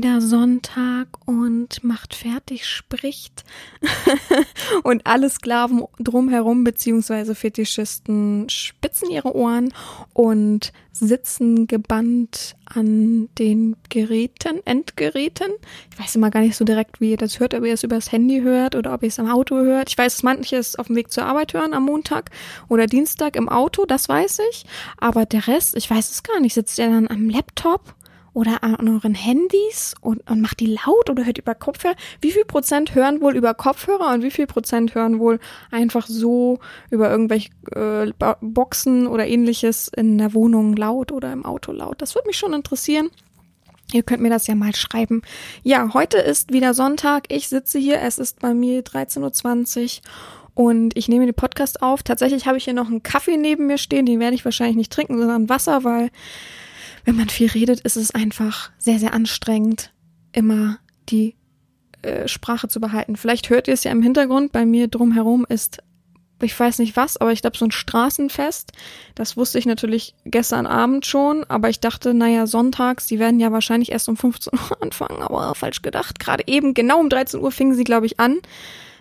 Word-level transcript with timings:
wieder 0.00 0.22
Sonntag 0.22 1.08
und 1.26 1.84
macht 1.84 2.14
fertig 2.14 2.66
spricht 2.66 3.44
und 4.82 5.06
alle 5.06 5.28
Sklaven 5.28 5.84
drumherum 5.98 6.64
beziehungsweise 6.64 7.34
Fetischisten 7.34 8.48
spitzen 8.48 9.10
ihre 9.10 9.36
Ohren 9.36 9.74
und 10.14 10.72
sitzen 10.90 11.66
gebannt 11.66 12.56
an 12.64 13.28
den 13.38 13.76
Geräten, 13.90 14.64
Endgeräten. 14.64 15.52
Ich 15.92 15.98
weiß 15.98 16.16
immer 16.16 16.30
gar 16.30 16.40
nicht 16.40 16.56
so 16.56 16.64
direkt, 16.64 17.02
wie 17.02 17.10
ihr 17.10 17.18
das 17.18 17.38
hört, 17.38 17.52
ob 17.52 17.66
ihr 17.66 17.74
es 17.74 17.82
übers 17.82 18.10
Handy 18.10 18.40
hört 18.40 18.76
oder 18.76 18.94
ob 18.94 19.02
ihr 19.02 19.08
es 19.08 19.18
am 19.18 19.30
Auto 19.30 19.56
hört. 19.56 19.90
Ich 19.90 19.98
weiß, 19.98 20.14
dass 20.14 20.22
manche 20.22 20.56
es 20.56 20.76
auf 20.76 20.86
dem 20.86 20.96
Weg 20.96 21.12
zur 21.12 21.26
Arbeit 21.26 21.52
hören 21.52 21.74
am 21.74 21.84
Montag 21.84 22.30
oder 22.68 22.86
Dienstag 22.86 23.36
im 23.36 23.50
Auto, 23.50 23.84
das 23.84 24.08
weiß 24.08 24.38
ich. 24.50 24.64
Aber 24.96 25.26
der 25.26 25.46
Rest, 25.46 25.76
ich 25.76 25.90
weiß 25.90 26.10
es 26.10 26.22
gar 26.22 26.40
nicht. 26.40 26.54
Sitzt 26.54 26.78
ihr 26.78 26.88
dann 26.88 27.06
am 27.06 27.28
Laptop 27.28 27.94
oder 28.32 28.62
an 28.62 28.88
euren 28.88 29.14
Handys 29.14 29.94
und, 30.00 30.28
und 30.30 30.40
macht 30.40 30.60
die 30.60 30.66
laut 30.66 31.10
oder 31.10 31.24
hört 31.24 31.38
über 31.38 31.54
Kopfhörer? 31.54 31.96
Wie 32.20 32.30
viel 32.30 32.44
Prozent 32.44 32.94
hören 32.94 33.20
wohl 33.20 33.36
über 33.36 33.54
Kopfhörer 33.54 34.12
und 34.12 34.22
wie 34.22 34.30
viel 34.30 34.46
Prozent 34.46 34.94
hören 34.94 35.18
wohl 35.18 35.40
einfach 35.70 36.06
so 36.06 36.58
über 36.90 37.10
irgendwelche 37.10 37.50
äh, 37.72 38.12
Boxen 38.40 39.06
oder 39.06 39.26
ähnliches 39.26 39.88
in 39.88 40.18
der 40.18 40.34
Wohnung 40.34 40.76
laut 40.76 41.12
oder 41.12 41.32
im 41.32 41.44
Auto 41.44 41.72
laut? 41.72 42.00
Das 42.02 42.14
würde 42.14 42.28
mich 42.28 42.36
schon 42.36 42.52
interessieren. 42.52 43.10
Ihr 43.92 44.04
könnt 44.04 44.22
mir 44.22 44.30
das 44.30 44.46
ja 44.46 44.54
mal 44.54 44.74
schreiben. 44.74 45.22
Ja, 45.64 45.92
heute 45.94 46.18
ist 46.18 46.52
wieder 46.52 46.74
Sonntag. 46.74 47.24
Ich 47.28 47.48
sitze 47.48 47.78
hier. 47.78 48.00
Es 48.00 48.18
ist 48.18 48.38
bei 48.38 48.54
mir 48.54 48.84
13.20 48.84 49.98
Uhr 49.98 50.02
und 50.54 50.96
ich 50.96 51.08
nehme 51.08 51.26
den 51.26 51.34
Podcast 51.34 51.82
auf. 51.82 52.02
Tatsächlich 52.02 52.46
habe 52.46 52.58
ich 52.58 52.64
hier 52.64 52.74
noch 52.74 52.88
einen 52.88 53.02
Kaffee 53.02 53.36
neben 53.36 53.66
mir 53.66 53.78
stehen. 53.78 54.06
Den 54.06 54.20
werde 54.20 54.34
ich 54.34 54.44
wahrscheinlich 54.44 54.76
nicht 54.76 54.92
trinken, 54.92 55.18
sondern 55.18 55.48
Wasser, 55.48 55.84
weil 55.84 56.10
wenn 57.04 57.16
man 57.16 57.28
viel 57.28 57.48
redet, 57.48 57.80
ist 57.80 57.96
es 57.96 58.10
einfach 58.14 58.70
sehr, 58.78 58.98
sehr 58.98 59.14
anstrengend, 59.14 59.92
immer 60.32 60.78
die 61.08 61.34
äh, 62.02 62.28
Sprache 62.28 62.68
zu 62.68 62.80
behalten. 62.80 63.16
Vielleicht 63.16 63.50
hört 63.50 63.68
ihr 63.68 63.74
es 63.74 63.84
ja 63.84 63.90
im 63.90 64.02
Hintergrund. 64.02 64.52
Bei 64.52 64.64
mir 64.64 64.88
drumherum 64.88 65.44
ist, 65.48 65.82
ich 66.42 66.58
weiß 66.58 66.78
nicht 66.78 66.96
was, 66.96 67.16
aber 67.16 67.32
ich 67.32 67.42
glaube 67.42 67.58
so 67.58 67.66
ein 67.66 67.70
Straßenfest. 67.70 68.72
Das 69.14 69.36
wusste 69.36 69.58
ich 69.58 69.66
natürlich 69.66 70.14
gestern 70.24 70.66
Abend 70.66 71.04
schon, 71.04 71.44
aber 71.44 71.68
ich 71.68 71.80
dachte, 71.80 72.14
naja, 72.14 72.46
sonntags, 72.46 73.06
die 73.06 73.18
werden 73.18 73.40
ja 73.40 73.52
wahrscheinlich 73.52 73.92
erst 73.92 74.08
um 74.08 74.16
15 74.16 74.52
Uhr 74.58 74.76
anfangen, 74.82 75.22
aber 75.22 75.54
falsch 75.54 75.82
gedacht. 75.82 76.18
Gerade 76.20 76.44
eben, 76.46 76.74
genau 76.74 77.00
um 77.00 77.10
13 77.10 77.40
Uhr 77.40 77.52
fingen 77.52 77.74
sie, 77.74 77.84
glaube 77.84 78.06
ich, 78.06 78.18
an. 78.18 78.38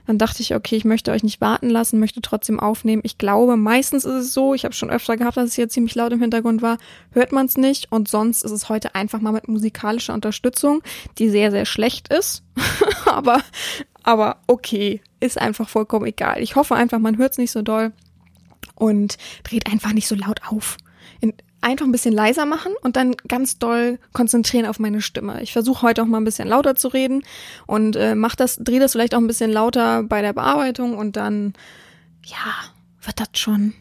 Dann 0.10 0.18
dachte 0.18 0.42
ich, 0.42 0.56
okay, 0.56 0.76
ich 0.76 0.86
möchte 0.86 1.12
euch 1.12 1.22
nicht 1.22 1.40
warten 1.40 1.70
lassen, 1.70 2.00
möchte 2.00 2.20
trotzdem 2.20 2.60
aufnehmen. 2.60 3.04
Ich 3.06 3.20
glaube, 3.20 3.58
meistens 3.58 4.06
ist 4.06 4.16
es 4.16 4.34
so, 4.34 4.56
ich 4.56 4.66
habe 4.66 4.74
schon 4.74 4.90
öfter 4.90 5.18
gehabt, 5.18 5.38
dass 5.38 5.50
es 5.50 5.54
hier 5.54 5.70
ziemlich 5.70 5.94
laut 5.94 6.12
im 6.12 6.20
Hintergrund 6.20 6.64
war, 6.64 6.80
hört 7.12 7.32
man 7.32 7.46
es 7.46 7.58
nicht. 7.58 7.92
Und 7.92 8.08
sonst 8.08 8.44
ist 8.44 8.50
es 8.50 8.70
heute 8.70 8.96
einfach 8.96 9.22
mal 9.22 9.34
mit 9.34 9.48
musikalischer 9.48 10.16
Unterstützung, 10.16 10.82
die 11.20 11.30
sehr, 11.30 11.52
sehr 11.52 11.66
schlecht 11.66 12.12
ist. 12.12 12.42
aber, 13.06 13.44
aber 14.02 14.38
okay, 14.48 15.00
ist 15.20 15.40
einfach 15.40 15.70
vollkommen 15.70 16.08
egal. 16.08 16.42
Ich 16.42 16.56
hoffe 16.56 16.74
einfach, 16.74 16.98
man 16.98 17.20
hört 17.20 17.34
es 17.34 17.38
nicht 17.38 17.52
so 17.52 17.62
doll 17.62 17.94
und 18.74 19.20
dreht 19.44 19.72
einfach 19.72 19.94
nicht 19.94 20.08
so 20.08 20.16
laut 20.16 20.42
auf. 20.48 20.78
In, 21.62 21.70
einfach 21.70 21.86
ein 21.86 21.92
bisschen 21.92 22.14
leiser 22.14 22.46
machen 22.46 22.74
und 22.82 22.96
dann 22.96 23.16
ganz 23.28 23.60
doll 23.60 24.00
konzentrieren 24.14 24.66
auf 24.66 24.80
meine 24.80 25.02
Stimme. 25.02 25.42
Ich 25.42 25.54
versuche 25.54 25.82
heute 25.82 26.04
auch 26.04 26.08
mal 26.08 26.18
ein 26.20 26.26
bisschen 26.26 26.48
lauter 26.48 26.76
zu 26.76 26.88
reden 26.90 27.24
und 27.68 27.96
äh, 27.96 28.16
mach 28.16 28.36
das, 28.36 28.58
drehe 28.58 28.80
das 28.80 28.94
vielleicht 28.94 29.16
auch 29.16 29.20
ein 29.20 29.28
bisschen 29.28 29.52
lauter 29.52 30.04
bei 30.04 30.22
der 30.22 30.34
Bearbeitung 30.34 30.98
und 30.98 31.16
dann, 31.16 31.54
ja, 32.26 32.54
wird 33.02 33.20
das 33.20 33.30
schon. 33.34 33.74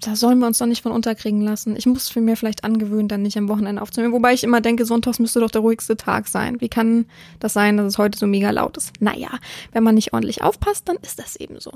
Da 0.00 0.16
sollen 0.16 0.40
wir 0.40 0.48
uns 0.48 0.58
doch 0.58 0.66
nicht 0.66 0.82
von 0.82 0.90
unterkriegen 0.90 1.42
lassen. 1.42 1.76
Ich 1.76 1.86
muss 1.86 2.14
mir 2.16 2.36
vielleicht 2.36 2.64
angewöhnen, 2.64 3.06
dann 3.06 3.22
nicht 3.22 3.38
am 3.38 3.48
Wochenende 3.48 3.80
aufzunehmen. 3.80 4.12
Wobei 4.12 4.32
ich 4.34 4.42
immer 4.42 4.60
denke, 4.60 4.84
sonntags 4.84 5.20
müsste 5.20 5.38
doch 5.38 5.50
der 5.50 5.60
ruhigste 5.60 5.96
Tag 5.96 6.26
sein. 6.26 6.60
Wie 6.60 6.68
kann 6.68 7.06
das 7.38 7.52
sein, 7.52 7.76
dass 7.76 7.86
es 7.86 7.98
heute 7.98 8.18
so 8.18 8.26
mega 8.26 8.50
laut 8.50 8.76
ist? 8.76 8.92
Naja, 8.98 9.30
wenn 9.70 9.84
man 9.84 9.94
nicht 9.94 10.12
ordentlich 10.12 10.42
aufpasst, 10.42 10.88
dann 10.88 10.96
ist 11.02 11.20
das 11.20 11.36
eben 11.36 11.60
so. 11.60 11.72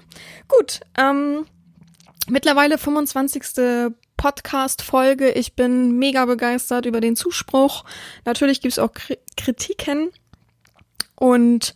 Gut, 0.49 0.81
ähm, 0.99 1.47
mittlerweile 2.27 2.79
25. 2.79 3.95
Podcast-Folge. 4.17 5.31
Ich 5.31 5.55
bin 5.55 5.99
mega 5.99 6.25
begeistert 6.25 6.87
über 6.87 7.01
den 7.01 7.17
Zuspruch. 7.17 7.85
Natürlich 8.25 8.61
gibt 8.61 8.73
es 8.73 8.79
auch 8.79 8.91
Kritiken. 9.37 10.11
Und 11.15 11.75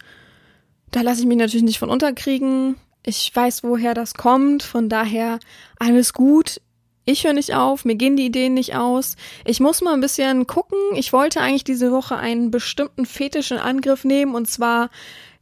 da 0.90 1.02
lasse 1.02 1.20
ich 1.20 1.26
mich 1.26 1.38
natürlich 1.38 1.64
nicht 1.64 1.78
von 1.78 1.90
unterkriegen. 1.90 2.76
Ich 3.04 3.34
weiß, 3.34 3.62
woher 3.64 3.94
das 3.94 4.14
kommt. 4.14 4.62
Von 4.62 4.88
daher 4.88 5.38
alles 5.78 6.12
gut. 6.12 6.60
Ich 7.06 7.24
höre 7.24 7.32
nicht 7.32 7.54
auf, 7.54 7.84
mir 7.84 7.96
gehen 7.96 8.16
die 8.16 8.26
Ideen 8.26 8.54
nicht 8.54 8.76
aus. 8.76 9.16
Ich 9.44 9.58
muss 9.58 9.80
mal 9.80 9.94
ein 9.94 10.00
bisschen 10.00 10.46
gucken. 10.46 10.78
Ich 10.94 11.12
wollte 11.12 11.40
eigentlich 11.40 11.64
diese 11.64 11.90
Woche 11.90 12.16
einen 12.16 12.50
bestimmten 12.50 13.06
Fetisch 13.06 13.50
in 13.50 13.58
Angriff 13.58 14.04
nehmen. 14.04 14.34
Und 14.34 14.48
zwar 14.48 14.90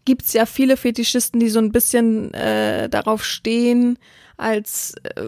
gibt's 0.05 0.33
ja 0.33 0.47
viele 0.47 0.77
Fetischisten, 0.77 1.41
die 1.41 1.51
so 1.51 1.59
ein 1.59 1.73
bisschen 1.73 2.33
äh, 2.33 2.89
darauf 2.89 3.25
stehen, 3.25 3.99
als 4.39 4.95
äh, 5.03 5.23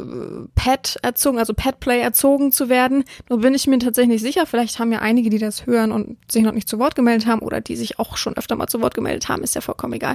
Pet 0.54 0.98
erzogen, 1.03 1.38
also 1.38 1.53
Pet 1.53 1.81
Play 1.81 2.00
erzogen 2.00 2.53
zu 2.53 2.69
werden. 2.69 3.04
Nur 3.28 3.41
bin 3.41 3.54
ich 3.54 3.66
mir 3.66 3.78
tatsächlich 3.78 4.22
nicht 4.22 4.22
sicher. 4.22 4.47
Vielleicht 4.47 4.78
haben 4.78 4.93
ja 4.93 5.00
einige, 5.00 5.28
die 5.31 5.38
das 5.38 5.66
hören 5.66 5.93
und 5.93 6.16
sich 6.31 6.43
noch 6.43 6.53
nicht 6.53 6.69
zu 6.69 6.78
Wort 6.78 6.94
gemeldet 6.94 7.26
haben 7.26 7.41
oder 7.43 7.60
die 7.60 7.76
sich 7.76 7.99
auch 7.99 8.16
schon 8.16 8.37
öfter 8.37 8.56
mal 8.56 8.69
zu 8.69 8.81
Wort 8.81 8.94
gemeldet 8.94 9.28
haben, 9.28 9.43
ist 9.43 9.54
ja 9.54 9.60
vollkommen 9.60 9.93
egal. 9.93 10.15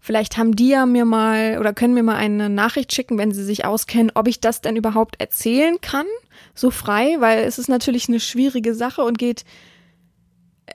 Vielleicht 0.00 0.36
haben 0.36 0.56
die 0.56 0.68
ja 0.68 0.84
mir 0.84 1.04
mal 1.04 1.58
oder 1.60 1.72
können 1.72 1.94
mir 1.94 2.02
mal 2.02 2.16
eine 2.16 2.48
Nachricht 2.48 2.92
schicken, 2.92 3.18
wenn 3.18 3.32
sie 3.32 3.44
sich 3.44 3.64
auskennen, 3.64 4.10
ob 4.14 4.26
ich 4.26 4.40
das 4.40 4.60
denn 4.60 4.74
überhaupt 4.74 5.20
erzählen 5.20 5.80
kann, 5.80 6.06
so 6.54 6.72
frei, 6.72 7.16
weil 7.20 7.44
es 7.44 7.58
ist 7.58 7.68
natürlich 7.68 8.08
eine 8.08 8.18
schwierige 8.18 8.74
Sache 8.74 9.04
und 9.04 9.16
geht 9.16 9.44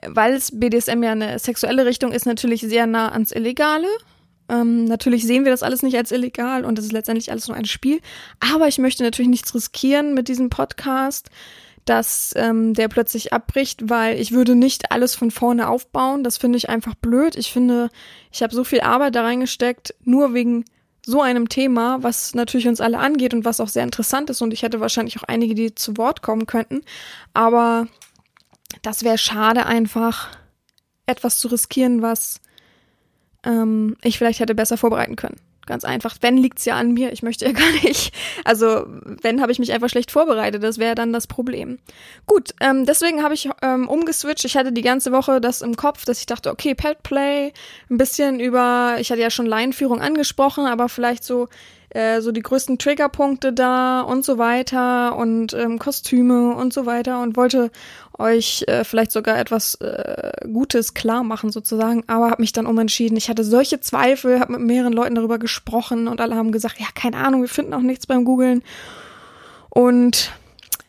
weil 0.06 0.34
es 0.34 0.58
BDSM 0.58 1.02
ja 1.02 1.12
eine 1.12 1.38
sexuelle 1.38 1.86
Richtung 1.86 2.12
ist, 2.12 2.26
natürlich 2.26 2.60
sehr 2.60 2.86
nah 2.86 3.10
ans 3.10 3.32
Illegale. 3.32 3.88
Ähm, 4.48 4.84
natürlich 4.84 5.24
sehen 5.26 5.44
wir 5.44 5.52
das 5.52 5.62
alles 5.62 5.82
nicht 5.82 5.96
als 5.96 6.12
illegal 6.12 6.64
und 6.64 6.78
das 6.78 6.86
ist 6.86 6.92
letztendlich 6.92 7.30
alles 7.30 7.48
nur 7.48 7.56
ein 7.56 7.66
Spiel. 7.66 8.00
Aber 8.40 8.68
ich 8.68 8.78
möchte 8.78 9.02
natürlich 9.02 9.30
nichts 9.30 9.54
riskieren 9.54 10.14
mit 10.14 10.28
diesem 10.28 10.50
Podcast, 10.50 11.30
dass 11.84 12.32
ähm, 12.36 12.74
der 12.74 12.88
plötzlich 12.88 13.32
abbricht, 13.32 13.88
weil 13.88 14.20
ich 14.20 14.32
würde 14.32 14.54
nicht 14.54 14.92
alles 14.92 15.14
von 15.14 15.30
vorne 15.30 15.68
aufbauen. 15.68 16.22
Das 16.24 16.36
finde 16.36 16.58
ich 16.58 16.68
einfach 16.68 16.94
blöd. 16.94 17.36
Ich 17.36 17.52
finde, 17.52 17.88
ich 18.30 18.42
habe 18.42 18.54
so 18.54 18.64
viel 18.64 18.80
Arbeit 18.80 19.14
da 19.14 19.22
reingesteckt, 19.22 19.94
nur 20.04 20.34
wegen 20.34 20.64
so 21.04 21.22
einem 21.22 21.48
Thema, 21.48 22.02
was 22.02 22.34
natürlich 22.34 22.68
uns 22.68 22.82
alle 22.82 22.98
angeht 22.98 23.32
und 23.32 23.46
was 23.46 23.60
auch 23.60 23.68
sehr 23.68 23.84
interessant 23.84 24.28
ist. 24.28 24.42
Und 24.42 24.52
ich 24.52 24.62
hätte 24.62 24.80
wahrscheinlich 24.80 25.18
auch 25.18 25.22
einige, 25.22 25.54
die 25.54 25.74
zu 25.74 25.96
Wort 25.96 26.20
kommen 26.20 26.44
könnten. 26.44 26.82
Aber 27.32 27.88
das 28.82 29.04
wäre 29.04 29.16
schade 29.16 29.64
einfach, 29.64 30.28
etwas 31.06 31.38
zu 31.38 31.48
riskieren, 31.48 32.02
was 32.02 32.40
ähm, 33.44 33.96
ich 34.02 34.18
vielleicht 34.18 34.40
hätte 34.40 34.54
besser 34.54 34.76
vorbereiten 34.76 35.16
können. 35.16 35.40
Ganz 35.68 35.84
einfach. 35.84 36.16
Wenn 36.22 36.38
liegt's 36.38 36.64
ja 36.64 36.76
an 36.76 36.94
mir. 36.94 37.12
Ich 37.12 37.22
möchte 37.22 37.44
ja 37.44 37.52
gar 37.52 37.70
nicht. 37.84 38.14
Also 38.44 38.86
wenn 39.22 39.42
habe 39.42 39.52
ich 39.52 39.58
mich 39.58 39.72
einfach 39.72 39.90
schlecht 39.90 40.10
vorbereitet. 40.10 40.62
Das 40.62 40.78
wäre 40.78 40.94
dann 40.94 41.12
das 41.12 41.26
Problem. 41.26 41.78
Gut, 42.26 42.54
ähm, 42.60 42.86
deswegen 42.86 43.22
habe 43.22 43.34
ich 43.34 43.50
ähm, 43.60 43.86
umgeswitcht. 43.86 44.46
Ich 44.46 44.56
hatte 44.56 44.72
die 44.72 44.82
ganze 44.82 45.12
Woche 45.12 45.42
das 45.42 45.60
im 45.60 45.76
Kopf, 45.76 46.06
dass 46.06 46.20
ich 46.20 46.26
dachte, 46.26 46.50
okay, 46.50 46.74
Pet 46.74 47.02
Play, 47.02 47.52
ein 47.90 47.98
bisschen 47.98 48.40
über. 48.40 48.96
Ich 48.98 49.10
hatte 49.10 49.20
ja 49.20 49.30
schon 49.30 49.46
Laienführung 49.46 50.00
angesprochen, 50.00 50.64
aber 50.64 50.88
vielleicht 50.88 51.22
so 51.22 51.48
äh, 51.90 52.20
so 52.20 52.32
die 52.32 52.42
größten 52.42 52.78
Triggerpunkte 52.78 53.52
da 53.52 54.02
und 54.02 54.24
so 54.24 54.38
weiter 54.38 55.16
und 55.16 55.54
ähm, 55.54 55.78
Kostüme 55.78 56.54
und 56.54 56.72
so 56.72 56.86
weiter 56.86 57.22
und 57.22 57.36
wollte 57.36 57.70
euch 58.18 58.64
äh, 58.66 58.84
vielleicht 58.84 59.12
sogar 59.12 59.38
etwas 59.38 59.76
äh, 59.76 60.32
Gutes 60.52 60.94
klar 60.94 61.22
machen 61.22 61.50
sozusagen, 61.50 62.04
aber 62.06 62.30
habe 62.30 62.42
mich 62.42 62.52
dann 62.52 62.66
umentschieden. 62.66 63.16
Ich 63.16 63.28
hatte 63.28 63.44
solche 63.44 63.80
Zweifel, 63.80 64.40
habe 64.40 64.52
mit 64.52 64.62
mehreren 64.62 64.92
Leuten 64.92 65.14
darüber 65.14 65.38
gesprochen 65.38 66.08
und 66.08 66.20
alle 66.20 66.34
haben 66.34 66.52
gesagt, 66.52 66.80
ja, 66.80 66.86
keine 66.94 67.16
Ahnung, 67.16 67.42
wir 67.42 67.48
finden 67.48 67.74
auch 67.74 67.80
nichts 67.80 68.06
beim 68.06 68.24
Googlen. 68.24 68.62
Und 69.70 70.32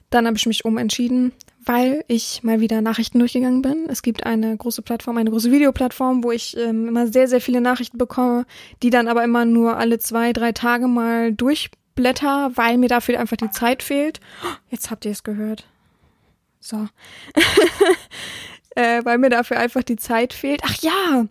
dann 0.10 0.26
habe 0.26 0.38
ich 0.38 0.46
mich 0.48 0.66
umentschieden, 0.66 1.31
weil 1.64 2.04
ich 2.08 2.42
mal 2.44 2.62
wieder 2.62 2.81
Nachrichten 2.81 3.20
durchgegangen 3.20 3.62
bin. 3.62 3.86
Es 3.90 4.02
gibt 4.02 4.26
eine 4.26 4.58
große 4.58 4.81
Plattform, 4.81 5.18
eine 5.18 5.30
große 5.30 5.52
Videoplattform, 5.52 6.24
wo 6.24 6.31
ich 6.31 6.58
ähm, 6.58 6.88
immer 6.88 7.08
sehr, 7.08 7.28
sehr 7.28 7.42
viele 7.42 7.62
Nachrichten 7.62 7.98
bekomme, 7.98 8.46
die 8.81 8.90
dann 8.90 9.08
aber 9.08 9.24
immer 9.24 9.46
nur 9.46 9.78
alle 9.78 10.00
zwei, 10.00 10.34
drei 10.34 10.52
Tage 10.52 10.88
mal 10.88 11.31
durchblätter, 11.31 12.52
weil 12.56 12.80
mir 12.80 12.90
dafür 12.90 13.20
einfach 13.20 13.38
die 13.38 13.52
Zeit 13.52 13.84
fehlt. 13.84 14.20
Jetzt 14.70 14.90
habt 14.90 15.06
ihr 15.06 15.12
es 15.12 15.24
gehört. 15.24 15.66
So. 16.60 16.88
äh, 18.76 19.04
weil 19.04 19.18
mir 19.18 19.30
dafür 19.30 19.58
einfach 19.58 19.84
die 19.84 19.96
Zeit 19.96 20.34
fehlt. 20.34 20.62
Ach 20.64 20.76
ja, 20.82 21.26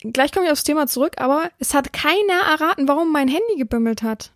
gleich 0.00 0.32
komme 0.32 0.46
ich 0.46 0.52
aufs 0.52 0.64
Thema 0.64 0.86
zurück, 0.86 1.14
aber 1.18 1.50
es 1.58 1.74
hat 1.74 1.92
keiner 1.92 2.40
erraten, 2.50 2.88
warum 2.88 3.12
mein 3.12 3.28
Handy 3.28 3.56
gebimmelt 3.56 4.02
hat. 4.02 4.32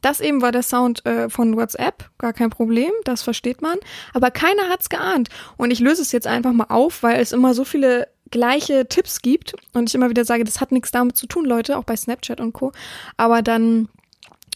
Das 0.00 0.20
eben 0.20 0.42
war 0.42 0.52
der 0.52 0.62
Sound 0.62 1.04
äh, 1.06 1.28
von 1.28 1.56
WhatsApp, 1.56 2.08
gar 2.18 2.32
kein 2.32 2.50
Problem, 2.50 2.92
das 3.04 3.22
versteht 3.22 3.62
man. 3.62 3.78
Aber 4.14 4.30
keiner 4.30 4.68
hat's 4.68 4.88
geahnt. 4.88 5.28
Und 5.56 5.72
ich 5.72 5.80
löse 5.80 6.02
es 6.02 6.12
jetzt 6.12 6.26
einfach 6.26 6.52
mal 6.52 6.66
auf, 6.68 7.02
weil 7.02 7.20
es 7.20 7.32
immer 7.32 7.52
so 7.52 7.64
viele 7.64 8.08
gleiche 8.30 8.86
Tipps 8.86 9.22
gibt 9.22 9.54
und 9.72 9.88
ich 9.88 9.94
immer 9.94 10.10
wieder 10.10 10.24
sage, 10.24 10.44
das 10.44 10.60
hat 10.60 10.70
nichts 10.70 10.90
damit 10.90 11.16
zu 11.16 11.26
tun, 11.26 11.46
Leute, 11.46 11.78
auch 11.78 11.84
bei 11.84 11.96
Snapchat 11.96 12.40
und 12.40 12.52
Co. 12.52 12.72
Aber 13.16 13.42
dann 13.42 13.88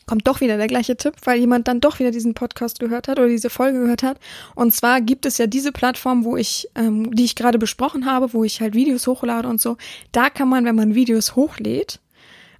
kommt 0.06 0.26
doch 0.26 0.40
wieder 0.40 0.56
der 0.56 0.66
gleiche 0.66 0.96
Tipp, 0.96 1.14
weil 1.24 1.38
jemand 1.38 1.68
dann 1.68 1.80
doch 1.80 1.98
wieder 1.98 2.10
diesen 2.10 2.34
Podcast 2.34 2.78
gehört 2.80 3.08
hat 3.08 3.18
oder 3.18 3.28
diese 3.28 3.50
Folge 3.50 3.80
gehört 3.80 4.02
hat. 4.02 4.18
Und 4.54 4.74
zwar 4.74 5.00
gibt 5.00 5.26
es 5.26 5.38
ja 5.38 5.46
diese 5.46 5.72
Plattform, 5.72 6.24
wo 6.24 6.36
ich, 6.36 6.68
ähm, 6.74 7.14
die 7.14 7.24
ich 7.24 7.34
gerade 7.34 7.58
besprochen 7.58 8.06
habe, 8.06 8.32
wo 8.32 8.44
ich 8.44 8.60
halt 8.60 8.74
Videos 8.74 9.06
hochlade 9.06 9.48
und 9.48 9.60
so. 9.60 9.76
Da 10.12 10.30
kann 10.30 10.48
man, 10.48 10.64
wenn 10.64 10.76
man 10.76 10.94
Videos 10.94 11.36
hochlädt, 11.36 12.00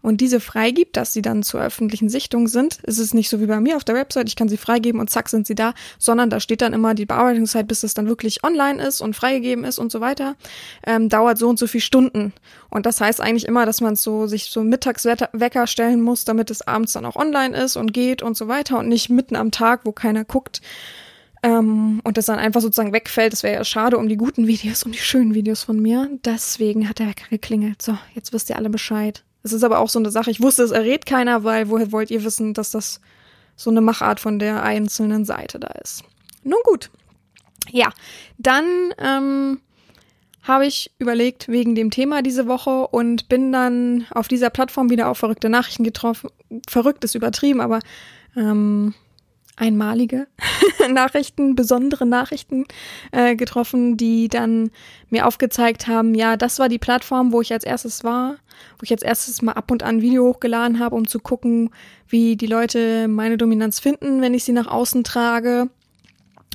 und 0.02 0.20
diese 0.20 0.40
freigibt, 0.40 0.96
dass 0.96 1.12
sie 1.12 1.22
dann 1.22 1.42
zur 1.42 1.62
öffentlichen 1.62 2.08
Sichtung 2.08 2.48
sind, 2.48 2.78
ist 2.82 2.98
es 2.98 3.14
nicht 3.14 3.28
so 3.28 3.40
wie 3.40 3.46
bei 3.46 3.60
mir 3.60 3.76
auf 3.76 3.84
der 3.84 3.94
Website, 3.94 4.28
ich 4.28 4.36
kann 4.36 4.48
sie 4.48 4.56
freigeben 4.56 5.00
und 5.00 5.08
zack 5.08 5.28
sind 5.28 5.46
sie 5.46 5.54
da, 5.54 5.74
sondern 5.98 6.28
da 6.28 6.40
steht 6.40 6.60
dann 6.60 6.72
immer 6.72 6.94
die 6.94 7.06
Bearbeitungszeit, 7.06 7.68
bis 7.68 7.82
es 7.82 7.94
dann 7.94 8.08
wirklich 8.08 8.44
online 8.44 8.82
ist 8.82 9.00
und 9.00 9.14
freigegeben 9.14 9.64
ist 9.64 9.78
und 9.78 9.92
so 9.92 10.00
weiter, 10.00 10.34
ähm, 10.86 11.08
dauert 11.08 11.38
so 11.38 11.48
und 11.48 11.58
so 11.58 11.66
viele 11.66 11.82
Stunden. 11.82 12.32
Und 12.68 12.84
das 12.86 13.00
heißt 13.00 13.20
eigentlich 13.20 13.46
immer, 13.46 13.64
dass 13.64 13.80
man 13.80 13.96
so 13.96 14.26
sich 14.26 14.46
so 14.46 14.62
Mittagswecker 14.62 15.66
stellen 15.66 16.00
muss, 16.00 16.24
damit 16.24 16.50
es 16.50 16.66
abends 16.66 16.92
dann 16.92 17.06
auch 17.06 17.16
online 17.16 17.56
ist 17.56 17.76
und 17.76 17.92
geht 17.92 18.22
und 18.22 18.36
so 18.36 18.48
weiter 18.48 18.78
und 18.78 18.88
nicht 18.88 19.08
mitten 19.08 19.36
am 19.36 19.50
Tag, 19.50 19.82
wo 19.84 19.92
keiner 19.92 20.24
guckt. 20.24 20.60
Ähm, 21.44 22.00
und 22.04 22.16
das 22.16 22.26
dann 22.26 22.38
einfach 22.38 22.60
sozusagen 22.60 22.92
wegfällt. 22.92 23.32
Das 23.32 23.42
wäre 23.42 23.54
ja 23.54 23.64
schade 23.64 23.98
um 23.98 24.08
die 24.08 24.16
guten 24.16 24.46
Videos, 24.46 24.84
um 24.84 24.92
die 24.92 24.98
schönen 24.98 25.34
Videos 25.34 25.64
von 25.64 25.80
mir. 25.80 26.08
Deswegen 26.24 26.88
hat 26.88 26.98
der 26.98 27.08
Wecker 27.08 27.28
geklingelt. 27.30 27.82
So, 27.82 27.98
jetzt 28.14 28.32
wisst 28.32 28.50
ihr 28.50 28.56
alle 28.56 28.70
Bescheid. 28.70 29.24
Es 29.42 29.52
ist 29.52 29.64
aber 29.64 29.78
auch 29.78 29.88
so 29.88 29.98
eine 29.98 30.10
Sache, 30.10 30.30
ich 30.30 30.40
wusste, 30.40 30.62
es 30.62 30.70
errät 30.70 31.06
keiner, 31.06 31.44
weil 31.44 31.68
woher 31.68 31.92
wollt 31.92 32.10
ihr 32.10 32.24
wissen, 32.24 32.54
dass 32.54 32.70
das 32.70 33.00
so 33.56 33.70
eine 33.70 33.80
Machart 33.80 34.20
von 34.20 34.38
der 34.38 34.62
einzelnen 34.62 35.24
Seite 35.24 35.58
da 35.58 35.68
ist. 35.82 36.04
Nun 36.44 36.60
gut. 36.64 36.90
Ja, 37.70 37.90
dann 38.38 38.64
ähm, 38.98 39.60
habe 40.42 40.66
ich 40.66 40.90
überlegt 40.98 41.48
wegen 41.48 41.74
dem 41.74 41.90
Thema 41.90 42.22
diese 42.22 42.46
Woche 42.46 42.88
und 42.88 43.28
bin 43.28 43.52
dann 43.52 44.06
auf 44.10 44.28
dieser 44.28 44.50
Plattform 44.50 44.90
wieder 44.90 45.08
auf 45.08 45.18
verrückte 45.18 45.48
Nachrichten 45.48 45.84
getroffen. 45.84 46.30
Verrückt 46.68 47.04
ist 47.04 47.14
übertrieben, 47.14 47.60
aber 47.60 47.78
ähm, 48.36 48.94
einmalige 49.56 50.26
Nachrichten, 50.90 51.54
besondere 51.54 52.06
Nachrichten 52.06 52.64
äh, 53.12 53.36
getroffen, 53.36 53.96
die 53.96 54.28
dann 54.28 54.70
mir 55.10 55.26
aufgezeigt 55.26 55.86
haben, 55.86 56.14
ja, 56.14 56.36
das 56.36 56.58
war 56.58 56.68
die 56.68 56.78
Plattform, 56.78 57.32
wo 57.32 57.40
ich 57.40 57.52
als 57.52 57.64
erstes 57.64 58.02
war, 58.02 58.36
wo 58.78 58.82
ich 58.82 58.92
als 58.92 59.02
erstes 59.02 59.42
mal 59.42 59.52
ab 59.52 59.70
und 59.70 59.82
an 59.82 60.00
Video 60.00 60.24
hochgeladen 60.24 60.78
habe, 60.78 60.96
um 60.96 61.06
zu 61.06 61.20
gucken, 61.20 61.70
wie 62.08 62.36
die 62.36 62.46
Leute 62.46 63.08
meine 63.08 63.36
Dominanz 63.36 63.78
finden, 63.80 64.20
wenn 64.20 64.34
ich 64.34 64.44
sie 64.44 64.52
nach 64.52 64.66
außen 64.66 65.04
trage. 65.04 65.68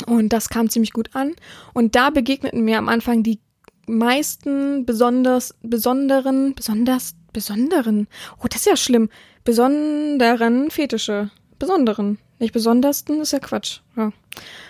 Und 0.05 0.33
das 0.33 0.49
kam 0.49 0.69
ziemlich 0.69 0.93
gut 0.93 1.09
an. 1.13 1.33
Und 1.73 1.95
da 1.95 2.11
begegneten 2.11 2.63
mir 2.63 2.77
am 2.77 2.89
Anfang 2.89 3.23
die 3.23 3.39
meisten 3.87 4.85
besonders, 4.85 5.55
besonderen, 5.63 6.53
besonders, 6.53 7.15
besonderen, 7.33 8.07
oh, 8.43 8.47
das 8.47 8.61
ist 8.61 8.67
ja 8.67 8.75
schlimm, 8.75 9.09
besonderen 9.43 10.69
Fetische. 10.69 11.31
Besonderen. 11.57 12.19
Nicht 12.39 12.53
besondersten 12.53 13.21
ist 13.21 13.31
ja 13.31 13.39
Quatsch. 13.39 13.79
Ja. 13.95 14.11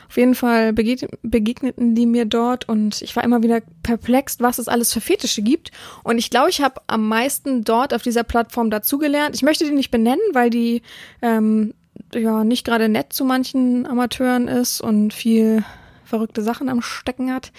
Auf 0.07 0.15
jeden 0.15 0.35
Fall 0.35 0.71
begegneten 0.71 1.95
die 1.95 2.05
mir 2.05 2.25
dort 2.25 2.69
und 2.69 3.01
ich 3.01 3.13
war 3.15 3.25
immer 3.25 3.43
wieder 3.43 3.61
perplex, 3.83 4.39
was 4.39 4.57
es 4.57 4.69
alles 4.69 4.93
für 4.93 5.01
Fetische 5.01 5.41
gibt. 5.41 5.71
Und 6.03 6.17
ich 6.17 6.29
glaube, 6.29 6.49
ich 6.49 6.61
habe 6.61 6.81
am 6.87 7.07
meisten 7.07 7.65
dort 7.65 7.93
auf 7.93 8.03
dieser 8.03 8.23
Plattform 8.23 8.69
dazugelernt. 8.69 9.35
Ich 9.35 9.41
möchte 9.43 9.65
die 9.65 9.71
nicht 9.71 9.91
benennen, 9.91 10.21
weil 10.31 10.49
die 10.49 10.81
ähm, 11.21 11.73
ja 12.13 12.45
nicht 12.45 12.65
gerade 12.65 12.87
nett 12.87 13.11
zu 13.11 13.25
manchen 13.25 13.85
Amateuren 13.85 14.47
ist 14.47 14.79
und 14.79 15.13
viel 15.13 15.65
verrückte 16.05 16.41
Sachen 16.41 16.69
am 16.69 16.81
Stecken 16.81 17.33
hat. 17.33 17.51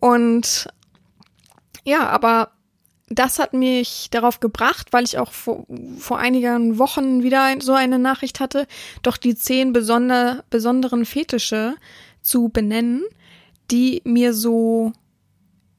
Und 0.00 0.68
ja, 1.84 2.08
aber 2.08 2.52
das 3.14 3.38
hat 3.38 3.52
mich 3.52 4.08
darauf 4.10 4.40
gebracht, 4.40 4.88
weil 4.92 5.04
ich 5.04 5.18
auch 5.18 5.32
vor, 5.32 5.66
vor 5.98 6.18
einigen 6.18 6.78
Wochen 6.78 7.22
wieder 7.22 7.54
so 7.60 7.72
eine 7.72 7.98
Nachricht 7.98 8.40
hatte, 8.40 8.66
doch 9.02 9.16
die 9.16 9.34
zehn 9.34 9.72
besonder, 9.72 10.44
besonderen 10.50 11.04
Fetische 11.04 11.74
zu 12.20 12.48
benennen, 12.48 13.02
die 13.70 14.02
mir 14.04 14.34
so 14.34 14.92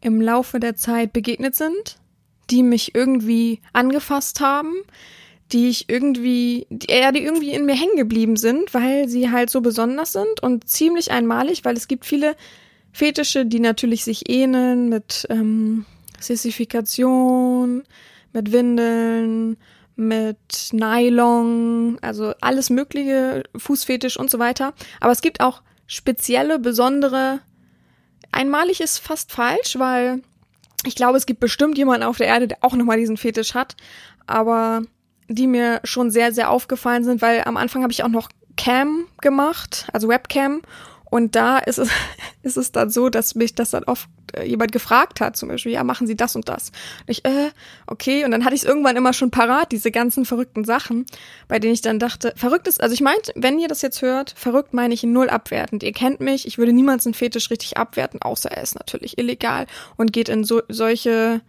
im 0.01 0.21
Laufe 0.21 0.59
der 0.59 0.75
Zeit 0.75 1.13
begegnet 1.13 1.56
sind, 1.56 1.97
die 2.50 2.63
mich 2.63 2.94
irgendwie 2.94 3.62
angefasst 3.71 4.41
haben, 4.41 4.74
die 5.51 5.69
ich 5.69 5.89
irgendwie, 5.89 6.65
die, 6.69 6.91
ja, 6.91 7.12
die 7.12 7.24
irgendwie 7.24 7.51
in 7.51 7.65
mir 7.65 7.75
hängen 7.75 7.95
geblieben 7.95 8.35
sind, 8.35 8.74
weil 8.74 9.07
sie 9.07 9.31
halt 9.31 9.50
so 9.50 9.62
besonders 9.62 10.12
sind 10.13 10.41
und 10.41 10.68
ziemlich 10.68 11.12
einmalig, 11.12 11.63
weil 11.63 11.77
es 11.77 11.88
gibt 11.88 12.06
viele 12.06 12.35
Fetische, 12.91 13.45
die 13.45 13.59
natürlich 13.59 14.03
sich 14.03 14.30
ähneln 14.30 14.89
mit 14.89 15.25
ähm, 15.30 15.85
Sissifikation, 16.24 17.84
mit 18.34 18.52
Windeln, 18.52 19.58
mit 19.96 20.70
Nylon, 20.72 21.98
also 22.02 22.34
alles 22.42 22.70
mögliche, 22.70 23.44
Fußfetisch 23.56 24.18
und 24.18 24.30
so 24.30 24.40
weiter. 24.40 24.74
Aber 25.00 25.12
es 25.12 25.22
gibt 25.22 25.42
auch 25.42 25.62
spezielle, 25.86 26.60
besondere, 26.60 27.40
einmalig 28.31 28.81
ist 28.81 29.00
fast 29.00 29.31
falsch, 29.31 29.78
weil 29.78 30.24
ich 30.86 30.96
glaube, 30.96 31.18
es 31.18 31.25
gibt 31.25 31.40
bestimmt 31.40 31.78
jemanden 31.78 32.04
auf 32.04 32.18
der 32.18 32.28
Erde, 32.28 32.48
der 32.48 32.58
auch 32.62 32.74
nochmal 32.74 32.98
diesen 32.98 33.18
Fetisch 33.18 33.54
hat, 33.54 33.76
aber 34.28 34.81
die 35.30 35.48
mir 35.48 35.80
schon 35.84 36.12
sehr, 36.12 36.34
sehr 36.34 36.50
aufgefallen 36.50 37.04
sind, 37.04 37.22
weil 37.22 37.44
am 37.46 37.58
Anfang 37.58 37.84
habe 37.84 37.94
ich 37.94 38.04
auch 38.04 38.10
noch 38.10 38.30
Cam 38.58 39.06
gemacht, 39.22 39.88
also 39.94 40.08
Webcam 40.08 40.62
und 41.13 41.36
da 41.36 41.60
ist 41.60 41.77
es, 41.77 41.89
ist 42.42 42.57
es 42.57 42.71
dann 42.71 42.89
so, 42.89 43.07
dass 43.10 43.36
mich 43.36 43.54
das 43.54 43.69
dann 43.69 43.83
oft 43.83 44.10
äh, 44.36 44.45
jemand 44.45 44.71
gefragt 44.71 45.21
hat, 45.21 45.38
zum 45.38 45.50
Beispiel, 45.50 45.71
ja, 45.71 45.83
machen 45.83 46.07
Sie 46.07 46.18
das 46.18 46.36
und 46.36 46.50
das. 46.50 46.69
Und 47.02 47.11
ich, 47.11 47.23
äh, 47.23 47.52
okay. 47.85 48.26
Und 48.26 48.31
dann 48.31 48.44
hatte 48.44 48.56
ich 48.56 48.64
es 48.64 48.68
irgendwann 48.68 48.95
immer 48.95 49.14
schon 49.14 49.30
parat, 49.30 49.71
diese 49.71 49.92
ganzen 49.92 50.26
verrückten 50.26 50.66
Sachen, 50.66 51.06
bei 51.47 51.59
denen 51.59 51.76
ich 51.76 51.81
dann 51.81 51.99
dachte, 51.99 52.33
verrückt 52.35 52.68
ist, 52.68 52.81
also 52.81 52.95
ich 52.95 53.02
meinte, 53.02 53.31
wenn 53.35 53.59
ihr 53.59 53.68
das 53.68 53.83
jetzt 53.83 54.02
hört, 54.02 54.33
verrückt 54.35 54.73
meine 54.73 54.95
ich 54.95 55.04
null 55.04 55.30
abwertend. 55.30 55.83
Ihr 55.83 55.92
kennt 55.92 56.19
mich, 56.19 56.47
ich 56.47 56.57
würde 56.57 56.73
niemals 56.73 57.06
einen 57.06 57.14
Fetisch 57.14 57.52
richtig 57.52 57.78
abwerten, 57.78 58.19
außer 58.19 58.52
er 58.52 58.64
ist 58.64 58.73
natürlich 58.73 59.19
illegal 59.19 59.68
und 59.97 60.14
geht 60.14 60.30
in 60.30 60.44
so, 60.44 60.64
solche 60.68 61.42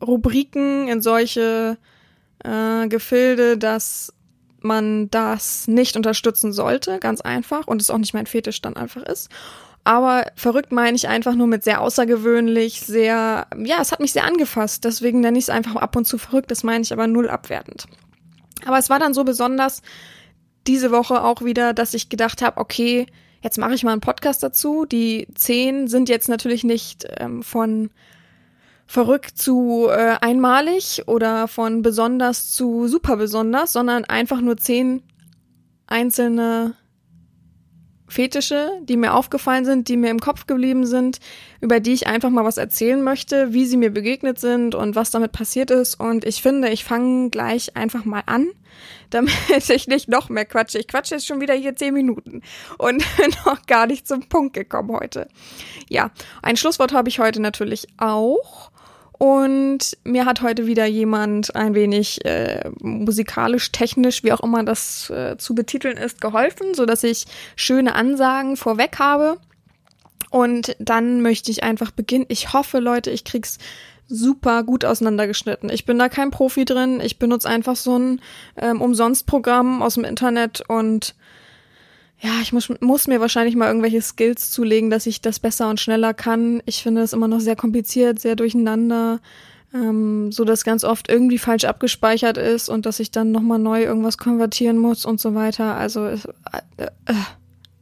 Rubriken, 0.00 0.86
in 0.86 1.02
solche 1.02 1.76
äh, 2.44 2.86
Gefilde, 2.86 3.58
dass 3.58 4.13
man 4.64 5.10
das 5.10 5.68
nicht 5.68 5.96
unterstützen 5.96 6.52
sollte, 6.52 6.98
ganz 6.98 7.20
einfach, 7.20 7.66
und 7.66 7.80
es 7.80 7.90
auch 7.90 7.98
nicht 7.98 8.14
mein 8.14 8.26
Fetisch 8.26 8.60
dann 8.62 8.76
einfach 8.76 9.02
ist. 9.02 9.30
Aber 9.84 10.24
verrückt 10.34 10.72
meine 10.72 10.96
ich 10.96 11.08
einfach 11.08 11.34
nur 11.34 11.46
mit 11.46 11.62
sehr 11.62 11.82
außergewöhnlich, 11.82 12.80
sehr, 12.80 13.46
ja, 13.56 13.76
es 13.80 13.92
hat 13.92 14.00
mich 14.00 14.12
sehr 14.12 14.24
angefasst. 14.24 14.84
Deswegen 14.84 15.20
nenne 15.20 15.38
ich 15.38 15.44
es 15.44 15.50
einfach 15.50 15.76
ab 15.76 15.94
und 15.94 16.06
zu 16.06 16.16
verrückt. 16.16 16.50
Das 16.50 16.62
meine 16.62 16.82
ich 16.82 16.92
aber 16.92 17.06
null 17.06 17.28
abwertend. 17.28 17.86
Aber 18.64 18.78
es 18.78 18.88
war 18.88 18.98
dann 18.98 19.12
so 19.12 19.24
besonders 19.24 19.82
diese 20.66 20.90
Woche 20.90 21.22
auch 21.22 21.42
wieder, 21.42 21.74
dass 21.74 21.92
ich 21.92 22.08
gedacht 22.08 22.40
habe, 22.40 22.58
okay, 22.58 23.06
jetzt 23.42 23.58
mache 23.58 23.74
ich 23.74 23.84
mal 23.84 23.92
einen 23.92 24.00
Podcast 24.00 24.42
dazu. 24.42 24.86
Die 24.86 25.28
zehn 25.34 25.86
sind 25.86 26.08
jetzt 26.08 26.30
natürlich 26.30 26.64
nicht 26.64 27.06
ähm, 27.18 27.42
von 27.42 27.90
verrückt 28.86 29.38
zu 29.38 29.88
äh, 29.88 30.16
einmalig 30.20 31.02
oder 31.06 31.48
von 31.48 31.82
besonders 31.82 32.52
zu 32.52 32.86
super 32.88 33.16
besonders, 33.16 33.72
sondern 33.72 34.04
einfach 34.04 34.40
nur 34.40 34.56
zehn 34.56 35.02
einzelne 35.86 36.74
Fetische, 38.06 38.70
die 38.82 38.96
mir 38.96 39.14
aufgefallen 39.14 39.64
sind, 39.64 39.88
die 39.88 39.96
mir 39.96 40.10
im 40.10 40.20
Kopf 40.20 40.46
geblieben 40.46 40.86
sind, 40.86 41.18
über 41.60 41.80
die 41.80 41.94
ich 41.94 42.06
einfach 42.06 42.30
mal 42.30 42.44
was 42.44 42.58
erzählen 42.58 43.02
möchte, 43.02 43.52
wie 43.52 43.64
sie 43.64 43.76
mir 43.76 43.90
begegnet 43.90 44.38
sind 44.38 44.74
und 44.74 44.94
was 44.94 45.10
damit 45.10 45.32
passiert 45.32 45.70
ist. 45.70 45.98
Und 45.98 46.24
ich 46.24 46.42
finde, 46.42 46.68
ich 46.68 46.84
fange 46.84 47.30
gleich 47.30 47.76
einfach 47.76 48.04
mal 48.04 48.22
an, 48.26 48.46
damit 49.10 49.32
ich 49.68 49.86
nicht 49.86 50.08
noch 50.08 50.28
mehr 50.28 50.44
quatsche. 50.44 50.78
Ich 50.78 50.88
quatsche 50.88 51.14
jetzt 51.14 51.26
schon 51.26 51.40
wieder 51.40 51.54
hier 51.54 51.76
zehn 51.76 51.94
Minuten 51.94 52.42
und 52.78 53.04
noch 53.46 53.66
gar 53.66 53.86
nicht 53.86 54.06
zum 54.06 54.28
Punkt 54.28 54.54
gekommen 54.54 54.92
heute. 54.92 55.28
Ja, 55.88 56.10
ein 56.42 56.56
Schlusswort 56.56 56.92
habe 56.92 57.08
ich 57.08 57.18
heute 57.18 57.40
natürlich 57.40 57.86
auch. 57.98 58.70
Und 59.16 59.96
mir 60.02 60.26
hat 60.26 60.42
heute 60.42 60.66
wieder 60.66 60.86
jemand 60.86 61.54
ein 61.54 61.74
wenig 61.74 62.24
äh, 62.24 62.68
musikalisch, 62.80 63.70
technisch, 63.70 64.24
wie 64.24 64.32
auch 64.32 64.40
immer 64.40 64.64
das 64.64 65.08
äh, 65.08 65.36
zu 65.38 65.54
betiteln 65.54 65.96
ist, 65.96 66.20
geholfen, 66.20 66.74
so 66.74 66.84
dass 66.84 67.04
ich 67.04 67.26
schöne 67.54 67.94
Ansagen 67.94 68.56
vorweg 68.56 68.98
habe. 68.98 69.38
Und 70.30 70.74
dann 70.80 71.22
möchte 71.22 71.52
ich 71.52 71.62
einfach 71.62 71.92
beginnen. 71.92 72.26
Ich 72.28 72.52
hoffe, 72.52 72.80
Leute, 72.80 73.12
ich 73.12 73.24
krieg's 73.24 73.58
super 74.08 74.62
gut 74.62 74.84
auseinandergeschnitten. 74.84 75.70
Ich 75.70 75.84
bin 75.86 75.98
da 75.98 76.08
kein 76.08 76.30
Profi 76.30 76.64
drin. 76.64 77.00
Ich 77.00 77.18
benutze 77.18 77.48
einfach 77.48 77.76
so 77.76 77.98
ein 77.98 78.20
ähm, 78.56 78.80
Umsonstprogramm 78.80 79.82
aus 79.82 79.94
dem 79.94 80.04
Internet 80.04 80.62
und 80.68 81.14
ja, 82.20 82.40
ich 82.40 82.52
muss, 82.52 82.70
muss 82.80 83.06
mir 83.06 83.20
wahrscheinlich 83.20 83.56
mal 83.56 83.66
irgendwelche 83.66 84.00
Skills 84.00 84.50
zulegen, 84.50 84.88
dass 84.88 85.06
ich 85.06 85.20
das 85.20 85.40
besser 85.40 85.68
und 85.68 85.80
schneller 85.80 86.14
kann. 86.14 86.62
Ich 86.64 86.82
finde 86.82 87.02
es 87.02 87.12
immer 87.12 87.28
noch 87.28 87.40
sehr 87.40 87.56
kompliziert, 87.56 88.18
sehr 88.18 88.34
durcheinander, 88.34 89.20
ähm, 89.74 90.32
so 90.32 90.44
dass 90.44 90.64
ganz 90.64 90.84
oft 90.84 91.10
irgendwie 91.10 91.38
falsch 91.38 91.64
abgespeichert 91.64 92.38
ist 92.38 92.68
und 92.68 92.86
dass 92.86 93.00
ich 93.00 93.10
dann 93.10 93.30
nochmal 93.30 93.58
neu 93.58 93.82
irgendwas 93.82 94.16
konvertieren 94.16 94.78
muss 94.78 95.04
und 95.04 95.20
so 95.20 95.34
weiter. 95.34 95.76
Also, 95.76 96.06
äh, 96.06 96.18
äh, 96.78 96.86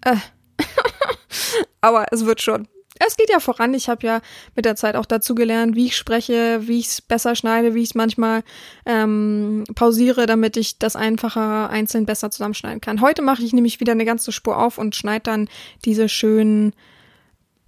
äh. 0.04 0.16
aber 1.80 2.06
es 2.10 2.24
wird 2.24 2.40
schon 2.40 2.66
es 3.06 3.16
geht 3.16 3.30
ja 3.30 3.40
voran. 3.40 3.74
Ich 3.74 3.88
habe 3.88 4.06
ja 4.06 4.20
mit 4.54 4.64
der 4.64 4.76
Zeit 4.76 4.96
auch 4.96 5.06
dazu 5.06 5.34
gelernt, 5.34 5.76
wie 5.76 5.86
ich 5.86 5.96
spreche, 5.96 6.60
wie 6.66 6.78
ich 6.78 6.88
es 6.88 7.00
besser 7.00 7.34
schneide, 7.34 7.74
wie 7.74 7.82
ich 7.82 7.90
es 7.90 7.94
manchmal 7.94 8.42
ähm, 8.86 9.64
pausiere, 9.74 10.26
damit 10.26 10.56
ich 10.56 10.78
das 10.78 10.96
einfacher 10.96 11.70
einzeln 11.70 12.06
besser 12.06 12.30
zusammenschneiden 12.30 12.80
kann. 12.80 13.00
Heute 13.00 13.22
mache 13.22 13.42
ich 13.42 13.52
nämlich 13.52 13.80
wieder 13.80 13.92
eine 13.92 14.04
ganze 14.04 14.32
Spur 14.32 14.58
auf 14.58 14.78
und 14.78 14.96
schneide 14.96 15.24
dann 15.24 15.48
diese 15.84 16.08
schönen, 16.08 16.74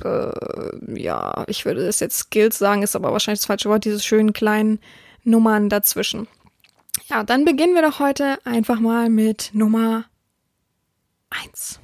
äh, 0.02 0.30
ja, 1.00 1.44
ich 1.46 1.64
würde 1.64 1.86
es 1.86 2.00
jetzt 2.00 2.18
Skills 2.18 2.58
sagen, 2.58 2.82
ist 2.82 2.96
aber 2.96 3.12
wahrscheinlich 3.12 3.40
das 3.40 3.46
falsche 3.46 3.68
Wort, 3.68 3.84
diese 3.84 4.00
schönen 4.00 4.32
kleinen 4.32 4.78
Nummern 5.22 5.68
dazwischen. 5.68 6.28
Ja, 7.08 7.22
dann 7.22 7.44
beginnen 7.44 7.74
wir 7.74 7.82
doch 7.82 7.98
heute 7.98 8.38
einfach 8.44 8.80
mal 8.80 9.10
mit 9.10 9.50
Nummer 9.52 10.04
eins. 11.30 11.80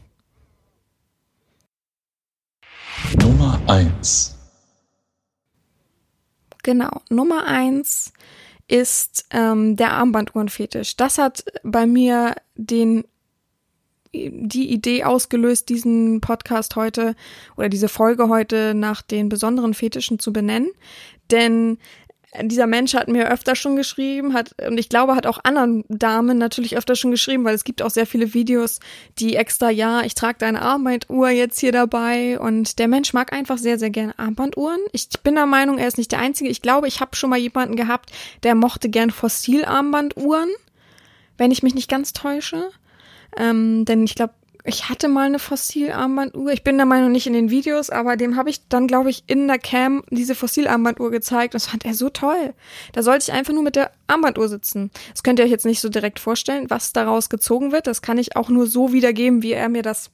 Nummer 3.21 3.61
1. 3.67 4.37
Genau, 6.63 7.01
Nummer 7.09 7.47
eins 7.47 8.13
ist 8.69 9.27
ähm, 9.31 9.77
der 9.77 9.93
Armbanduhrenfetisch. 9.93 10.97
Das 10.97 11.19
hat 11.19 11.45
bei 11.63 11.87
mir 11.87 12.35
den 12.55 13.05
die 14.13 14.73
Idee 14.73 15.05
ausgelöst, 15.05 15.69
diesen 15.69 16.21
Podcast 16.21 16.75
heute 16.75 17.15
oder 17.57 17.69
diese 17.69 17.89
Folge 17.89 18.29
heute 18.29 18.75
nach 18.75 19.03
den 19.03 19.29
besonderen 19.29 19.73
Fetischen 19.73 20.19
zu 20.19 20.33
benennen. 20.33 20.71
Denn 21.31 21.79
dieser 22.43 22.67
Mensch 22.67 22.95
hat 22.95 23.09
mir 23.09 23.29
öfter 23.29 23.57
schon 23.57 23.75
geschrieben, 23.75 24.35
hat, 24.35 24.55
und 24.67 24.79
ich 24.79 24.89
glaube, 24.89 25.17
hat 25.17 25.27
auch 25.27 25.41
anderen 25.43 25.85
Damen 25.89 26.39
natürlich 26.39 26.77
öfter 26.77 26.95
schon 26.95 27.11
geschrieben, 27.11 27.45
weil 27.45 27.55
es 27.55 27.65
gibt 27.65 27.83
auch 27.83 27.91
sehr 27.91 28.07
viele 28.07 28.35
Videos, 28.35 28.79
die 29.19 29.35
extra, 29.35 29.71
ja, 29.71 30.03
ich 30.03 30.15
trage 30.15 30.39
deine 30.39 30.63
Armbanduhr 30.63 31.31
jetzt 31.31 31.59
hier 31.59 31.73
dabei 31.73 32.39
und 32.39 32.79
der 32.79 32.87
Mensch 32.87 33.13
mag 33.13 33.33
einfach 33.33 33.59
sehr, 33.59 33.79
sehr 33.79 33.91
gerne 33.91 34.17
Armbanduhren. 34.19 34.81
Ich 34.93 35.09
bin 35.23 35.35
der 35.35 35.47
Meinung, 35.47 35.79
er 35.79 35.89
ist 35.89 35.99
nicht 35.99 36.13
der 36.13 36.21
Einzige. 36.21 36.51
Ich 36.51 36.63
glaube, 36.63 36.87
ich 36.87 37.01
habe 37.01 37.17
schon 37.17 37.31
mal 37.31 37.39
jemanden 37.39 37.75
gehabt, 37.75 38.13
der 38.45 38.55
mochte 38.55 38.89
gern 38.89 39.11
Fossilarmbanduhren, 39.11 40.51
wenn 41.37 41.51
ich 41.51 41.65
mich 41.65 41.75
nicht 41.75 41.91
ganz 41.91 42.13
täusche. 42.13 42.71
Ähm, 43.37 43.85
denn 43.85 44.05
ich 44.05 44.15
glaube, 44.15 44.35
ich 44.65 44.89
hatte 44.89 45.09
mal 45.09 45.27
eine 45.27 45.39
Fossilarmbanduhr. 45.39 46.53
Ich 46.53 46.63
bin 46.63 46.77
der 46.77 46.87
Meinung 46.87 47.13
nicht 47.13 47.27
in 47.27 47.33
den 47.33 47.51
Videos, 47.51 47.91
aber 47.91 48.17
dem 48.17 48.37
habe 48.37 48.51
ich 48.51 48.69
dann, 48.69 48.87
glaube 48.87 49.11
ich, 49.11 49.25
in 49.27 49.49
der 49.49 49.59
Cam 49.59 50.03
diese 50.11 50.35
Fossilarmbanduhr 50.35 51.11
gezeigt. 51.11 51.55
Das 51.55 51.67
fand 51.67 51.85
er 51.85 51.95
so 51.95 52.11
toll. 52.11 52.55
Da 52.93 53.03
sollte 53.03 53.25
ich 53.25 53.33
einfach 53.33 53.55
nur 53.55 53.63
mit 53.63 53.77
der 53.77 53.91
Armbanduhr 54.07 54.49
sitzen. 54.49 54.91
Das 55.13 55.23
könnt 55.23 55.39
ihr 55.39 55.45
euch 55.45 55.51
jetzt 55.51 55.67
nicht 55.67 55.81
so 55.81 55.89
direkt 55.89 56.19
vorstellen, 56.19 56.69
was 56.69 56.93
daraus 56.93 57.31
gezogen 57.31 57.73
wird. 57.73 57.87
Das 57.87 58.03
kann 58.03 58.19
ich 58.19 58.37
auch 58.37 58.49
nur 58.49 58.67
so 58.67 58.93
wiedergeben, 58.93 59.43
wie 59.43 59.53
er 59.53 59.69
mir 59.69 59.83
das 59.83 60.11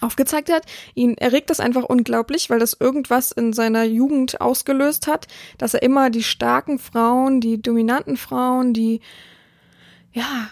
aufgezeigt 0.00 0.50
hat. 0.50 0.66
Ihn 0.94 1.16
erregt 1.16 1.50
das 1.50 1.60
einfach 1.60 1.84
unglaublich, 1.84 2.50
weil 2.50 2.58
das 2.58 2.76
irgendwas 2.78 3.30
in 3.30 3.52
seiner 3.52 3.84
Jugend 3.84 4.40
ausgelöst 4.40 5.06
hat, 5.06 5.28
dass 5.58 5.74
er 5.74 5.82
immer 5.82 6.10
die 6.10 6.22
starken 6.22 6.78
Frauen, 6.78 7.40
die 7.40 7.60
dominanten 7.60 8.16
Frauen, 8.16 8.72
die 8.72 9.00
ja, 10.12 10.50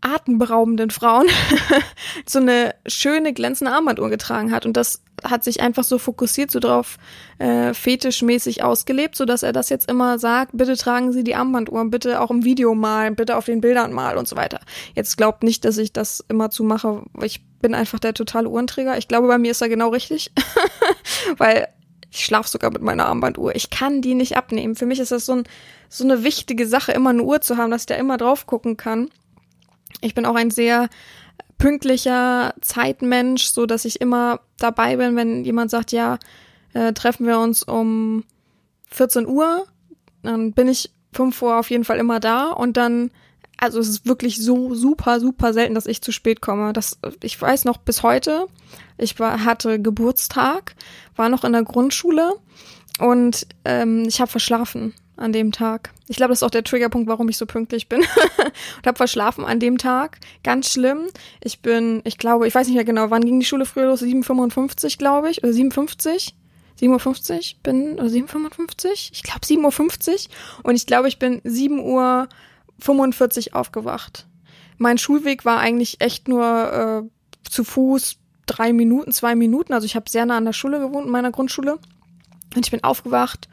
atemberaubenden 0.00 0.90
Frauen 0.90 1.26
so 2.26 2.38
eine 2.38 2.74
schöne 2.86 3.32
glänzende 3.32 3.72
Armbanduhr 3.72 4.10
getragen 4.10 4.52
hat 4.52 4.64
und 4.64 4.76
das 4.76 5.02
hat 5.24 5.42
sich 5.42 5.60
einfach 5.60 5.84
so 5.84 5.98
fokussiert 5.98 6.50
so 6.50 6.60
drauf 6.60 6.96
äh, 7.38 7.74
fetischmäßig 7.74 8.62
ausgelebt, 8.62 9.16
so 9.16 9.24
dass 9.24 9.42
er 9.42 9.52
das 9.52 9.68
jetzt 9.68 9.90
immer 9.90 10.18
sagt, 10.18 10.52
bitte 10.54 10.76
tragen 10.76 11.12
Sie 11.12 11.24
die 11.24 11.34
Armbanduhr, 11.34 11.84
bitte 11.90 12.20
auch 12.20 12.30
im 12.30 12.44
Video 12.44 12.74
mal, 12.74 13.10
bitte 13.10 13.36
auf 13.36 13.46
den 13.46 13.60
Bildern 13.60 13.92
mal 13.92 14.16
und 14.16 14.28
so 14.28 14.36
weiter. 14.36 14.60
Jetzt 14.94 15.16
glaubt 15.16 15.42
nicht, 15.42 15.64
dass 15.64 15.78
ich 15.78 15.92
das 15.92 16.24
immer 16.28 16.50
zu 16.50 16.62
mache, 16.62 17.02
ich 17.22 17.44
bin 17.60 17.74
einfach 17.74 17.98
der 17.98 18.14
totale 18.14 18.48
Uhrenträger. 18.48 18.98
Ich 18.98 19.08
glaube, 19.08 19.26
bei 19.28 19.38
mir 19.38 19.50
ist 19.50 19.60
er 19.60 19.68
genau 19.68 19.88
richtig, 19.88 20.32
weil 21.38 21.68
ich 22.10 22.24
schlafe 22.24 22.48
sogar 22.48 22.70
mit 22.70 22.82
meiner 22.82 23.06
Armbanduhr. 23.06 23.54
Ich 23.54 23.70
kann 23.70 24.00
die 24.00 24.14
nicht 24.14 24.36
abnehmen. 24.36 24.76
Für 24.76 24.86
mich 24.86 25.00
ist 25.00 25.12
das 25.12 25.26
so, 25.26 25.32
ein, 25.32 25.44
so 25.88 26.04
eine 26.04 26.24
wichtige 26.24 26.66
Sache, 26.66 26.92
immer 26.92 27.10
eine 27.10 27.22
Uhr 27.22 27.40
zu 27.40 27.56
haben, 27.56 27.70
dass 27.70 27.82
ich 27.82 27.86
da 27.86 27.96
immer 27.96 28.16
drauf 28.16 28.46
gucken 28.46 28.76
kann. 28.76 29.10
Ich 30.00 30.14
bin 30.14 30.26
auch 30.26 30.34
ein 30.34 30.50
sehr 30.50 30.88
pünktlicher 31.58 32.54
Zeitmensch, 32.60 33.46
so 33.46 33.66
dass 33.66 33.84
ich 33.84 34.00
immer 34.00 34.40
dabei 34.58 34.96
bin, 34.96 35.16
wenn 35.16 35.44
jemand 35.44 35.70
sagt, 35.70 35.92
ja, 35.92 36.18
äh, 36.72 36.92
treffen 36.92 37.26
wir 37.26 37.38
uns 37.40 37.62
um 37.62 38.24
14 38.90 39.26
Uhr, 39.26 39.66
dann 40.22 40.52
bin 40.52 40.68
ich 40.68 40.90
5 41.12 41.42
Uhr 41.42 41.58
auf 41.58 41.70
jeden 41.70 41.84
Fall 41.84 41.98
immer 41.98 42.20
da 42.20 42.52
und 42.52 42.76
dann, 42.76 43.10
also 43.56 43.80
es 43.80 43.88
ist 43.88 44.06
wirklich 44.06 44.42
so 44.42 44.74
super, 44.74 45.20
super 45.20 45.52
selten, 45.52 45.74
dass 45.74 45.86
ich 45.86 46.00
zu 46.00 46.12
spät 46.12 46.40
komme. 46.40 46.72
Das, 46.72 46.98
ich 47.22 47.40
weiß 47.40 47.64
noch 47.64 47.78
bis 47.78 48.02
heute, 48.02 48.46
ich 48.96 49.18
war, 49.18 49.44
hatte 49.44 49.80
Geburtstag, 49.80 50.76
war 51.16 51.28
noch 51.28 51.44
in 51.44 51.52
der 51.52 51.64
Grundschule 51.64 52.34
und 53.00 53.46
ähm, 53.64 54.04
ich 54.06 54.20
habe 54.20 54.30
verschlafen 54.30 54.94
an 55.18 55.32
dem 55.32 55.52
Tag. 55.52 55.90
Ich 56.08 56.16
glaube, 56.16 56.30
das 56.30 56.40
ist 56.40 56.42
auch 56.42 56.50
der 56.50 56.64
Triggerpunkt, 56.64 57.08
warum 57.08 57.28
ich 57.28 57.36
so 57.36 57.46
pünktlich 57.46 57.88
bin. 57.88 58.00
und 58.00 58.86
habe 58.86 58.96
verschlafen 58.96 59.44
an 59.44 59.60
dem 59.60 59.78
Tag. 59.78 60.18
Ganz 60.42 60.72
schlimm. 60.72 61.08
Ich 61.42 61.60
bin, 61.60 62.00
ich 62.04 62.18
glaube, 62.18 62.46
ich 62.46 62.54
weiß 62.54 62.66
nicht 62.66 62.76
mehr 62.76 62.84
genau, 62.84 63.10
wann 63.10 63.24
ging 63.24 63.40
die 63.40 63.46
Schule 63.46 63.66
früher 63.66 63.86
los? 63.86 64.02
7.55, 64.02 64.98
glaube 64.98 65.30
ich. 65.30 65.42
Oder 65.42 65.52
7.50? 65.52 66.32
7.50 66.80 67.32
Uhr 67.32 67.40
bin, 67.62 67.94
oder 67.94 68.06
7.55? 68.06 69.10
Ich 69.12 69.22
glaube 69.22 69.40
7.50 69.40 70.28
Uhr. 70.28 70.34
Und 70.62 70.76
ich 70.76 70.86
glaube, 70.86 71.08
ich 71.08 71.18
bin 71.18 71.40
7.45 71.42 73.50
Uhr 73.50 73.56
aufgewacht. 73.56 74.26
Mein 74.76 74.98
Schulweg 74.98 75.44
war 75.44 75.58
eigentlich 75.58 76.00
echt 76.00 76.28
nur 76.28 77.04
äh, 77.04 77.50
zu 77.50 77.64
Fuß 77.64 78.16
drei 78.46 78.72
Minuten, 78.72 79.12
zwei 79.12 79.34
Minuten. 79.34 79.72
Also 79.72 79.86
ich 79.86 79.96
habe 79.96 80.08
sehr 80.08 80.24
nah 80.24 80.36
an 80.36 80.44
der 80.44 80.52
Schule 80.52 80.78
gewohnt, 80.78 81.06
in 81.06 81.12
meiner 81.12 81.32
Grundschule. 81.32 81.80
Und 82.54 82.64
ich 82.64 82.70
bin 82.70 82.84
aufgewacht 82.84 83.48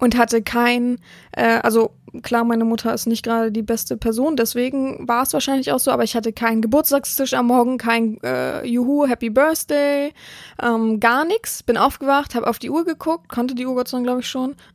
und 0.00 0.16
hatte 0.16 0.42
kein, 0.42 0.98
äh, 1.32 1.60
also 1.62 1.92
klar, 2.22 2.44
meine 2.44 2.64
Mutter 2.64 2.92
ist 2.92 3.06
nicht 3.06 3.22
gerade 3.22 3.52
die 3.52 3.62
beste 3.62 3.96
Person, 3.96 4.36
deswegen 4.36 5.06
war 5.06 5.22
es 5.22 5.32
wahrscheinlich 5.32 5.70
auch 5.70 5.78
so, 5.78 5.90
aber 5.90 6.02
ich 6.02 6.16
hatte 6.16 6.32
keinen 6.32 6.62
Geburtstagstisch 6.62 7.34
am 7.34 7.46
Morgen, 7.46 7.78
kein 7.78 8.18
äh, 8.22 8.66
Juhu, 8.66 9.06
Happy 9.06 9.30
Birthday, 9.30 10.12
ähm, 10.60 10.98
gar 10.98 11.24
nichts. 11.24 11.62
Bin 11.62 11.76
aufgewacht, 11.76 12.34
habe 12.34 12.48
auf 12.48 12.58
die 12.58 12.70
Uhr 12.70 12.84
geguckt, 12.84 13.28
konnte 13.28 13.54
die 13.54 13.66
Uhr 13.66 13.74
Gott 13.74 13.88
sei 13.88 13.98
Dank, 13.98 14.06
glaube 14.06 14.20
ich, 14.20 14.28
schon 14.28 14.50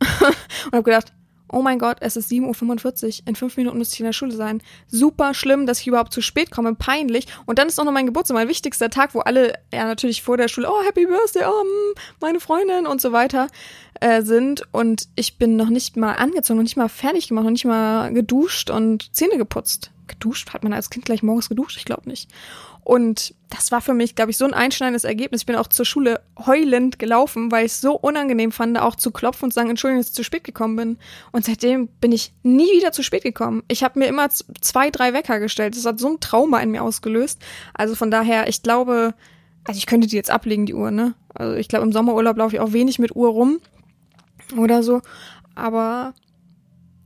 und 0.65 0.74
habe 0.74 0.84
gedacht, 0.84 1.12
oh 1.55 1.62
mein 1.62 1.79
Gott, 1.79 1.97
es 2.01 2.17
ist 2.17 2.29
7.45 2.29 3.21
Uhr, 3.21 3.27
in 3.27 3.35
fünf 3.35 3.55
Minuten 3.55 3.77
müsste 3.77 3.93
ich 3.93 4.01
in 4.01 4.05
der 4.05 4.13
Schule 4.13 4.33
sein. 4.33 4.62
Super 4.88 5.33
schlimm, 5.33 5.65
dass 5.65 5.79
ich 5.79 5.88
überhaupt 5.88 6.12
zu 6.12 6.21
spät 6.21 6.51
komme, 6.51 6.75
peinlich. 6.75 7.27
Und 7.45 7.59
dann 7.59 7.69
ist 7.69 7.79
auch 7.79 7.85
noch 7.85 7.93
mein 7.93 8.05
Geburtstag, 8.05 8.35
mein 8.35 8.50
wichtigster 8.50 8.89
Tag, 8.89 9.15
wo 9.15 9.21
alle 9.21 9.53
ja 9.74 9.85
natürlich 9.85 10.21
vor 10.21 10.35
der 10.35 10.50
Schule, 10.50 10.69
oh, 10.69 10.83
Happy 10.85 11.05
Birthday, 11.05 11.45
oh, 11.47 11.63
mm, 11.63 11.93
meine 12.19 12.41
Freundin 12.41 12.85
und 12.85 13.00
so 13.00 13.13
weiter 13.13 13.47
äh, 14.01 14.21
sind. 14.21 14.63
Und 14.74 15.07
ich 15.15 15.38
bin 15.38 15.55
noch 15.55 15.69
nicht 15.69 15.95
mal 15.95 16.15
angezogen, 16.15 16.57
noch 16.57 16.63
nicht 16.63 16.75
mal 16.75 16.89
fertig 16.89 17.29
gemacht, 17.29 17.45
noch 17.45 17.51
nicht 17.51 17.63
mal 17.63 18.12
geduscht 18.12 18.69
und 18.69 19.15
Zähne 19.15 19.38
geputzt. 19.38 19.91
Geduscht? 20.07 20.53
Hat 20.53 20.63
man 20.63 20.74
als 20.74 20.89
Kind 20.89 21.05
gleich 21.05 21.24
morgens 21.24 21.47
geduscht? 21.47 21.77
Ich 21.77 21.85
glaube 21.85 22.09
nicht. 22.09 22.29
Und 22.85 23.33
das 23.49 23.71
war 23.71 23.81
für 23.81 23.95
mich, 23.95 24.13
glaube 24.13 24.29
ich, 24.29 24.37
so 24.37 24.45
ein 24.45 24.53
einschneidendes 24.53 25.05
Ergebnis. 25.05 25.41
Ich 25.41 25.45
bin 25.47 25.55
auch 25.55 25.65
zur 25.65 25.85
Schule 25.85 26.21
heulend 26.45 26.99
gelaufen, 26.99 27.51
weil 27.51 27.65
ich 27.65 27.71
es 27.71 27.81
so 27.81 27.95
unangenehm 27.95 28.51
fand, 28.51 28.77
auch 28.77 28.95
zu 28.95 29.09
klopfen 29.09 29.45
und 29.45 29.51
zu 29.51 29.55
sagen, 29.55 29.71
Entschuldigung, 29.71 30.01
dass 30.01 30.09
ich 30.09 30.15
zu 30.15 30.23
spät 30.23 30.43
gekommen 30.43 30.75
bin. 30.75 30.97
Und 31.31 31.45
seitdem 31.45 31.87
bin 31.87 32.11
ich 32.11 32.31
nie 32.43 32.71
wieder 32.77 32.91
zu 32.91 33.01
spät 33.01 33.23
gekommen. 33.23 33.63
Ich 33.69 33.83
habe 33.83 33.97
mir 33.97 34.05
immer 34.05 34.29
zwei, 34.29 34.91
drei 34.91 35.13
Wecker 35.13 35.39
gestellt. 35.39 35.75
Das 35.75 35.83
hat 35.87 35.99
so 35.99 36.09
ein 36.09 36.19
Trauma 36.19 36.59
in 36.59 36.69
mir 36.69 36.83
ausgelöst. 36.83 37.41
Also 37.73 37.95
von 37.95 38.11
daher, 38.11 38.47
ich 38.47 38.61
glaube, 38.61 39.15
also 39.63 39.79
ich 39.79 39.87
könnte 39.87 40.07
die 40.07 40.15
jetzt 40.15 40.29
ablegen, 40.29 40.67
die 40.67 40.75
Uhr, 40.75 40.91
ne? 40.91 41.15
Also 41.33 41.55
ich 41.55 41.67
glaube, 41.67 41.85
im 41.87 41.91
Sommerurlaub 41.91 42.37
laufe 42.37 42.55
ich 42.55 42.61
auch 42.61 42.71
wenig 42.71 42.99
mit 42.99 43.15
Uhr 43.15 43.29
rum 43.29 43.61
oder 44.57 44.83
so. 44.83 45.01
Aber 45.55 46.13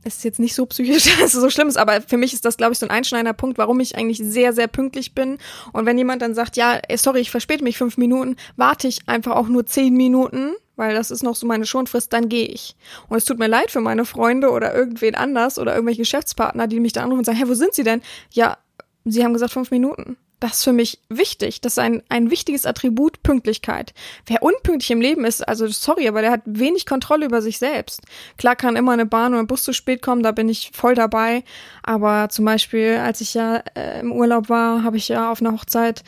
ist 0.04 0.24
jetzt 0.24 0.38
nicht 0.38 0.54
so 0.54 0.66
psychisch, 0.66 1.04
dass 1.20 1.34
es 1.34 1.40
so 1.40 1.50
schlimm 1.50 1.68
ist, 1.68 1.76
aber 1.76 2.00
für 2.00 2.16
mich 2.16 2.32
ist 2.32 2.44
das, 2.44 2.56
glaube 2.56 2.72
ich, 2.72 2.78
so 2.78 2.86
ein 2.86 2.90
einschneidender 2.90 3.32
Punkt, 3.32 3.58
warum 3.58 3.80
ich 3.80 3.96
eigentlich 3.96 4.18
sehr, 4.18 4.52
sehr 4.52 4.68
pünktlich 4.68 5.14
bin. 5.14 5.38
Und 5.72 5.86
wenn 5.86 5.98
jemand 5.98 6.22
dann 6.22 6.34
sagt, 6.34 6.56
ja, 6.56 6.80
sorry, 6.96 7.20
ich 7.20 7.30
verspäte 7.30 7.64
mich 7.64 7.78
fünf 7.78 7.96
Minuten, 7.96 8.36
warte 8.56 8.88
ich 8.88 9.08
einfach 9.08 9.36
auch 9.36 9.48
nur 9.48 9.66
zehn 9.66 9.94
Minuten, 9.94 10.52
weil 10.76 10.94
das 10.94 11.10
ist 11.10 11.22
noch 11.22 11.36
so 11.36 11.46
meine 11.46 11.66
Schonfrist, 11.66 12.12
dann 12.12 12.28
gehe 12.28 12.46
ich. 12.46 12.76
Und 13.08 13.18
es 13.18 13.24
tut 13.24 13.38
mir 13.38 13.48
leid 13.48 13.70
für 13.70 13.80
meine 13.80 14.04
Freunde 14.04 14.50
oder 14.50 14.74
irgendwen 14.74 15.14
anders 15.14 15.58
oder 15.58 15.74
irgendwelche 15.74 16.02
Geschäftspartner, 16.02 16.66
die 16.66 16.80
mich 16.80 16.92
da 16.92 17.02
anrufen 17.02 17.18
und 17.18 17.24
sagen, 17.26 17.38
hä, 17.38 17.44
wo 17.46 17.54
sind 17.54 17.74
sie 17.74 17.84
denn? 17.84 18.00
Ja, 18.32 18.56
sie 19.04 19.22
haben 19.24 19.34
gesagt 19.34 19.52
fünf 19.52 19.70
Minuten. 19.70 20.16
Das 20.40 20.58
ist 20.58 20.64
für 20.64 20.72
mich 20.72 20.98
wichtig. 21.08 21.60
Das 21.60 21.74
ist 21.74 21.78
ein, 21.78 22.02
ein 22.08 22.30
wichtiges 22.30 22.64
Attribut 22.66 23.22
Pünktlichkeit. 23.22 23.92
Wer 24.26 24.42
unpünktlich 24.42 24.90
im 24.90 25.00
Leben 25.00 25.24
ist, 25.24 25.46
also 25.46 25.66
sorry, 25.68 26.08
aber 26.08 26.22
der 26.22 26.30
hat 26.30 26.42
wenig 26.46 26.86
Kontrolle 26.86 27.26
über 27.26 27.42
sich 27.42 27.58
selbst. 27.58 28.00
Klar 28.38 28.56
kann 28.56 28.76
immer 28.76 28.92
eine 28.92 29.06
Bahn 29.06 29.32
oder 29.32 29.42
ein 29.42 29.46
Bus 29.46 29.62
zu 29.62 29.74
spät 29.74 30.00
kommen, 30.00 30.22
da 30.22 30.32
bin 30.32 30.48
ich 30.48 30.70
voll 30.72 30.94
dabei. 30.94 31.44
Aber 31.82 32.30
zum 32.30 32.46
Beispiel, 32.46 32.96
als 32.96 33.20
ich 33.20 33.34
ja 33.34 33.62
äh, 33.74 34.00
im 34.00 34.12
Urlaub 34.12 34.48
war, 34.48 34.82
habe 34.82 34.96
ich 34.96 35.08
ja 35.08 35.30
auf 35.30 35.40
einer 35.40 35.52
Hochzeit 35.52 36.02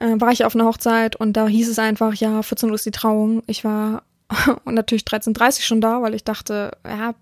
äh, 0.00 0.14
war 0.20 0.30
ich 0.30 0.44
auf 0.44 0.54
einer 0.54 0.64
Hochzeit 0.64 1.16
und 1.16 1.36
da 1.36 1.48
hieß 1.48 1.68
es 1.68 1.78
einfach, 1.78 2.14
ja, 2.14 2.42
14 2.42 2.68
Uhr 2.68 2.74
ist 2.76 2.86
die 2.86 2.92
Trauung. 2.92 3.42
Ich 3.46 3.64
war 3.64 4.04
und 4.64 4.74
natürlich 4.74 5.02
13.30 5.02 5.62
schon 5.62 5.80
da, 5.80 6.02
weil 6.02 6.14
ich 6.14 6.24
dachte, 6.24 6.72
ja, 6.86 7.14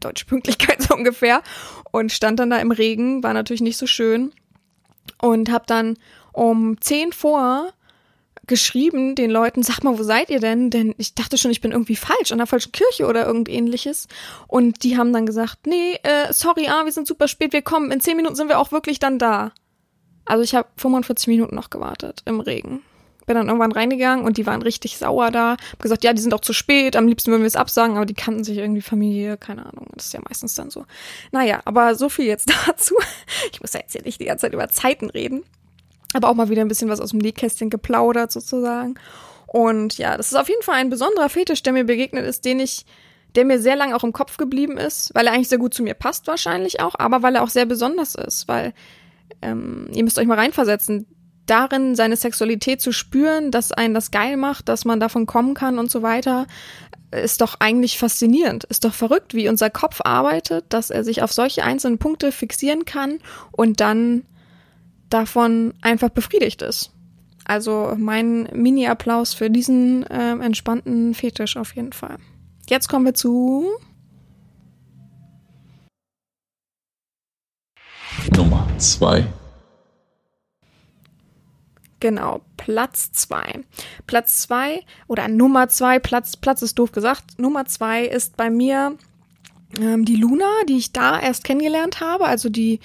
deutsche 0.00 0.26
Pünktlichkeit 0.26 0.82
so 0.88 0.94
ungefähr. 0.94 1.42
Und 1.92 2.12
stand 2.12 2.40
dann 2.40 2.50
da 2.50 2.58
im 2.58 2.70
Regen, 2.70 3.22
war 3.22 3.34
natürlich 3.34 3.62
nicht 3.62 3.78
so 3.78 3.86
schön. 3.86 4.32
Und 5.20 5.50
habe 5.50 5.64
dann 5.66 5.96
um 6.32 6.80
10 6.80 7.12
vor 7.12 7.72
geschrieben 8.46 9.14
den 9.14 9.30
Leuten, 9.30 9.62
sag 9.62 9.82
mal, 9.82 9.98
wo 9.98 10.02
seid 10.02 10.30
ihr 10.30 10.40
denn? 10.40 10.70
Denn 10.70 10.94
ich 10.98 11.14
dachte 11.14 11.36
schon, 11.36 11.50
ich 11.50 11.60
bin 11.60 11.72
irgendwie 11.72 11.96
falsch, 11.96 12.32
an 12.32 12.38
der 12.38 12.46
falschen 12.46 12.72
Kirche 12.72 13.06
oder 13.06 13.26
irgend 13.26 13.48
ähnliches. 13.48 14.06
Und 14.46 14.82
die 14.84 14.96
haben 14.96 15.12
dann 15.12 15.26
gesagt, 15.26 15.66
nee, 15.66 15.98
äh, 16.02 16.32
sorry, 16.32 16.68
ah, 16.68 16.84
wir 16.84 16.92
sind 16.92 17.08
super 17.08 17.28
spät, 17.28 17.52
wir 17.52 17.62
kommen, 17.62 17.90
in 17.90 18.00
10 18.00 18.16
Minuten 18.16 18.36
sind 18.36 18.48
wir 18.48 18.58
auch 18.58 18.72
wirklich 18.72 18.98
dann 18.98 19.18
da. 19.18 19.52
Also 20.24 20.42
ich 20.42 20.54
habe 20.54 20.68
45 20.76 21.28
Minuten 21.28 21.54
noch 21.54 21.70
gewartet 21.70 22.22
im 22.24 22.40
Regen. 22.40 22.82
Bin 23.26 23.36
dann 23.36 23.48
irgendwann 23.48 23.72
reingegangen 23.72 24.24
und 24.24 24.38
die 24.38 24.46
waren 24.46 24.62
richtig 24.62 24.98
sauer 24.98 25.30
da. 25.30 25.56
Hab 25.72 25.82
gesagt, 25.82 26.04
ja, 26.04 26.12
die 26.12 26.22
sind 26.22 26.32
auch 26.32 26.40
zu 26.40 26.52
spät, 26.52 26.96
am 26.96 27.08
liebsten 27.08 27.30
würden 27.30 27.42
wir 27.42 27.48
es 27.48 27.56
absagen, 27.56 27.96
aber 27.96 28.06
die 28.06 28.14
kannten 28.14 28.44
sich 28.44 28.58
irgendwie 28.58 28.82
Familie, 28.82 29.36
keine 29.36 29.66
Ahnung. 29.66 29.88
Das 29.94 30.06
ist 30.06 30.14
ja 30.14 30.20
meistens 30.26 30.54
dann 30.54 30.70
so. 30.70 30.86
Naja, 31.32 31.60
aber 31.64 31.94
so 31.96 32.08
viel 32.08 32.26
jetzt 32.26 32.50
dazu. 32.66 32.94
Ich 33.52 33.60
muss 33.60 33.72
ja 33.72 33.80
jetzt 33.80 33.92
hier 33.92 34.02
nicht 34.02 34.20
die 34.20 34.26
ganze 34.26 34.42
Zeit 34.42 34.54
über 34.54 34.68
Zeiten 34.68 35.10
reden 35.10 35.42
aber 36.16 36.28
auch 36.28 36.34
mal 36.34 36.48
wieder 36.48 36.62
ein 36.62 36.68
bisschen 36.68 36.88
was 36.88 37.00
aus 37.00 37.10
dem 37.10 37.18
Nähkästchen 37.18 37.70
geplaudert 37.70 38.32
sozusagen. 38.32 38.94
Und 39.46 39.98
ja, 39.98 40.16
das 40.16 40.28
ist 40.28 40.38
auf 40.38 40.48
jeden 40.48 40.62
Fall 40.62 40.76
ein 40.76 40.90
besonderer 40.90 41.28
Fetisch, 41.28 41.62
der 41.62 41.72
mir 41.72 41.84
begegnet 41.84 42.26
ist, 42.26 42.44
den 42.44 42.60
ich, 42.60 42.84
der 43.34 43.44
mir 43.44 43.60
sehr 43.60 43.76
lange 43.76 43.94
auch 43.94 44.04
im 44.04 44.12
Kopf 44.12 44.36
geblieben 44.36 44.76
ist, 44.76 45.14
weil 45.14 45.26
er 45.26 45.32
eigentlich 45.32 45.48
sehr 45.48 45.58
gut 45.58 45.74
zu 45.74 45.82
mir 45.82 45.94
passt 45.94 46.26
wahrscheinlich 46.26 46.80
auch, 46.80 46.94
aber 46.98 47.22
weil 47.22 47.36
er 47.36 47.42
auch 47.42 47.50
sehr 47.50 47.66
besonders 47.66 48.14
ist, 48.14 48.48
weil 48.48 48.72
ähm, 49.42 49.88
ihr 49.92 50.02
müsst 50.02 50.18
euch 50.18 50.26
mal 50.26 50.38
reinversetzen, 50.38 51.06
darin 51.46 51.94
seine 51.94 52.16
Sexualität 52.16 52.80
zu 52.80 52.92
spüren, 52.92 53.50
dass 53.50 53.72
einen 53.72 53.94
das 53.94 54.10
geil 54.10 54.36
macht, 54.36 54.68
dass 54.68 54.84
man 54.84 55.00
davon 55.00 55.26
kommen 55.26 55.54
kann 55.54 55.78
und 55.78 55.90
so 55.90 56.02
weiter, 56.02 56.46
ist 57.10 57.40
doch 57.40 57.56
eigentlich 57.60 57.98
faszinierend, 57.98 58.64
ist 58.64 58.84
doch 58.84 58.94
verrückt, 58.94 59.34
wie 59.34 59.48
unser 59.48 59.70
Kopf 59.70 60.00
arbeitet, 60.04 60.66
dass 60.70 60.90
er 60.90 61.04
sich 61.04 61.22
auf 61.22 61.32
solche 61.32 61.64
einzelnen 61.64 61.98
Punkte 61.98 62.32
fixieren 62.32 62.84
kann 62.84 63.18
und 63.52 63.80
dann 63.80 64.24
davon 65.08 65.74
einfach 65.82 66.10
befriedigt 66.10 66.62
ist. 66.62 66.92
Also 67.44 67.94
mein 67.96 68.48
Mini-Applaus 68.52 69.34
für 69.34 69.50
diesen 69.50 70.04
äh, 70.06 70.32
entspannten 70.32 71.14
Fetisch 71.14 71.56
auf 71.56 71.76
jeden 71.76 71.92
Fall. 71.92 72.16
Jetzt 72.68 72.88
kommen 72.88 73.04
wir 73.04 73.14
zu 73.14 73.68
Nummer 78.34 78.66
2. 78.78 79.24
Genau, 82.06 82.40
Platz 82.56 83.10
2. 83.10 83.64
Platz 84.06 84.42
2 84.42 84.84
oder 85.08 85.26
Nummer 85.26 85.66
2, 85.66 85.98
Platz, 85.98 86.36
Platz 86.36 86.62
ist 86.62 86.78
doof 86.78 86.92
gesagt. 86.92 87.40
Nummer 87.40 87.64
2 87.64 88.04
ist 88.04 88.36
bei 88.36 88.48
mir 88.48 88.96
ähm, 89.80 90.04
die 90.04 90.14
Luna, 90.14 90.46
die 90.68 90.76
ich 90.76 90.92
da 90.92 91.18
erst 91.18 91.42
kennengelernt 91.42 91.98
habe, 91.98 92.26
also 92.26 92.48
die 92.48 92.78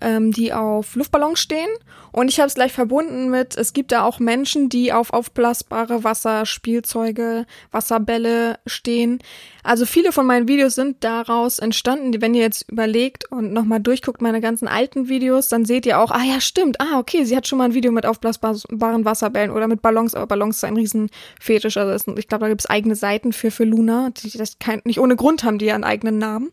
ähm, 0.00 0.32
die 0.32 0.52
auf 0.52 0.94
Luftballons 0.94 1.38
stehen. 1.38 1.68
Und 2.12 2.28
ich 2.28 2.40
habe 2.40 2.48
es 2.48 2.54
gleich 2.54 2.72
verbunden 2.72 3.30
mit, 3.30 3.56
es 3.56 3.72
gibt 3.72 3.92
da 3.92 4.02
auch 4.02 4.18
Menschen, 4.18 4.68
die 4.68 4.92
auf 4.92 5.12
aufblasbare 5.12 6.02
Wasserspielzeuge, 6.02 7.46
Wasserbälle 7.70 8.58
stehen. 8.66 9.20
Also 9.62 9.86
viele 9.86 10.10
von 10.10 10.26
meinen 10.26 10.48
Videos 10.48 10.74
sind 10.74 11.04
daraus 11.04 11.58
entstanden. 11.58 12.20
Wenn 12.20 12.34
ihr 12.34 12.42
jetzt 12.42 12.68
überlegt 12.70 13.30
und 13.30 13.52
nochmal 13.52 13.80
durchguckt 13.80 14.22
meine 14.22 14.40
ganzen 14.40 14.66
alten 14.66 15.08
Videos, 15.08 15.48
dann 15.48 15.64
seht 15.64 15.86
ihr 15.86 16.00
auch, 16.00 16.10
ah 16.10 16.24
ja, 16.24 16.40
stimmt, 16.40 16.80
ah 16.80 16.98
okay, 16.98 17.24
sie 17.24 17.36
hat 17.36 17.46
schon 17.46 17.58
mal 17.58 17.66
ein 17.66 17.74
Video 17.74 17.92
mit 17.92 18.06
aufblasbaren 18.06 19.04
Wasserbällen 19.04 19.50
oder 19.50 19.68
mit 19.68 19.82
Ballons, 19.82 20.14
aber 20.14 20.26
Ballons 20.26 20.56
ist 20.56 20.64
ein 20.64 20.76
Riesenfetisch. 20.76 21.76
Also 21.76 22.16
ich 22.16 22.26
glaube, 22.26 22.44
da 22.44 22.48
gibt 22.48 22.62
es 22.62 22.70
eigene 22.70 22.96
Seiten 22.96 23.32
für, 23.32 23.50
für 23.50 23.64
Luna. 23.64 24.10
Die, 24.10 24.36
das 24.36 24.58
kann, 24.58 24.80
nicht 24.84 24.98
ohne 24.98 25.16
Grund 25.16 25.44
haben 25.44 25.58
die 25.58 25.66
ja 25.66 25.74
einen 25.74 25.84
eigenen 25.84 26.18
Namen. 26.18 26.50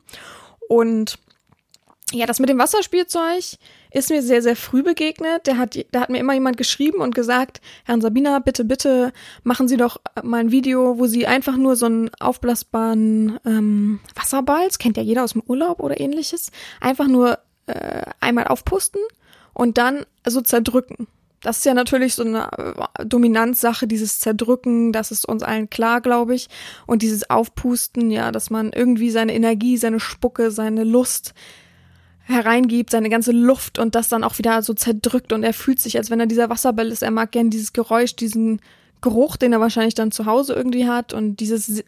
Und 0.67 1.17
ja, 2.13 2.25
das 2.25 2.39
mit 2.39 2.49
dem 2.49 2.57
Wasserspielzeug 2.57 3.57
ist 3.91 4.09
mir 4.09 4.21
sehr, 4.21 4.41
sehr 4.41 4.55
früh 4.55 4.81
begegnet. 4.81 5.45
Der 5.45 5.57
hat, 5.57 5.77
da 5.91 6.01
hat 6.01 6.09
mir 6.09 6.19
immer 6.19 6.33
jemand 6.33 6.55
geschrieben 6.55 7.01
und 7.01 7.13
gesagt, 7.13 7.59
Herrn 7.83 8.01
Sabina, 8.01 8.39
bitte, 8.39 8.63
bitte 8.63 9.11
machen 9.43 9.67
Sie 9.67 9.75
doch 9.75 9.97
mal 10.23 10.39
ein 10.39 10.51
Video, 10.51 10.99
wo 10.99 11.07
Sie 11.07 11.27
einfach 11.27 11.57
nur 11.57 11.75
so 11.75 11.87
einen 11.87 12.09
aufblasbaren 12.19 13.39
ähm, 13.45 13.99
Wasserball, 14.15 14.67
das 14.67 14.77
kennt 14.77 14.95
ja 14.95 15.03
jeder 15.03 15.23
aus 15.23 15.33
dem 15.33 15.43
Urlaub 15.45 15.81
oder 15.81 15.99
ähnliches, 15.99 16.51
einfach 16.79 17.07
nur 17.07 17.39
äh, 17.65 18.03
einmal 18.21 18.47
aufpusten 18.47 19.01
und 19.53 19.77
dann 19.77 20.05
so 20.25 20.39
zerdrücken. 20.39 21.07
Das 21.41 21.57
ist 21.57 21.65
ja 21.65 21.73
natürlich 21.73 22.15
so 22.15 22.23
eine 22.23 22.49
äh, 22.97 23.05
Dominanzsache, 23.05 23.85
dieses 23.85 24.19
Zerdrücken, 24.19 24.93
das 24.93 25.11
ist 25.11 25.27
uns 25.27 25.43
allen 25.43 25.69
klar, 25.69 25.99
glaube 26.01 26.35
ich. 26.35 26.47
Und 26.85 27.01
dieses 27.01 27.29
Aufpusten, 27.29 28.11
ja, 28.11 28.31
dass 28.31 28.49
man 28.49 28.71
irgendwie 28.71 29.11
seine 29.11 29.33
Energie, 29.33 29.77
seine 29.77 29.99
Spucke, 29.99 30.51
seine 30.51 30.83
Lust 30.83 31.33
hereingibt, 32.27 32.91
seine 32.91 33.09
ganze 33.09 33.31
Luft 33.31 33.79
und 33.79 33.95
das 33.95 34.09
dann 34.09 34.23
auch 34.23 34.37
wieder 34.37 34.61
so 34.61 34.73
zerdrückt 34.73 35.31
und 35.31 35.43
er 35.43 35.53
fühlt 35.53 35.79
sich, 35.79 35.97
als 35.97 36.11
wenn 36.11 36.19
er 36.19 36.25
dieser 36.25 36.49
Wasserball 36.49 36.91
ist. 36.91 37.01
Er 37.01 37.11
mag 37.11 37.31
gern 37.31 37.49
dieses 37.49 37.73
Geräusch, 37.73 38.15
diesen 38.15 38.61
Geruch, 39.01 39.37
den 39.37 39.53
er 39.53 39.61
wahrscheinlich 39.61 39.95
dann 39.95 40.11
zu 40.11 40.25
Hause 40.25 40.53
irgendwie 40.53 40.87
hat 40.87 41.13
und 41.13 41.37
dieses, 41.39 41.83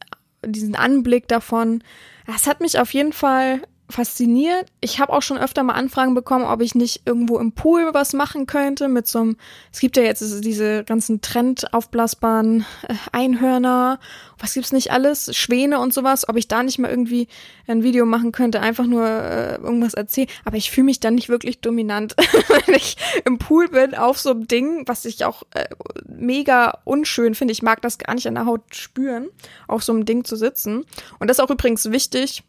diesen 0.45 0.75
Anblick 0.75 1.27
davon. 1.27 1.83
Das 2.25 2.47
hat 2.47 2.61
mich 2.61 2.79
auf 2.79 2.93
jeden 2.93 3.13
Fall 3.13 3.61
fasziniert. 3.89 4.67
Ich 4.81 4.99
habe 4.99 5.11
auch 5.13 5.21
schon 5.21 5.37
öfter 5.37 5.63
mal 5.63 5.73
Anfragen 5.73 6.13
bekommen, 6.13 6.45
ob 6.45 6.61
ich 6.61 6.75
nicht 6.75 7.01
irgendwo 7.05 7.39
im 7.39 7.53
Pool 7.53 7.93
was 7.93 8.13
machen 8.13 8.45
könnte 8.45 8.87
mit 8.87 9.07
so 9.07 9.19
einem, 9.19 9.37
es 9.73 9.79
gibt 9.79 9.97
ja 9.97 10.03
jetzt 10.03 10.43
diese 10.43 10.83
ganzen 10.83 11.21
Trend 11.21 11.73
aufblasbaren 11.73 12.65
äh, 12.87 12.93
Einhörner, 13.11 13.99
was 14.37 14.53
gibt's 14.53 14.71
nicht 14.71 14.91
alles, 14.91 15.35
Schwäne 15.35 15.79
und 15.79 15.93
sowas, 15.93 16.29
ob 16.29 16.35
ich 16.37 16.47
da 16.47 16.61
nicht 16.61 16.77
mal 16.77 16.89
irgendwie 16.89 17.27
ein 17.67 17.83
Video 17.83 18.05
machen 18.05 18.31
könnte, 18.31 18.61
einfach 18.61 18.85
nur 18.85 19.05
äh, 19.05 19.55
irgendwas 19.55 19.95
erzählen, 19.95 20.29
aber 20.45 20.57
ich 20.57 20.71
fühle 20.71 20.85
mich 20.85 20.99
dann 20.99 21.15
nicht 21.15 21.29
wirklich 21.29 21.59
dominant, 21.59 22.15
wenn 22.65 22.75
ich 22.75 22.95
im 23.25 23.39
Pool 23.39 23.69
bin 23.69 23.95
auf 23.95 24.19
so 24.19 24.31
einem 24.31 24.47
Ding, 24.47 24.87
was 24.87 25.05
ich 25.05 25.25
auch 25.25 25.43
äh, 25.53 25.65
mega 26.07 26.77
unschön 26.83 27.33
finde. 27.33 27.51
Ich 27.53 27.63
mag 27.63 27.81
das 27.81 27.97
gar 27.97 28.13
nicht 28.13 28.27
an 28.27 28.35
der 28.35 28.45
Haut 28.45 28.75
spüren, 28.75 29.29
auf 29.67 29.83
so 29.83 29.93
einem 29.93 30.05
Ding 30.05 30.25
zu 30.25 30.35
sitzen. 30.35 30.85
Und 31.19 31.27
das 31.27 31.39
ist 31.39 31.43
auch 31.43 31.49
übrigens 31.49 31.91
wichtig, 31.91 32.43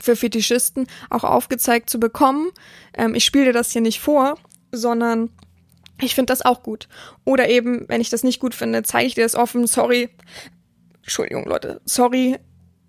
für 0.00 0.16
Fetischisten 0.16 0.86
auch 1.10 1.24
aufgezeigt 1.24 1.90
zu 1.90 1.98
bekommen. 2.00 2.50
Ähm, 2.94 3.14
ich 3.14 3.24
spiele 3.24 3.46
dir 3.46 3.52
das 3.52 3.72
hier 3.72 3.82
nicht 3.82 4.00
vor, 4.00 4.36
sondern 4.72 5.30
ich 6.00 6.14
finde 6.14 6.32
das 6.32 6.42
auch 6.42 6.62
gut. 6.62 6.88
Oder 7.24 7.48
eben, 7.48 7.88
wenn 7.88 8.00
ich 8.00 8.10
das 8.10 8.22
nicht 8.22 8.40
gut 8.40 8.54
finde, 8.54 8.82
zeige 8.82 9.06
ich 9.06 9.14
dir 9.14 9.24
das 9.24 9.34
offen. 9.34 9.66
Sorry. 9.66 10.10
Entschuldigung, 11.02 11.46
Leute. 11.46 11.80
Sorry. 11.84 12.38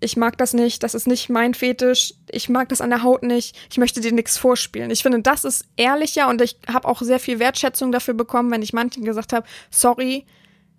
Ich 0.00 0.16
mag 0.16 0.38
das 0.38 0.52
nicht. 0.52 0.82
Das 0.82 0.94
ist 0.94 1.06
nicht 1.06 1.28
mein 1.28 1.54
Fetisch. 1.54 2.14
Ich 2.30 2.48
mag 2.48 2.68
das 2.68 2.80
an 2.80 2.90
der 2.90 3.02
Haut 3.02 3.22
nicht. 3.22 3.56
Ich 3.70 3.78
möchte 3.78 4.00
dir 4.00 4.12
nichts 4.12 4.36
vorspielen. 4.36 4.90
Ich 4.90 5.02
finde, 5.02 5.22
das 5.22 5.44
ist 5.44 5.64
ehrlicher 5.76 6.28
und 6.28 6.40
ich 6.40 6.58
habe 6.72 6.86
auch 6.86 7.02
sehr 7.02 7.18
viel 7.18 7.38
Wertschätzung 7.38 7.90
dafür 7.90 8.14
bekommen, 8.14 8.50
wenn 8.50 8.62
ich 8.62 8.72
manchen 8.72 9.04
gesagt 9.04 9.32
habe, 9.32 9.46
sorry, 9.70 10.24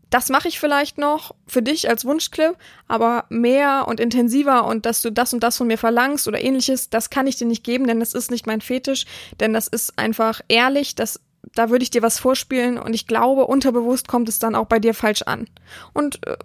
das 0.09 0.29
mache 0.29 0.47
ich 0.47 0.59
vielleicht 0.59 0.97
noch 0.97 1.35
für 1.47 1.61
dich 1.61 1.89
als 1.89 2.05
Wunschclip, 2.05 2.55
aber 2.87 3.25
mehr 3.29 3.85
und 3.87 3.99
intensiver 3.99 4.65
und 4.65 4.85
dass 4.85 5.01
du 5.01 5.11
das 5.11 5.33
und 5.33 5.43
das 5.43 5.57
von 5.57 5.67
mir 5.67 5.77
verlangst 5.77 6.27
oder 6.27 6.41
ähnliches, 6.41 6.89
das 6.89 7.09
kann 7.09 7.27
ich 7.27 7.35
dir 7.35 7.45
nicht 7.45 7.63
geben, 7.63 7.87
denn 7.87 7.99
das 7.99 8.13
ist 8.13 8.31
nicht 8.31 8.47
mein 8.47 8.61
Fetisch, 8.61 9.05
denn 9.39 9.53
das 9.53 9.67
ist 9.67 9.97
einfach 9.99 10.41
ehrlich, 10.47 10.95
das 10.95 11.19
da 11.55 11.69
würde 11.69 11.83
ich 11.83 11.89
dir 11.89 12.01
was 12.01 12.19
vorspielen 12.19 12.77
und 12.77 12.93
ich 12.93 13.07
glaube, 13.07 13.45
unterbewusst 13.45 14.07
kommt 14.07 14.29
es 14.29 14.39
dann 14.39 14.55
auch 14.55 14.65
bei 14.65 14.79
dir 14.79 14.93
falsch 14.93 15.23
an. 15.23 15.47
Und 15.93 16.25
äh, 16.27 16.37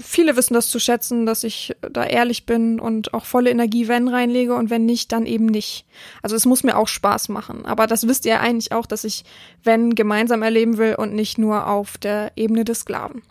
viele 0.00 0.36
wissen 0.36 0.54
das 0.54 0.68
zu 0.68 0.78
schätzen, 0.78 1.26
dass 1.26 1.44
ich 1.44 1.76
da 1.80 2.04
ehrlich 2.04 2.46
bin 2.46 2.80
und 2.80 3.14
auch 3.14 3.24
volle 3.24 3.50
Energie, 3.50 3.88
wenn 3.88 4.08
reinlege 4.08 4.54
und 4.54 4.70
wenn 4.70 4.86
nicht, 4.86 5.12
dann 5.12 5.26
eben 5.26 5.46
nicht. 5.46 5.86
Also 6.22 6.36
es 6.36 6.46
muss 6.46 6.64
mir 6.64 6.76
auch 6.76 6.88
Spaß 6.88 7.28
machen. 7.28 7.66
Aber 7.66 7.86
das 7.86 8.08
wisst 8.08 8.26
ihr 8.26 8.40
eigentlich 8.40 8.72
auch, 8.72 8.86
dass 8.86 9.04
ich, 9.04 9.24
wenn, 9.62 9.94
gemeinsam 9.94 10.42
erleben 10.42 10.78
will 10.78 10.94
und 10.96 11.14
nicht 11.14 11.38
nur 11.38 11.66
auf 11.66 11.98
der 11.98 12.32
Ebene 12.36 12.64
des 12.64 12.80
Sklaven. 12.80 13.22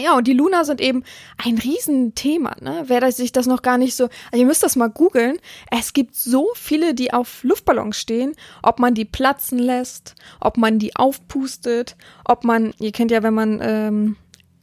Ja, 0.00 0.16
und 0.16 0.26
die 0.26 0.32
Luna 0.32 0.64
sind 0.64 0.80
eben 0.80 1.04
ein 1.36 1.58
Riesenthema, 1.58 2.56
ne? 2.60 2.84
Wer 2.86 3.12
sich 3.12 3.30
das 3.30 3.46
noch 3.46 3.60
gar 3.60 3.76
nicht 3.76 3.94
so, 3.94 4.04
also 4.04 4.40
ihr 4.40 4.46
müsst 4.46 4.62
das 4.62 4.74
mal 4.74 4.88
googeln. 4.88 5.38
Es 5.70 5.92
gibt 5.92 6.16
so 6.16 6.48
viele, 6.54 6.94
die 6.94 7.12
auf 7.12 7.44
Luftballons 7.44 7.98
stehen, 7.98 8.34
ob 8.62 8.78
man 8.78 8.94
die 8.94 9.04
platzen 9.04 9.58
lässt, 9.58 10.14
ob 10.40 10.56
man 10.56 10.78
die 10.78 10.96
aufpustet, 10.96 11.96
ob 12.24 12.44
man, 12.44 12.72
ihr 12.78 12.92
kennt 12.92 13.10
ja, 13.10 13.22
wenn 13.22 13.34
man 13.34 13.60
ähm, 13.62 14.16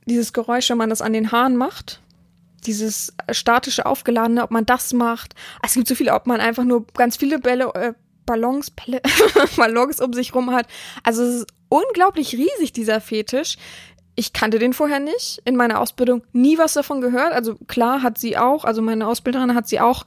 dieses 0.08 0.34
Geräusch, 0.34 0.70
wenn 0.72 0.78
man 0.78 0.90
das 0.90 1.02
an 1.02 1.14
den 1.14 1.32
Haaren 1.32 1.56
macht, 1.56 2.02
dieses 2.66 3.14
statische 3.32 3.86
aufgeladene, 3.86 4.44
ob 4.44 4.50
man 4.50 4.66
das 4.66 4.94
macht. 4.94 5.36
Es 5.64 5.76
gibt 5.76 5.88
so 5.88 5.94
viele, 5.94 6.14
ob 6.14 6.26
man 6.26 6.42
einfach 6.42 6.64
nur 6.64 6.88
ganz 6.88 7.18
viele 7.18 7.38
Bälle, 7.38 7.72
äh, 7.76 7.94
Ballons, 8.26 8.72
Bälle, 8.72 9.02
Ballons 9.58 10.02
um 10.02 10.14
sich 10.14 10.34
rum 10.34 10.52
hat. 10.52 10.68
Also 11.04 11.24
es 11.24 11.36
ist 11.42 11.48
unglaublich 11.70 12.34
riesig, 12.34 12.74
dieser 12.74 13.00
Fetisch. 13.00 13.58
Ich 14.20 14.34
kannte 14.34 14.60
den 14.60 14.74
vorher 14.74 15.00
nicht. 15.00 15.42
In 15.46 15.56
meiner 15.56 15.80
Ausbildung 15.80 16.24
nie 16.34 16.58
was 16.58 16.74
davon 16.74 17.00
gehört. 17.00 17.32
Also 17.32 17.56
klar 17.68 18.04
hat 18.04 18.18
sie 18.18 18.38
auch, 18.38 18.66
also 18.66 18.82
meine 18.82 19.08
Ausbilderin 19.08 19.56
hat 19.56 19.70
sie 19.70 19.80
auch 19.80 20.06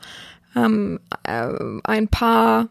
ähm, 0.54 1.00
äh, 1.22 1.48
ein 1.84 2.08
paar 2.08 2.68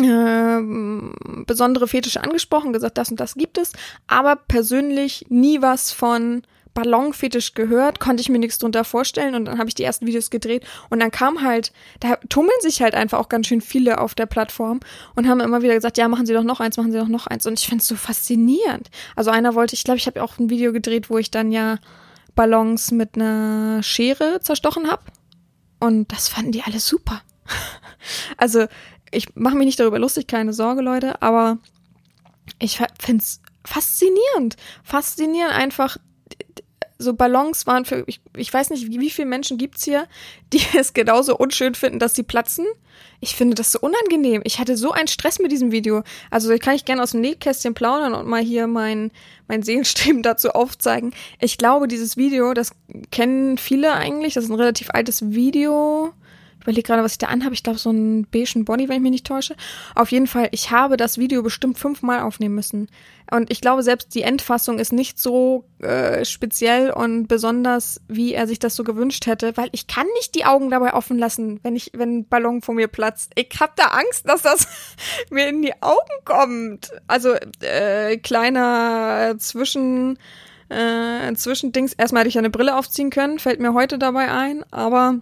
ähm, 0.00 1.14
besondere 1.46 1.86
Fetische 1.86 2.24
angesprochen, 2.24 2.72
gesagt, 2.72 2.98
das 2.98 3.12
und 3.12 3.20
das 3.20 3.36
gibt 3.36 3.56
es, 3.56 3.72
aber 4.08 4.34
persönlich 4.34 5.26
nie 5.28 5.62
was 5.62 5.92
von 5.92 6.42
Ballonfetisch 6.74 7.54
gehört, 7.54 8.00
konnte 8.00 8.20
ich 8.20 8.28
mir 8.28 8.38
nichts 8.38 8.58
drunter 8.58 8.84
vorstellen 8.84 9.34
und 9.34 9.44
dann 9.44 9.58
habe 9.58 9.68
ich 9.68 9.74
die 9.74 9.82
ersten 9.82 10.06
Videos 10.06 10.30
gedreht 10.30 10.64
und 10.90 11.00
dann 11.00 11.10
kam 11.10 11.42
halt, 11.42 11.72
da 12.00 12.16
tummeln 12.28 12.60
sich 12.60 12.80
halt 12.82 12.94
einfach 12.94 13.18
auch 13.18 13.28
ganz 13.28 13.46
schön 13.46 13.60
viele 13.60 13.98
auf 13.98 14.14
der 14.14 14.26
Plattform 14.26 14.80
und 15.14 15.28
haben 15.28 15.40
immer 15.40 15.62
wieder 15.62 15.74
gesagt, 15.74 15.98
ja, 15.98 16.08
machen 16.08 16.26
Sie 16.26 16.32
doch 16.32 16.44
noch 16.44 16.60
eins, 16.60 16.76
machen 16.76 16.92
Sie 16.92 16.98
doch 16.98 17.08
noch 17.08 17.26
eins 17.26 17.46
und 17.46 17.58
ich 17.58 17.66
finde 17.66 17.82
es 17.82 17.88
so 17.88 17.96
faszinierend. 17.96 18.90
Also 19.16 19.30
einer 19.30 19.54
wollte, 19.54 19.74
ich 19.74 19.84
glaube, 19.84 19.98
ich 19.98 20.06
habe 20.06 20.22
auch 20.22 20.38
ein 20.38 20.50
Video 20.50 20.72
gedreht, 20.72 21.10
wo 21.10 21.18
ich 21.18 21.30
dann 21.30 21.52
ja 21.52 21.78
Ballons 22.34 22.90
mit 22.90 23.16
einer 23.16 23.82
Schere 23.82 24.40
zerstochen 24.40 24.90
habe 24.90 25.02
und 25.80 26.10
das 26.12 26.28
fanden 26.28 26.52
die 26.52 26.62
alle 26.62 26.80
super. 26.80 27.22
also 28.38 28.66
ich 29.10 29.34
mache 29.34 29.56
mich 29.56 29.66
nicht 29.66 29.80
darüber 29.80 29.98
lustig, 29.98 30.26
keine 30.26 30.52
Sorge, 30.52 30.80
Leute, 30.80 31.20
aber 31.20 31.58
ich 32.58 32.80
finde 32.98 33.22
es 33.22 33.40
faszinierend. 33.64 34.56
Faszinierend 34.82 35.54
einfach. 35.54 35.98
So 37.02 37.14
Ballons 37.14 37.66
waren 37.66 37.84
für, 37.84 38.04
ich, 38.06 38.20
ich 38.36 38.52
weiß 38.52 38.70
nicht, 38.70 38.86
wie, 38.86 39.00
wie 39.00 39.10
viele 39.10 39.28
Menschen 39.28 39.58
gibt's 39.58 39.84
hier, 39.84 40.06
die 40.52 40.62
es 40.78 40.94
genauso 40.94 41.36
unschön 41.36 41.74
finden, 41.74 41.98
dass 41.98 42.14
sie 42.14 42.22
platzen. 42.22 42.66
Ich 43.20 43.36
finde 43.36 43.54
das 43.54 43.72
so 43.72 43.80
unangenehm. 43.80 44.42
Ich 44.44 44.58
hatte 44.58 44.76
so 44.76 44.92
einen 44.92 45.08
Stress 45.08 45.38
mit 45.38 45.52
diesem 45.52 45.72
Video. 45.72 46.02
Also 46.30 46.56
kann 46.58 46.74
ich 46.74 46.84
gerne 46.84 47.02
aus 47.02 47.12
dem 47.12 47.20
Nähkästchen 47.20 47.74
plaudern 47.74 48.14
und 48.14 48.26
mal 48.26 48.42
hier 48.42 48.66
mein, 48.66 49.10
mein 49.48 49.62
Seelenstreben 49.62 50.22
dazu 50.22 50.50
aufzeigen. 50.50 51.12
Ich 51.40 51.58
glaube, 51.58 51.88
dieses 51.88 52.16
Video, 52.16 52.54
das 52.54 52.72
kennen 53.10 53.58
viele 53.58 53.92
eigentlich. 53.92 54.34
Das 54.34 54.44
ist 54.44 54.50
ein 54.50 54.56
relativ 54.56 54.90
altes 54.90 55.32
Video 55.32 56.12
überlege 56.62 56.86
gerade, 56.86 57.02
was 57.02 57.12
ich 57.12 57.18
da 57.18 57.26
anhabe. 57.28 57.54
Ich 57.54 57.62
glaube, 57.62 57.78
so 57.78 57.90
einen 57.90 58.26
beigen 58.26 58.64
Body, 58.64 58.88
wenn 58.88 58.96
ich 58.96 59.02
mich 59.02 59.10
nicht 59.10 59.26
täusche. 59.26 59.54
Auf 59.94 60.10
jeden 60.10 60.26
Fall, 60.26 60.48
ich 60.52 60.70
habe 60.70 60.96
das 60.96 61.18
Video 61.18 61.42
bestimmt 61.42 61.78
fünfmal 61.78 62.20
aufnehmen 62.20 62.54
müssen. 62.54 62.88
Und 63.30 63.50
ich 63.50 63.60
glaube, 63.60 63.82
selbst 63.82 64.14
die 64.14 64.22
Endfassung 64.22 64.78
ist 64.78 64.92
nicht 64.92 65.18
so 65.18 65.64
äh, 65.80 66.24
speziell 66.24 66.90
und 66.90 67.28
besonders, 67.28 68.00
wie 68.08 68.34
er 68.34 68.46
sich 68.46 68.58
das 68.58 68.76
so 68.76 68.84
gewünscht 68.84 69.26
hätte, 69.26 69.56
weil 69.56 69.68
ich 69.72 69.86
kann 69.86 70.06
nicht 70.18 70.34
die 70.34 70.44
Augen 70.44 70.70
dabei 70.70 70.94
offen 70.94 71.18
lassen, 71.18 71.60
wenn 71.62 71.76
ich, 71.76 71.92
wenn 71.94 72.18
ein 72.18 72.28
Ballon 72.28 72.62
vor 72.62 72.74
mir 72.74 72.88
platzt. 72.88 73.32
Ich 73.36 73.48
habe 73.58 73.72
da 73.76 73.84
Angst, 73.84 74.28
dass 74.28 74.42
das 74.42 74.66
mir 75.30 75.48
in 75.48 75.62
die 75.62 75.82
Augen 75.82 76.24
kommt. 76.24 76.92
Also 77.06 77.34
äh, 77.60 78.18
kleiner 78.18 79.36
Zwischen 79.38 80.18
äh, 80.68 81.34
Zwischendings. 81.34 81.92
Erstmal 81.92 82.20
hätte 82.20 82.30
ich 82.30 82.38
eine 82.38 82.50
Brille 82.50 82.76
aufziehen 82.76 83.10
können, 83.10 83.38
fällt 83.38 83.60
mir 83.60 83.74
heute 83.74 83.98
dabei 83.98 84.30
ein, 84.30 84.64
aber 84.70 85.20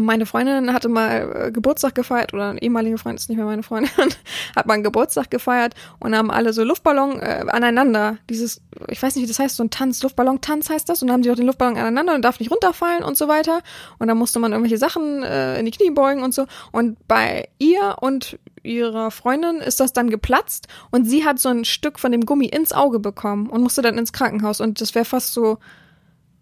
meine 0.00 0.26
Freundin 0.26 0.72
hatte 0.72 0.88
mal 0.88 1.46
äh, 1.46 1.52
Geburtstag 1.52 1.94
gefeiert 1.94 2.34
oder 2.34 2.50
ein 2.50 2.58
ehemaliger 2.58 2.98
Freund 2.98 3.20
ist 3.20 3.28
nicht 3.28 3.38
mehr 3.38 3.46
meine 3.46 3.62
Freundin, 3.62 3.90
hat 4.56 4.66
mal 4.66 4.74
einen 4.74 4.82
Geburtstag 4.82 5.30
gefeiert 5.30 5.74
und 6.00 6.16
haben 6.16 6.30
alle 6.30 6.52
so 6.52 6.64
Luftballon 6.64 7.20
äh, 7.20 7.44
aneinander. 7.48 8.18
Dieses, 8.28 8.60
ich 8.88 9.00
weiß 9.00 9.14
nicht, 9.14 9.24
wie 9.24 9.28
das 9.28 9.38
heißt, 9.38 9.56
so 9.56 9.62
ein 9.62 9.70
Tanz, 9.70 10.02
Luftballon-Tanz 10.02 10.70
heißt 10.70 10.88
das. 10.88 11.02
Und 11.02 11.08
dann 11.08 11.14
haben 11.14 11.22
sie 11.22 11.30
auch 11.30 11.36
den 11.36 11.46
Luftballon 11.46 11.76
aneinander 11.76 12.14
und 12.14 12.22
darf 12.22 12.40
nicht 12.40 12.50
runterfallen 12.50 13.04
und 13.04 13.16
so 13.16 13.28
weiter. 13.28 13.60
Und 13.98 14.08
dann 14.08 14.18
musste 14.18 14.40
man 14.40 14.52
irgendwelche 14.52 14.78
Sachen 14.78 15.22
äh, 15.22 15.58
in 15.58 15.66
die 15.66 15.72
Knie 15.72 15.90
beugen 15.90 16.24
und 16.24 16.34
so. 16.34 16.46
Und 16.72 16.96
bei 17.06 17.48
ihr 17.58 17.96
und 18.00 18.38
ihrer 18.64 19.12
Freundin 19.12 19.58
ist 19.58 19.78
das 19.78 19.92
dann 19.92 20.10
geplatzt 20.10 20.66
und 20.90 21.04
sie 21.04 21.24
hat 21.24 21.38
so 21.38 21.48
ein 21.48 21.64
Stück 21.64 22.00
von 22.00 22.10
dem 22.10 22.26
Gummi 22.26 22.46
ins 22.46 22.72
Auge 22.72 22.98
bekommen 22.98 23.48
und 23.48 23.62
musste 23.62 23.82
dann 23.82 23.98
ins 23.98 24.12
Krankenhaus. 24.12 24.60
Und 24.60 24.80
das 24.80 24.96
wäre 24.96 25.04
fast 25.04 25.32
so 25.32 25.58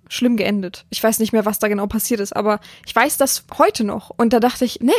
schlimm 0.09 0.37
geendet. 0.37 0.85
Ich 0.91 1.03
weiß 1.03 1.19
nicht 1.19 1.33
mehr, 1.33 1.45
was 1.45 1.59
da 1.59 1.69
genau 1.69 1.87
passiert 1.87 2.21
ist, 2.21 2.35
aber 2.35 2.61
ich 2.87 2.95
weiß 2.95 3.17
das 3.17 3.45
heute 3.59 3.85
noch. 3.85 4.11
Und 4.17 4.33
da 4.33 4.41
dachte 4.41 4.65
ich, 4.65 4.81
nee, 4.81 4.93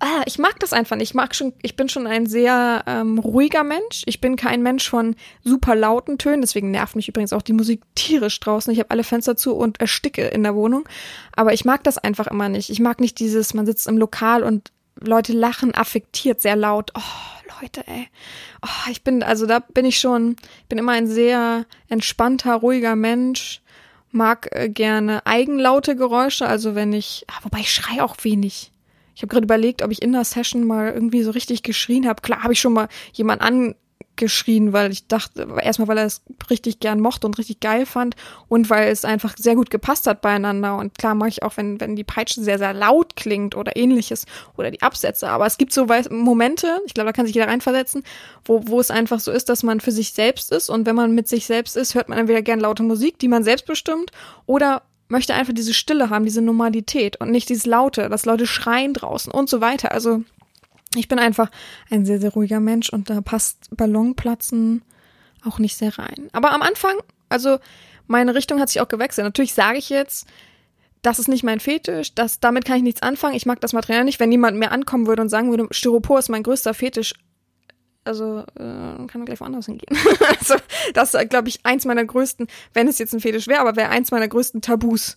ah, 0.00 0.22
ich 0.26 0.38
mag 0.38 0.58
das 0.58 0.72
einfach 0.72 0.96
nicht. 0.96 1.10
Ich 1.10 1.14
mag 1.14 1.34
schon, 1.34 1.52
ich 1.62 1.76
bin 1.76 1.88
schon 1.88 2.06
ein 2.06 2.26
sehr 2.26 2.82
ähm, 2.86 3.18
ruhiger 3.18 3.62
Mensch. 3.62 4.02
Ich 4.06 4.20
bin 4.20 4.36
kein 4.36 4.62
Mensch 4.62 4.88
von 4.88 5.14
super 5.44 5.76
lauten 5.76 6.18
Tönen. 6.18 6.40
Deswegen 6.40 6.70
nervt 6.70 6.96
mich 6.96 7.08
übrigens 7.08 7.32
auch 7.32 7.42
die 7.42 7.52
Musik 7.52 7.82
tierisch 7.94 8.40
draußen. 8.40 8.72
Ich 8.72 8.78
habe 8.78 8.90
alle 8.90 9.04
Fenster 9.04 9.36
zu 9.36 9.54
und 9.54 9.80
ersticke 9.80 10.26
in 10.26 10.42
der 10.42 10.54
Wohnung. 10.54 10.88
Aber 11.36 11.52
ich 11.52 11.64
mag 11.64 11.84
das 11.84 11.98
einfach 11.98 12.26
immer 12.26 12.48
nicht. 12.48 12.70
Ich 12.70 12.80
mag 12.80 13.00
nicht 13.00 13.18
dieses, 13.18 13.54
man 13.54 13.66
sitzt 13.66 13.86
im 13.86 13.98
Lokal 13.98 14.42
und 14.42 14.72
Leute 15.02 15.32
lachen 15.32 15.74
affektiert 15.74 16.40
sehr 16.40 16.56
laut. 16.56 16.90
Oh, 16.96 17.60
Leute, 17.60 17.86
ey. 17.86 18.08
Oh, 18.62 18.90
ich 18.90 19.02
bin, 19.02 19.22
also 19.22 19.46
da 19.46 19.60
bin 19.60 19.84
ich 19.84 19.98
schon, 19.98 20.36
bin 20.68 20.78
immer 20.78 20.92
ein 20.92 21.06
sehr 21.06 21.66
entspannter, 21.88 22.54
ruhiger 22.56 22.96
Mensch 22.96 23.59
mag 24.10 24.48
äh, 24.52 24.68
gerne 24.68 25.24
eigenlaute 25.26 25.96
Geräusche, 25.96 26.46
also 26.46 26.74
wenn 26.74 26.92
ich, 26.92 27.24
ah, 27.28 27.40
wobei 27.42 27.60
ich 27.60 27.72
schrei 27.72 28.02
auch 28.02 28.16
wenig. 28.22 28.72
Ich 29.14 29.22
habe 29.22 29.28
gerade 29.28 29.44
überlegt, 29.44 29.82
ob 29.82 29.90
ich 29.90 30.02
in 30.02 30.12
der 30.12 30.24
Session 30.24 30.66
mal 30.66 30.92
irgendwie 30.92 31.22
so 31.22 31.30
richtig 31.30 31.62
geschrien 31.62 32.08
habe. 32.08 32.22
Klar 32.22 32.42
habe 32.42 32.52
ich 32.52 32.60
schon 32.60 32.72
mal 32.72 32.88
jemand 33.12 33.42
an 33.42 33.74
geschrien, 34.16 34.72
weil 34.72 34.92
ich 34.92 35.08
dachte, 35.08 35.48
erstmal, 35.62 35.88
weil 35.88 35.98
er 35.98 36.04
es 36.04 36.22
richtig 36.50 36.80
gern 36.80 37.00
mochte 37.00 37.26
und 37.26 37.38
richtig 37.38 37.60
geil 37.60 37.86
fand 37.86 38.16
und 38.48 38.70
weil 38.70 38.88
es 38.88 39.04
einfach 39.04 39.36
sehr 39.36 39.54
gut 39.54 39.70
gepasst 39.70 40.06
hat 40.06 40.20
beieinander. 40.20 40.76
Und 40.76 40.98
klar 40.98 41.14
mache 41.14 41.30
ich 41.30 41.42
auch, 41.42 41.56
wenn, 41.56 41.80
wenn 41.80 41.96
die 41.96 42.04
Peitsche 42.04 42.42
sehr, 42.42 42.58
sehr 42.58 42.74
laut 42.74 43.16
klingt 43.16 43.56
oder 43.56 43.76
ähnliches 43.76 44.26
oder 44.56 44.70
die 44.70 44.82
Absätze. 44.82 45.28
Aber 45.28 45.46
es 45.46 45.58
gibt 45.58 45.72
so 45.72 45.86
Momente, 46.10 46.80
ich 46.86 46.94
glaube, 46.94 47.08
da 47.08 47.12
kann 47.12 47.26
sich 47.26 47.34
jeder 47.34 47.48
reinversetzen, 47.48 48.02
wo, 48.44 48.62
wo 48.66 48.80
es 48.80 48.90
einfach 48.90 49.20
so 49.20 49.32
ist, 49.32 49.48
dass 49.48 49.62
man 49.62 49.80
für 49.80 49.92
sich 49.92 50.12
selbst 50.12 50.52
ist 50.52 50.68
und 50.68 50.86
wenn 50.86 50.96
man 50.96 51.14
mit 51.14 51.28
sich 51.28 51.46
selbst 51.46 51.76
ist, 51.76 51.94
hört 51.94 52.08
man 52.08 52.18
entweder 52.18 52.42
gern 52.42 52.60
laute 52.60 52.82
Musik, 52.82 53.18
die 53.18 53.28
man 53.28 53.44
selbst 53.44 53.66
bestimmt 53.66 54.10
oder 54.46 54.82
möchte 55.08 55.34
einfach 55.34 55.52
diese 55.52 55.74
Stille 55.74 56.08
haben, 56.08 56.24
diese 56.24 56.40
Normalität 56.40 57.20
und 57.20 57.30
nicht 57.30 57.48
dieses 57.48 57.66
Laute, 57.66 58.08
dass 58.08 58.26
Leute 58.26 58.46
schreien 58.46 58.94
draußen 58.94 59.32
und 59.32 59.48
so 59.48 59.60
weiter. 59.60 59.92
Also 59.92 60.22
ich 60.96 61.08
bin 61.08 61.18
einfach 61.18 61.50
ein 61.90 62.04
sehr, 62.04 62.20
sehr 62.20 62.32
ruhiger 62.32 62.60
Mensch 62.60 62.90
und 62.90 63.10
da 63.10 63.20
passt 63.20 63.68
Ballonplatzen 63.76 64.82
auch 65.44 65.58
nicht 65.58 65.76
sehr 65.76 65.98
rein. 65.98 66.28
Aber 66.32 66.52
am 66.52 66.62
Anfang, 66.62 66.96
also 67.28 67.58
meine 68.06 68.34
Richtung 68.34 68.60
hat 68.60 68.68
sich 68.68 68.80
auch 68.80 68.88
gewechselt. 68.88 69.24
Natürlich 69.24 69.54
sage 69.54 69.78
ich 69.78 69.88
jetzt, 69.88 70.26
das 71.02 71.18
ist 71.18 71.28
nicht 71.28 71.44
mein 71.44 71.60
Fetisch, 71.60 72.14
das, 72.14 72.40
damit 72.40 72.64
kann 72.64 72.76
ich 72.76 72.82
nichts 72.82 73.02
anfangen. 73.02 73.34
Ich 73.34 73.46
mag 73.46 73.60
das 73.60 73.72
Material 73.72 74.04
nicht. 74.04 74.20
Wenn 74.20 74.32
jemand 74.32 74.58
mir 74.58 74.72
ankommen 74.72 75.06
würde 75.06 75.22
und 75.22 75.28
sagen 75.28 75.50
würde, 75.50 75.68
Styropor 75.70 76.18
ist 76.18 76.28
mein 76.28 76.42
größter 76.42 76.74
Fetisch, 76.74 77.14
also 78.04 78.40
äh, 78.56 79.06
kann 79.06 79.20
er 79.20 79.24
gleich 79.24 79.40
woanders 79.40 79.66
hingehen. 79.66 79.96
also 80.38 80.56
das 80.94 81.14
ist, 81.14 81.30
glaube 81.30 81.48
ich, 81.48 81.60
eins 81.64 81.84
meiner 81.84 82.04
größten, 82.04 82.48
wenn 82.74 82.88
es 82.88 82.98
jetzt 82.98 83.14
ein 83.14 83.20
Fetisch 83.20 83.46
wäre, 83.46 83.60
aber 83.60 83.76
wäre 83.76 83.90
eins 83.90 84.10
meiner 84.10 84.28
größten 84.28 84.60
Tabus. 84.60 85.16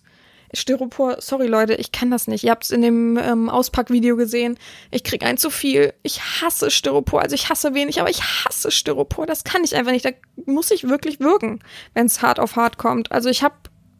Styropor, 0.54 1.16
sorry 1.20 1.46
Leute, 1.46 1.74
ich 1.74 1.92
kann 1.92 2.10
das 2.10 2.26
nicht. 2.26 2.44
Ihr 2.44 2.50
habt 2.50 2.64
es 2.64 2.70
in 2.70 2.82
dem 2.82 3.16
ähm, 3.16 3.48
Auspackvideo 3.48 4.16
gesehen. 4.16 4.58
Ich 4.90 5.04
krieg 5.04 5.24
ein 5.24 5.36
zu 5.38 5.50
viel. 5.50 5.94
Ich 6.02 6.20
hasse 6.20 6.70
Styropor. 6.70 7.22
Also 7.22 7.34
ich 7.34 7.48
hasse 7.50 7.74
wenig, 7.74 8.00
aber 8.00 8.10
ich 8.10 8.22
hasse 8.22 8.70
Styropor. 8.70 9.26
Das 9.26 9.44
kann 9.44 9.64
ich 9.64 9.76
einfach 9.76 9.92
nicht. 9.92 10.04
Da 10.04 10.10
muss 10.46 10.70
ich 10.70 10.88
wirklich 10.88 11.20
wirken, 11.20 11.60
wenn 11.94 12.06
es 12.06 12.22
hart 12.22 12.40
auf 12.40 12.56
hart 12.56 12.78
kommt. 12.78 13.12
Also 13.12 13.28
ich 13.28 13.42
habe 13.42 13.54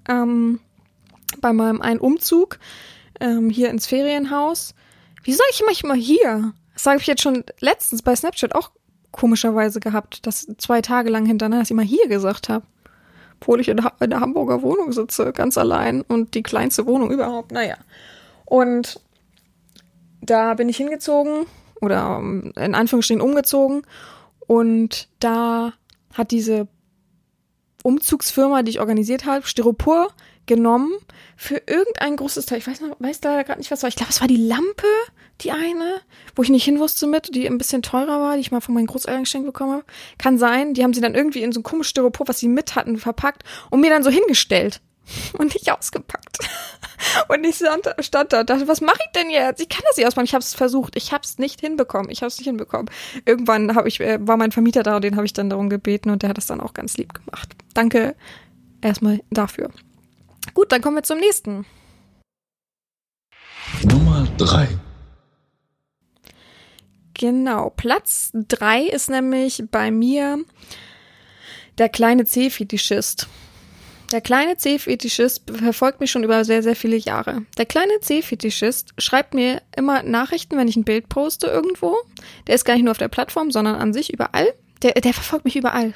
ähm, 0.09 0.61
bei 1.41 1.53
meinem 1.53 1.81
einen 1.81 2.01
Umzug 2.01 2.59
ähm, 3.21 3.51
hier 3.51 3.71
ins 3.71 3.87
Ferienhaus. 3.87 4.75
Wie 5.23 5.33
sage 5.33 5.51
ich 5.53 5.63
manchmal 5.65 5.97
hier? 5.97 6.53
Das 6.73 6.83
sage 6.83 7.01
ich 7.01 7.07
jetzt 7.07 7.23
schon 7.23 7.45
letztens 7.61 8.03
bei 8.03 8.15
Snapchat 8.15 8.55
auch 8.55 8.71
komischerweise 9.13 9.81
gehabt, 9.81 10.27
dass 10.27 10.47
zwei 10.59 10.83
Tage 10.83 11.09
lang 11.09 11.25
hintereinander 11.25 11.61
dass 11.61 11.69
ich 11.69 11.73
immer 11.73 11.83
hier 11.83 12.09
gesagt 12.09 12.49
habe 12.49 12.67
obwohl 13.45 13.61
ich 13.61 13.69
in, 13.69 13.79
in 14.01 14.11
der 14.11 14.21
Hamburger 14.21 14.63
Wohnung 14.63 14.93
sitze, 14.93 15.33
ganz 15.33 15.59
allein 15.59 16.01
und 16.01 16.35
die 16.35 16.43
kleinste 16.43 16.87
Wohnung 16.87 17.11
überhaupt. 17.11 17.53
Naja. 17.53 17.77
Und 18.47 19.01
da 20.23 20.55
bin 20.55 20.71
ich 20.71 20.79
hingezogen 20.79 21.45
oder 21.83 22.19
ähm, 22.21 22.55
in 22.57 22.75
Anführungsstrichen 22.75 23.21
umgezogen 23.21 23.83
und 24.47 25.09
da 25.21 25.75
hat 26.15 26.31
diese 26.31 26.69
Umzugsfirma, 27.83 28.63
die 28.63 28.71
ich 28.71 28.81
organisiert 28.81 29.27
habe, 29.27 29.47
Styropor 29.47 30.09
genommen 30.47 30.93
für 31.37 31.61
irgendein 31.67 32.17
großes 32.17 32.47
Teil. 32.47 32.59
Ich 32.59 32.67
weiß 32.67 32.81
noch, 32.81 32.97
weiß 32.99 33.21
leider 33.25 33.45
gerade 33.45 33.61
nicht, 33.61 33.71
was 33.71 33.83
war. 33.83 33.89
Ich 33.89 33.97
glaube, 33.97 34.11
es 34.11 34.23
war 34.23 34.29
die 34.29 34.37
Lampe, 34.37 34.87
die 35.41 35.51
eine, 35.51 36.01
wo 36.37 36.43
ich 36.43 36.49
nicht 36.49 36.65
hin 36.65 36.79
wusste 36.79 37.07
mit, 37.07 37.35
die 37.35 37.47
ein 37.47 37.59
bisschen 37.59 37.83
teurer 37.83 38.21
war, 38.21 38.35
die 38.35 38.41
ich 38.41 38.53
mal 38.53 38.61
von 38.61 38.75
meinen 38.75 38.87
Großeltern 38.87 39.25
geschenkt 39.25 39.47
bekommen 39.47 39.73
habe. 39.73 39.85
Kann 40.19 40.39
sein. 40.39 40.75
Die 40.75 40.83
haben 40.83 40.95
sie 40.95 41.01
dann 41.01 41.15
irgendwie 41.15 41.43
in 41.43 41.53
so 41.53 41.61
ein 41.61 41.65
komisches 41.65 41.91
Styropor, 41.91 42.29
was 42.29 42.39
sie 42.39 42.49
mit 42.49 42.75
hatten, 42.77 42.97
verpackt 42.99 43.43
und 43.71 43.81
mir 43.81 43.91
dann 43.91 44.05
so 44.05 44.11
hingestellt 44.11 44.81
und 45.39 45.55
nicht 45.55 45.71
ausgepackt. 45.71 46.39
Und 47.29 47.45
ich 47.45 47.57
stand, 47.57 47.87
stand 47.99 48.33
da 48.33 48.41
und 48.41 48.51
dachte, 48.51 48.67
was 48.67 48.81
mache 48.81 48.99
ich 49.05 49.13
denn 49.21 49.31
jetzt? 49.31 49.61
Ich 49.61 49.69
kann 49.69 49.83
das 49.87 49.97
nicht 49.97 50.07
ausmachen. 50.07 50.25
Ich 50.25 50.33
habe 50.33 50.43
es 50.43 50.55
versucht. 50.55 50.97
Ich 50.97 51.13
habe 51.13 51.23
es 51.23 51.39
nicht 51.39 51.61
hinbekommen. 51.61 52.11
Ich 52.11 52.23
habe 52.23 52.29
es 52.29 52.39
nicht 52.39 52.47
hinbekommen. 52.47 52.91
Irgendwann 53.27 53.75
hab 53.75 53.87
ich, 53.87 54.01
äh, 54.01 54.19
war 54.27 54.37
mein 54.37 54.53
Vermieter 54.53 54.83
da 54.83 54.97
und 54.97 55.05
den 55.05 55.17
habe 55.17 55.27
ich 55.27 55.33
dann 55.33 55.51
darum 55.51 55.69
gebeten 55.69 56.11
und 56.11 56.23
der 56.23 56.31
hat 56.31 56.39
es 56.39 56.47
dann 56.47 56.61
auch 56.61 56.73
ganz 56.73 56.97
lieb 56.97 57.13
gemacht. 57.13 57.51
Danke 57.75 58.17
erstmal 58.81 59.21
dafür. 59.31 59.71
Gut, 60.55 60.73
dann 60.73 60.81
kommen 60.81 60.97
wir 60.97 61.03
zum 61.03 61.19
nächsten. 61.19 61.67
Nummer 63.83 64.27
3. 64.39 64.69
Genau, 67.15 67.71
Platz 67.71 68.31
3 68.35 68.83
ist 68.83 69.09
nämlich 69.09 69.63
bei 69.71 69.91
mir 69.91 70.45
der 71.79 71.89
kleine 71.89 72.25
C-Fetischist. 72.25 73.29
Der 74.13 74.21
kleine 74.21 74.57
C-Fetischist 74.57 75.51
verfolgt 75.51 76.01
mich 76.01 76.11
schon 76.11 76.25
über 76.25 76.45
sehr, 76.45 76.63
sehr 76.63 76.77
viele 76.77 76.97
Jahre. 76.97 77.43
Der 77.57 77.67
kleine 77.67 78.01
C-Fetischist 78.01 78.93
schreibt 78.99 79.35
mir 79.35 79.63
immer 79.77 80.03
Nachrichten, 80.03 80.57
wenn 80.57 80.69
ich 80.69 80.77
ein 80.77 80.85
Bild 80.85 81.09
poste 81.09 81.47
irgendwo. 81.47 81.97
Der 82.47 82.55
ist 82.55 82.65
gar 82.65 82.75
nicht 82.75 82.85
nur 82.85 82.93
auf 82.93 82.99
der 82.99 83.09
Plattform, 83.09 83.51
sondern 83.51 83.77
an 83.77 83.93
sich 83.93 84.13
überall. 84.13 84.53
Der, 84.83 84.93
der 84.93 85.15
verfolgt 85.15 85.45
mich 85.45 85.57
überall. 85.57 85.95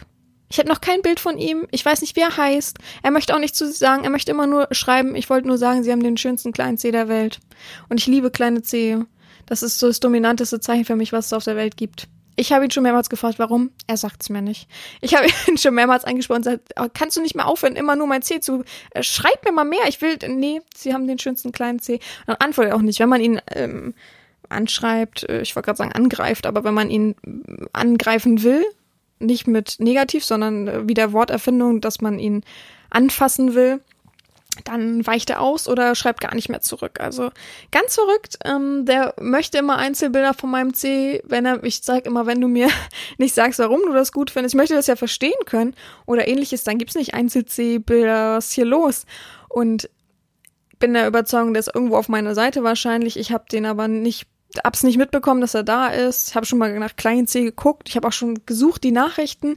Ich 0.50 0.56
hätte 0.56 0.68
noch 0.68 0.80
kein 0.80 1.02
Bild 1.02 1.20
von 1.20 1.36
ihm. 1.36 1.68
Ich 1.70 1.84
weiß 1.84 2.00
nicht, 2.00 2.16
wie 2.16 2.20
er 2.20 2.36
heißt. 2.36 2.78
Er 3.02 3.10
möchte 3.10 3.34
auch 3.34 3.38
nichts 3.38 3.58
zu 3.58 3.70
sagen. 3.70 4.04
Er 4.04 4.10
möchte 4.10 4.30
immer 4.30 4.46
nur 4.46 4.68
schreiben. 4.70 5.14
Ich 5.14 5.28
wollte 5.28 5.46
nur 5.46 5.58
sagen, 5.58 5.82
sie 5.82 5.92
haben 5.92 6.02
den 6.02 6.16
schönsten 6.16 6.52
kleinen 6.52 6.78
C 6.78 6.90
der 6.90 7.08
Welt. 7.08 7.38
Und 7.90 8.00
ich 8.00 8.06
liebe 8.06 8.30
kleine 8.30 8.62
C. 8.62 8.96
Das 9.48 9.62
ist 9.62 9.78
so 9.78 9.86
das 9.86 10.00
dominanteste 10.00 10.60
Zeichen 10.60 10.84
für 10.84 10.96
mich, 10.96 11.12
was 11.12 11.26
es 11.26 11.32
auf 11.32 11.44
der 11.44 11.56
Welt 11.56 11.76
gibt. 11.76 12.08
Ich 12.36 12.52
habe 12.52 12.64
ihn 12.64 12.70
schon 12.70 12.84
mehrmals 12.84 13.10
gefragt, 13.10 13.38
warum. 13.38 13.70
Er 13.88 13.96
sagt's 13.96 14.28
mir 14.30 14.42
nicht. 14.42 14.68
Ich 15.00 15.14
habe 15.14 15.26
ihn 15.48 15.58
schon 15.58 15.74
mehrmals 15.74 16.04
angesprochen 16.04 16.38
und 16.38 16.44
gesagt, 16.44 16.72
oh, 16.78 16.86
kannst 16.92 17.16
du 17.16 17.22
nicht 17.22 17.34
mal 17.34 17.44
aufhören, 17.44 17.74
immer 17.74 17.96
nur 17.96 18.06
mein 18.06 18.22
C 18.22 18.40
zu. 18.40 18.62
Äh, 18.90 19.02
schreib 19.02 19.44
mir 19.44 19.52
mal 19.52 19.64
mehr. 19.64 19.80
Ich 19.88 20.00
will. 20.00 20.18
Nee, 20.28 20.60
sie 20.74 20.94
haben 20.94 21.08
den 21.08 21.18
schönsten 21.18 21.50
kleinen 21.50 21.80
C. 21.80 21.98
Dann 22.26 22.36
antwortet 22.36 22.72
er 22.72 22.76
auch 22.76 22.82
nicht. 22.82 23.00
Wenn 23.00 23.08
man 23.08 23.20
ihn 23.20 23.40
ähm, 23.52 23.94
anschreibt, 24.48 25.28
äh, 25.28 25.40
ich 25.40 25.56
wollte 25.56 25.66
gerade 25.66 25.78
sagen 25.78 25.92
angreift, 25.92 26.46
aber 26.46 26.62
wenn 26.62 26.74
man 26.74 26.90
ihn 26.90 27.16
äh, 27.26 27.66
angreifen 27.72 28.42
will, 28.42 28.64
nicht 29.18 29.48
mit 29.48 29.76
negativ, 29.80 30.24
sondern 30.24 30.88
wie 30.88 30.94
der 30.94 31.12
Worterfindung, 31.12 31.80
dass 31.80 32.00
man 32.00 32.18
ihn 32.18 32.44
anfassen 32.90 33.54
will, 33.54 33.80
dann 34.64 35.06
weicht 35.06 35.30
er 35.30 35.40
aus 35.40 35.68
oder 35.68 35.94
schreibt 35.94 36.20
gar 36.20 36.34
nicht 36.34 36.48
mehr 36.48 36.60
zurück. 36.60 37.00
Also 37.00 37.30
ganz 37.70 37.94
verrückt. 37.94 38.38
Ähm, 38.44 38.84
der 38.84 39.14
möchte 39.20 39.58
immer 39.58 39.76
Einzelbilder 39.76 40.34
von 40.34 40.50
meinem 40.50 40.74
C, 40.74 41.22
wenn 41.24 41.46
er, 41.46 41.62
ich 41.64 41.80
sag 41.82 42.06
immer, 42.06 42.26
wenn 42.26 42.40
du 42.40 42.48
mir 42.48 42.68
nicht 43.18 43.34
sagst, 43.34 43.58
warum 43.58 43.80
du 43.86 43.92
das 43.92 44.12
gut 44.12 44.30
findest, 44.30 44.54
ich 44.54 44.58
möchte 44.58 44.74
das 44.74 44.86
ja 44.86 44.96
verstehen 44.96 45.38
können 45.46 45.74
oder 46.06 46.28
ähnliches, 46.28 46.64
dann 46.64 46.78
gibt's 46.78 46.94
nicht 46.94 47.14
Einzel-C-Bilder, 47.14 48.36
was 48.36 48.46
ist 48.46 48.52
hier 48.52 48.64
los? 48.64 49.06
Und 49.48 49.88
bin 50.78 50.94
der 50.94 51.08
Überzeugung, 51.08 51.54
der 51.54 51.60
ist 51.60 51.74
irgendwo 51.74 51.96
auf 51.96 52.08
meiner 52.08 52.34
Seite 52.34 52.62
wahrscheinlich. 52.62 53.16
Ich 53.16 53.32
habe 53.32 53.44
den 53.50 53.66
aber 53.66 53.88
nicht 53.88 54.26
hab's 54.64 54.82
nicht 54.82 54.96
mitbekommen, 54.96 55.40
dass 55.40 55.54
er 55.54 55.62
da 55.62 55.88
ist. 55.88 56.28
Ich 56.28 56.34
habe 56.34 56.46
schon 56.46 56.58
mal 56.58 56.76
nach 56.78 56.96
Klein 56.96 57.26
C 57.26 57.44
geguckt. 57.44 57.88
Ich 57.88 57.96
habe 57.96 58.08
auch 58.08 58.12
schon 58.12 58.46
gesucht, 58.46 58.82
die 58.84 58.92
Nachrichten. 58.92 59.56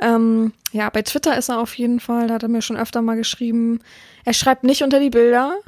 Ähm, 0.00 0.52
ja, 0.72 0.90
bei 0.90 1.02
Twitter 1.02 1.36
ist 1.36 1.48
er 1.48 1.60
auf 1.60 1.74
jeden 1.74 2.00
Fall. 2.00 2.26
Da 2.26 2.34
hat 2.34 2.42
er 2.42 2.48
mir 2.48 2.62
schon 2.62 2.76
öfter 2.76 3.02
mal 3.02 3.16
geschrieben. 3.16 3.80
Er 4.24 4.34
schreibt 4.34 4.64
nicht 4.64 4.82
unter 4.82 5.00
die 5.00 5.10
Bilder. 5.10 5.58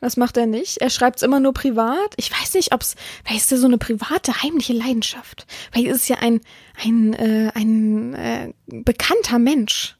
Das 0.00 0.18
macht 0.18 0.36
er 0.36 0.46
nicht. 0.46 0.78
Er 0.78 0.90
schreibt's 0.90 1.22
immer 1.22 1.40
nur 1.40 1.54
privat. 1.54 2.12
Ich 2.16 2.30
weiß 2.30 2.54
nicht, 2.54 2.74
ob's, 2.74 2.94
vielleicht 3.24 3.44
ist 3.44 3.52
er 3.52 3.58
so 3.58 3.66
eine 3.66 3.78
private, 3.78 4.42
heimliche 4.42 4.74
Leidenschaft. 4.74 5.46
Weil 5.72 5.86
ist 5.86 5.96
es 5.96 6.08
ja 6.08 6.16
ein, 6.18 6.40
ein, 6.84 7.14
äh, 7.14 7.50
ein 7.54 8.14
äh, 8.14 8.52
bekannter 8.66 9.38
Mensch, 9.38 9.96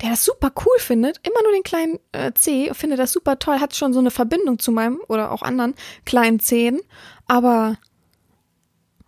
der 0.00 0.08
das 0.08 0.24
super 0.24 0.52
cool 0.64 0.78
findet. 0.78 1.20
Immer 1.22 1.42
nur 1.42 1.52
den 1.52 1.64
kleinen 1.64 1.98
äh, 2.12 2.32
C, 2.32 2.72
findet 2.72 2.98
das 2.98 3.12
super 3.12 3.38
toll, 3.38 3.60
hat 3.60 3.76
schon 3.76 3.92
so 3.92 3.98
eine 3.98 4.10
Verbindung 4.10 4.58
zu 4.58 4.72
meinem 4.72 5.00
oder 5.08 5.30
auch 5.30 5.42
anderen 5.42 5.74
kleinen 6.06 6.40
Zehen. 6.40 6.80
Aber 7.26 7.76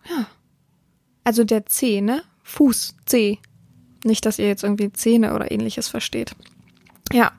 ja. 0.07 0.27
Also 1.23 1.43
der 1.43 1.65
C, 1.65 2.01
ne? 2.01 2.21
Fuß, 2.43 2.95
C. 3.07 3.39
Nicht, 4.03 4.27
dass 4.27 4.37
ihr 4.37 4.47
jetzt 4.47 4.63
irgendwie 4.63 4.93
Zähne 4.93 5.33
oder 5.33 5.51
ähnliches 5.51 5.87
versteht. 5.87 6.35
Ja, 7.15 7.31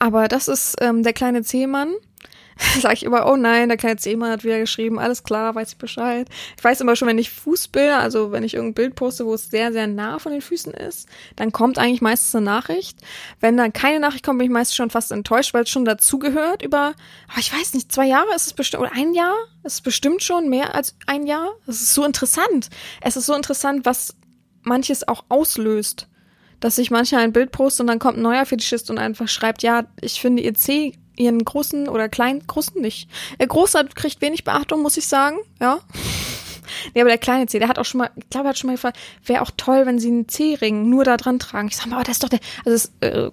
aber 0.00 0.26
das 0.26 0.48
ist 0.48 0.74
ähm, 0.80 1.04
der 1.04 1.12
kleine 1.12 1.44
C-Mann. 1.44 1.94
Sag 2.80 2.94
ich 2.94 3.04
immer, 3.04 3.30
oh 3.30 3.36
nein, 3.36 3.68
der 3.68 3.78
kleine 3.78 3.96
C-Mann 3.96 4.32
hat 4.32 4.42
wieder 4.42 4.58
geschrieben, 4.58 4.98
alles 4.98 5.22
klar, 5.22 5.54
weiß 5.54 5.70
ich 5.70 5.78
Bescheid. 5.78 6.28
Ich 6.56 6.64
weiß 6.64 6.80
immer 6.80 6.96
schon, 6.96 7.06
wenn 7.06 7.18
ich 7.18 7.30
Fußbilder, 7.30 8.00
also 8.00 8.32
wenn 8.32 8.42
ich 8.42 8.54
irgendein 8.54 8.74
Bild 8.74 8.94
poste, 8.96 9.24
wo 9.24 9.34
es 9.34 9.48
sehr, 9.48 9.72
sehr 9.72 9.86
nah 9.86 10.18
von 10.18 10.32
den 10.32 10.40
Füßen 10.40 10.74
ist, 10.74 11.08
dann 11.36 11.52
kommt 11.52 11.78
eigentlich 11.78 12.00
meistens 12.00 12.34
eine 12.34 12.46
Nachricht. 12.46 12.98
Wenn 13.38 13.56
dann 13.56 13.72
keine 13.72 14.00
Nachricht 14.00 14.24
kommt, 14.24 14.40
bin 14.40 14.46
ich 14.48 14.52
meistens 14.52 14.74
schon 14.74 14.90
fast 14.90 15.12
enttäuscht, 15.12 15.54
weil 15.54 15.62
es 15.62 15.70
schon 15.70 15.84
dazugehört 15.84 16.62
über, 16.62 16.94
aber 17.28 17.38
ich 17.38 17.56
weiß 17.56 17.74
nicht, 17.74 17.92
zwei 17.92 18.08
Jahre 18.08 18.34
ist 18.34 18.48
es 18.48 18.54
bestimmt, 18.54 18.82
oder 18.82 18.92
ein 18.92 19.14
Jahr? 19.14 19.36
Es 19.62 19.74
ist 19.74 19.82
bestimmt 19.82 20.24
schon 20.24 20.48
mehr 20.48 20.74
als 20.74 20.96
ein 21.06 21.28
Jahr. 21.28 21.50
Es 21.68 21.80
ist 21.80 21.94
so 21.94 22.04
interessant. 22.04 22.70
Es 23.00 23.16
ist 23.16 23.26
so 23.26 23.34
interessant, 23.34 23.86
was 23.86 24.16
manches 24.64 25.06
auch 25.06 25.24
auslöst 25.28 26.08
dass 26.62 26.76
sich 26.76 26.90
manchmal 26.90 27.22
ein 27.22 27.32
Bild 27.32 27.50
postet 27.50 27.80
und 27.82 27.86
dann 27.88 27.98
kommt 27.98 28.18
ein 28.18 28.22
neuer 28.22 28.46
Fetischist 28.46 28.88
und 28.88 28.98
einfach 28.98 29.28
schreibt, 29.28 29.62
ja, 29.62 29.84
ich 30.00 30.20
finde 30.20 30.42
ihr 30.42 30.54
C, 30.54 30.94
ihren 31.16 31.44
großen 31.44 31.88
oder 31.88 32.08
kleinen, 32.08 32.46
großen 32.46 32.80
nicht. 32.80 33.10
Der 33.40 33.48
Große 33.48 33.84
kriegt 33.94 34.22
wenig 34.22 34.44
Beachtung, 34.44 34.80
muss 34.80 34.96
ich 34.96 35.06
sagen, 35.06 35.38
ja. 35.60 35.80
nee, 36.94 37.00
aber 37.00 37.10
der 37.10 37.18
kleine 37.18 37.46
C, 37.46 37.58
der 37.58 37.68
hat 37.68 37.80
auch 37.80 37.84
schon 37.84 37.98
mal, 37.98 38.10
ich 38.14 38.30
glaube, 38.30 38.46
er 38.46 38.50
hat 38.50 38.58
schon 38.58 38.68
mal 38.68 38.74
gefragt, 38.74 38.96
wäre 39.26 39.42
auch 39.42 39.50
toll, 39.56 39.86
wenn 39.86 39.98
sie 39.98 40.08
einen 40.08 40.28
C-Ring 40.28 40.88
nur 40.88 41.02
da 41.02 41.16
dran 41.16 41.40
tragen. 41.40 41.66
Ich 41.66 41.76
sage 41.76 41.90
mal, 41.90 41.96
aber 41.96 42.04
das 42.04 42.14
ist 42.16 42.22
doch 42.22 42.28
der, 42.28 42.40
also 42.64 42.88
das, 43.00 43.10
äh, 43.10 43.30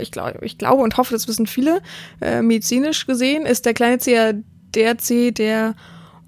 ich 0.00 0.12
glaube, 0.12 0.38
ich 0.42 0.58
glaube 0.58 0.82
und 0.82 0.98
hoffe, 0.98 1.14
das 1.14 1.26
wissen 1.26 1.46
viele, 1.46 1.80
äh, 2.20 2.42
medizinisch 2.42 3.06
gesehen 3.06 3.46
ist 3.46 3.64
der 3.64 3.72
kleine 3.72 3.98
C 3.98 4.14
ja 4.14 4.32
der 4.74 4.98
C, 4.98 5.30
der 5.30 5.74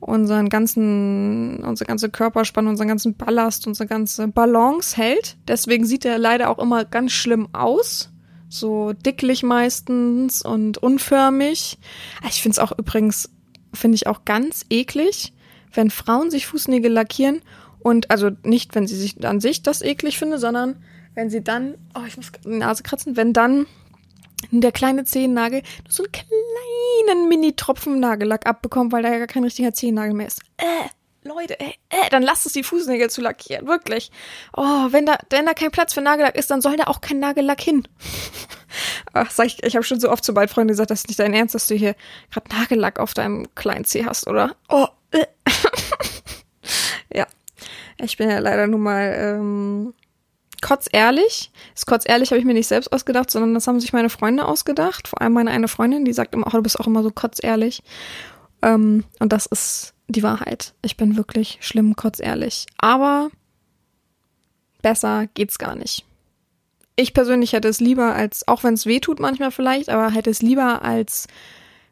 unseren 0.01 0.49
ganzen, 0.49 1.63
unsere 1.63 1.87
ganze 1.87 2.09
Körperspannung, 2.09 2.73
unseren 2.73 2.89
ganzen 2.89 3.15
Ballast, 3.15 3.67
unsere 3.67 3.87
ganze 3.87 4.29
Balance 4.29 4.97
hält. 4.97 5.37
Deswegen 5.47 5.85
sieht 5.85 6.05
er 6.05 6.19
leider 6.19 6.51
auch 6.51 6.59
immer 6.59 6.85
ganz 6.85 7.13
schlimm 7.13 7.49
aus. 7.53 8.11
So 8.49 8.93
dicklich 8.93 9.43
meistens 9.43 10.43
und 10.43 10.79
unförmig. 10.79 11.79
Ich 12.29 12.43
finde 12.43 12.55
es 12.55 12.59
auch 12.59 12.77
übrigens, 12.77 13.31
finde 13.73 13.95
ich 13.95 14.07
auch 14.09 14.25
ganz 14.25 14.65
eklig, 14.71 15.33
wenn 15.73 15.91
Frauen 15.91 16.31
sich 16.31 16.47
Fußnägel 16.47 16.91
lackieren 16.91 17.43
und, 17.79 18.11
also 18.11 18.31
nicht, 18.43 18.75
wenn 18.75 18.89
sie 18.89 18.97
sich 18.97 19.25
an 19.25 19.41
sich 19.41 19.63
das 19.63 19.83
eklig 19.83 20.19
finde, 20.19 20.39
sondern 20.39 20.83
wenn 21.15 21.31
sie 21.31 21.43
dann, 21.43 21.75
oh, 21.95 22.03
ich 22.07 22.17
muss 22.17 22.33
die 22.45 22.49
Nase 22.49 22.83
kratzen, 22.83 23.17
wenn 23.17 23.33
dann 23.33 23.67
der 24.51 24.73
kleine 24.73 25.05
Zehennagel 25.05 25.63
nur 25.85 25.93
so 25.93 26.05
einen 26.05 26.13
kleinen 26.13 27.29
Mini-Tropfen 27.29 28.01
Nagellack 28.01 28.47
abbekommt, 28.47 28.93
weil 28.93 29.03
da 29.03 29.11
ja 29.11 29.19
gar 29.19 29.27
kein 29.27 29.45
richtiger 29.45 29.73
Zehennagel 29.73 30.15
mehr 30.15 30.27
ist. 30.27 30.41
Äh, 30.57 30.89
Leute, 31.23 31.61
äh, 31.61 31.73
äh, 31.91 32.09
dann 32.11 32.23
lasst 32.23 32.47
es 32.47 32.55
die 32.55 32.63
Fußnägel 32.63 33.11
zu 33.11 33.21
lackieren, 33.21 33.67
wirklich. 33.67 34.11
Oh, 34.57 34.87
wenn 34.91 35.05
da, 35.05 35.19
wenn 35.29 35.45
da 35.45 35.53
kein 35.53 35.71
Platz 35.71 35.93
für 35.93 36.01
Nagellack 36.01 36.35
ist, 36.35 36.51
dann 36.51 36.63
soll 36.63 36.77
da 36.77 36.85
auch 36.85 37.03
kein 37.03 37.19
Nagellack 37.19 37.61
hin. 37.61 37.87
Ach, 39.13 39.31
sag 39.31 39.47
ich, 39.47 39.63
ich 39.63 39.77
habe 39.77 39.85
schon 39.85 40.01
so 40.01 40.11
oft 40.11 40.25
zu 40.25 40.33
meinen 40.33 40.49
Freunden 40.49 40.69
gesagt, 40.69 40.91
das 40.91 41.01
ist 41.01 41.09
nicht 41.09 41.21
dein 41.21 41.35
Ernst, 41.35 41.55
dass 41.55 41.67
du 41.67 41.75
hier 41.75 41.95
gerade 42.31 42.49
Nagellack 42.57 42.99
auf 42.99 43.13
deinem 43.13 43.55
kleinen 43.55 43.85
Zeh 43.85 44.07
hast, 44.07 44.29
oder? 44.29 44.57
Oh, 44.69 44.87
äh. 45.11 45.27
ja. 47.15 47.27
Ich 48.03 48.17
bin 48.17 48.31
ja 48.31 48.39
leider 48.39 48.67
nun 48.67 48.81
mal 48.81 49.15
ähm, 49.15 49.95
kotzehrlich. 50.61 51.51
Das 51.75 51.87
kotzehrlich 51.87 52.31
habe 52.31 52.39
ich 52.39 52.45
mir 52.45 52.55
nicht 52.55 52.67
selbst 52.67 52.93
ausgedacht, 52.93 53.31
sondern 53.31 53.55
das 53.55 53.67
haben 53.67 53.81
sich 53.81 53.93
meine 53.93 54.11
Freunde 54.11 54.47
ausgedacht. 54.47 55.09
Vor 55.09 55.21
allem 55.21 55.33
meine 55.33 55.51
eine 55.51 55.69
Freundin, 55.69 56.05
die 56.05 56.13
sagt 56.13 56.35
immer, 56.35 56.47
oh, 56.47 56.57
du 56.57 56.63
bist 56.63 56.79
auch 56.79 56.87
immer 56.87 57.03
so 57.03 57.11
kotzehrlich. 57.11 57.83
Ähm, 58.63 59.05
und 59.19 59.33
das 59.33 59.47
ist 59.47 59.95
die 60.09 60.23
Wahrheit. 60.23 60.75
Ich 60.83 60.97
bin 60.97 61.17
wirklich 61.17 61.59
schlimm 61.61 61.97
kotzehrlich. 61.97 62.67
Aber 62.79 63.31
besser 64.83 65.27
geht's 65.35 65.59
gar 65.59 65.77
nicht. 65.77 66.05
Ich 66.97 67.15
persönlich 67.15 67.53
hätte 67.53 67.69
es 67.69 67.81
lieber 67.81 68.15
als, 68.15 68.47
auch 68.47 68.63
wenn 68.63 68.75
es 68.75 68.87
weh 68.87 69.01
tut 69.01 69.21
manchmal 69.21 69.51
vielleicht, 69.51 69.89
aber 69.89 70.11
hätte 70.11 70.31
es 70.31 70.43
lieber 70.43 70.83
als 70.83 71.29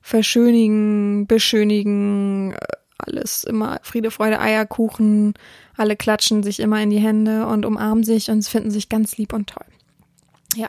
verschönigen, 0.02 1.26
beschönigen, 1.26 2.52
äh, 2.52 2.56
alles 2.98 3.44
immer 3.44 3.80
Friede, 3.82 4.10
Freude, 4.10 4.40
Eierkuchen, 4.40 5.34
alle 5.76 5.96
klatschen 5.96 6.42
sich 6.42 6.60
immer 6.60 6.80
in 6.82 6.90
die 6.90 6.98
Hände 6.98 7.46
und 7.46 7.64
umarmen 7.64 8.04
sich 8.04 8.30
und 8.30 8.46
finden 8.46 8.70
sich 8.70 8.88
ganz 8.88 9.16
lieb 9.16 9.32
und 9.32 9.48
toll. 9.48 9.66
Ja. 10.54 10.68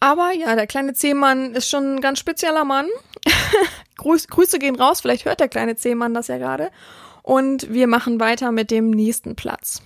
Aber 0.00 0.32
ja, 0.32 0.54
der 0.54 0.66
kleine 0.66 0.94
Zehmann 0.94 1.54
ist 1.54 1.68
schon 1.68 1.96
ein 1.96 2.00
ganz 2.00 2.18
spezieller 2.18 2.64
Mann. 2.64 2.86
Grüß, 3.96 4.28
Grüße 4.28 4.58
gehen 4.58 4.76
raus, 4.76 5.00
vielleicht 5.00 5.24
hört 5.24 5.40
der 5.40 5.48
kleine 5.48 5.76
Zehmann 5.76 6.14
das 6.14 6.28
ja 6.28 6.38
gerade. 6.38 6.70
Und 7.22 7.72
wir 7.72 7.86
machen 7.86 8.20
weiter 8.20 8.52
mit 8.52 8.70
dem 8.70 8.90
nächsten 8.90 9.34
Platz. 9.34 9.82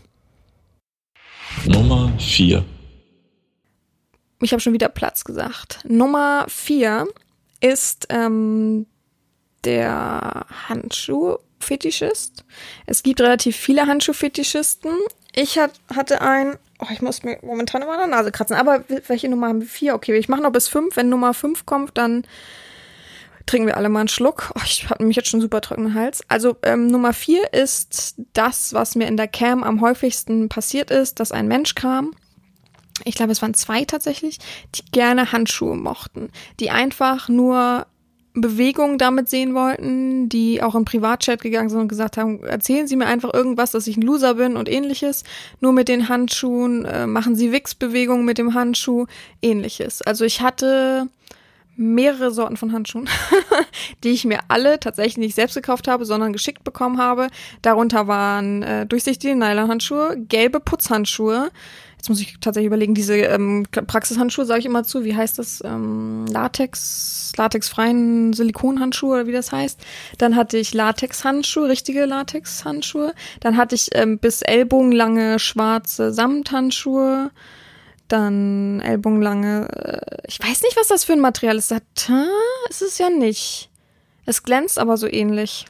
Nummer 1.67 2.13
4. 2.19 2.65
Ich 4.41 4.53
habe 4.53 4.61
schon 4.61 4.73
wieder 4.73 4.89
Platz 4.89 5.25
gesagt. 5.25 5.81
Nummer 5.85 6.47
4 6.49 7.07
ist 7.61 8.07
ähm, 8.11 8.87
der 9.65 10.47
Handschuh 10.69 11.39
Fetischist. 11.61 12.45
Es 12.87 13.03
gibt 13.03 13.21
relativ 13.21 13.57
viele 13.57 13.87
Handschuhfetischisten. 13.87 14.93
Ich 15.35 15.59
hat, 15.59 15.73
hatte 15.95 16.21
ein, 16.21 16.57
oh, 16.81 16.87
ich 16.91 17.03
muss 17.03 17.23
mir 17.23 17.39
momentan 17.43 17.83
immer 17.83 17.93
an 17.93 18.11
der 18.11 18.19
Nase 18.19 18.33
kratzen, 18.33 18.57
aber 18.57 18.85
welche 19.07 19.29
Nummer 19.29 19.49
haben 19.49 19.61
wir? 19.61 19.69
Vier? 19.69 19.95
Okay, 19.95 20.17
ich 20.17 20.29
mache 20.29 20.43
noch 20.43 20.53
bis 20.53 20.69
fünf. 20.69 20.97
Wenn 20.97 21.09
Nummer 21.09 21.35
fünf 21.35 21.67
kommt, 21.67 21.97
dann 21.99 22.25
trinken 23.47 23.67
wir 23.67 23.77
alle 23.77 23.89
mal 23.89 24.01
einen 24.01 24.09
Schluck. 24.09 24.53
Oh, 24.57 24.63
ich 24.65 24.89
habe 24.89 25.05
mich 25.05 25.17
jetzt 25.17 25.29
schon 25.29 25.41
super 25.41 25.61
trockenen 25.61 25.95
Hals. 25.95 26.23
Also 26.29 26.57
ähm, 26.63 26.87
Nummer 26.87 27.13
vier 27.13 27.53
ist 27.53 28.17
das, 28.33 28.73
was 28.75 28.95
mir 28.95 29.09
in 29.09 29.17
der 29.17 29.29
Cam 29.29 29.65
am 29.65 29.81
häufigsten 29.81 30.49
passiert 30.49 30.91
ist, 30.91 31.21
dass 31.21 31.33
ein 31.33 31.49
Mensch 31.49 31.75
kam. 31.75 32.15
Ich 33.05 33.15
glaube, 33.15 33.33
es 33.33 33.43
waren 33.43 33.55
zwei 33.55 33.85
tatsächlich, 33.85 34.39
die 34.75 34.85
gerne 34.91 35.33
Handschuhe 35.33 35.77
mochten, 35.77 36.31
die 36.61 36.71
einfach 36.71 37.29
nur 37.29 37.87
Bewegungen 38.35 38.99
damit 38.99 39.29
sehen 39.29 39.55
wollten, 39.55 40.29
die 40.29 40.63
auch 40.63 40.75
im 40.75 40.85
Privatchat 40.85 41.41
gegangen 41.41 41.71
sind 41.71 41.81
und 41.81 41.89
gesagt 41.89 42.17
haben, 42.17 42.43
erzählen 42.45 42.87
Sie 42.87 42.97
mir 42.97 43.07
einfach 43.07 43.33
irgendwas, 43.35 43.73
dass 43.73 43.87
ich 43.87 43.97
ein 43.97 44.03
Loser 44.03 44.35
bin 44.35 44.57
und 44.57 44.69
ähnliches. 44.69 45.25
Nur 45.61 45.73
mit 45.73 45.89
den 45.89 46.09
Handschuhen, 46.09 46.85
äh, 46.85 47.07
machen 47.07 47.37
Sie 47.37 47.53
Wix-Bewegungen 47.53 48.25
mit 48.25 48.39
dem 48.39 48.55
Handschuh, 48.55 49.07
ähnliches. 49.43 50.03
Also 50.03 50.25
ich 50.25 50.41
hatte 50.41 51.09
mehrere 51.79 52.33
Sorten 52.33 52.57
von 52.57 52.73
Handschuhen, 52.73 53.09
die 54.05 54.11
ich 54.11 54.25
mir 54.25 54.41
alle 54.49 54.81
tatsächlich 54.81 55.17
nicht 55.17 55.35
selbst 55.37 55.55
gekauft 55.55 55.87
habe, 55.87 56.05
sondern 56.05 56.33
geschickt 56.33 56.65
bekommen 56.65 56.99
habe. 56.99 57.29
Darunter 57.63 58.09
waren 58.09 58.63
äh, 58.65 58.85
durchsichtige 58.85 59.37
Nylonhandschuhe, 59.37 60.17
gelbe 60.29 60.59
Putzhandschuhe, 60.59 61.51
jetzt 61.99 62.09
muss 62.09 62.21
ich 62.21 62.39
tatsächlich 62.41 62.69
überlegen, 62.69 62.95
diese 62.95 63.17
ähm, 63.17 63.67
Praxishandschuhe 63.71 64.45
sage 64.45 64.61
ich 64.61 64.67
immer 64.67 64.85
zu, 64.85 65.05
wie 65.05 65.17
heißt 65.17 65.39
das? 65.39 65.63
Ähm, 65.65 66.27
Latex, 66.27 67.33
latexfreien 67.37 68.33
Silikonhandschuhe 68.33 69.15
oder 69.15 69.27
wie 69.27 69.33
das 69.33 69.51
heißt. 69.51 69.81
Dann 70.17 70.37
hatte 70.37 70.59
ich 70.59 70.73
Latexhandschuhe, 70.75 71.69
richtige 71.69 72.05
Latexhandschuhe. 72.05 73.15
Dann 73.41 73.57
hatte 73.57 73.75
ich 73.75 73.89
ähm, 73.93 74.19
bis 74.19 74.43
ellbogenlange 74.43 75.41
schwarze 75.41 76.13
Samthandschuhe. 76.13 77.33
Dann 78.07 78.81
ellbogenlange, 78.81 79.69
äh, 79.69 80.17
ich 80.29 80.41
weiß 80.41 80.63
nicht, 80.63 80.77
was 80.77 80.87
das 80.87 81.05
für 81.05 81.15
ein 81.15 81.21
Material 81.21 81.59
ist. 81.59 81.69
Satin 81.69 82.29
ist 82.71 82.81
es 82.81 82.99
ja 82.99 83.11
nicht. 83.11 83.71
Es 84.25 84.45
glänzt 84.45 84.79
aber 84.79 84.97
so 84.97 85.09
ähnlich. 85.09 85.67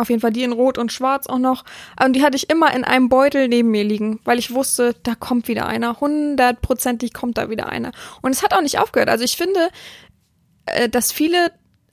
Auf 0.00 0.08
jeden 0.08 0.22
Fall 0.22 0.32
die 0.32 0.44
in 0.44 0.52
Rot 0.52 0.78
und 0.78 0.92
Schwarz 0.92 1.26
auch 1.26 1.38
noch. 1.38 1.64
Und 2.02 2.14
die 2.14 2.22
hatte 2.22 2.36
ich 2.36 2.48
immer 2.48 2.74
in 2.74 2.84
einem 2.84 3.10
Beutel 3.10 3.48
neben 3.48 3.70
mir 3.70 3.84
liegen, 3.84 4.18
weil 4.24 4.38
ich 4.38 4.54
wusste, 4.54 4.94
da 5.02 5.14
kommt 5.14 5.46
wieder 5.46 5.66
einer. 5.66 6.00
Hundertprozentig 6.00 7.12
kommt 7.12 7.36
da 7.36 7.50
wieder 7.50 7.68
einer. 7.68 7.92
Und 8.22 8.30
es 8.30 8.42
hat 8.42 8.54
auch 8.54 8.62
nicht 8.62 8.78
aufgehört. 8.78 9.10
Also 9.10 9.24
ich 9.24 9.36
finde, 9.36 9.68
äh, 10.64 10.88
dass 10.88 11.12
viele 11.12 11.52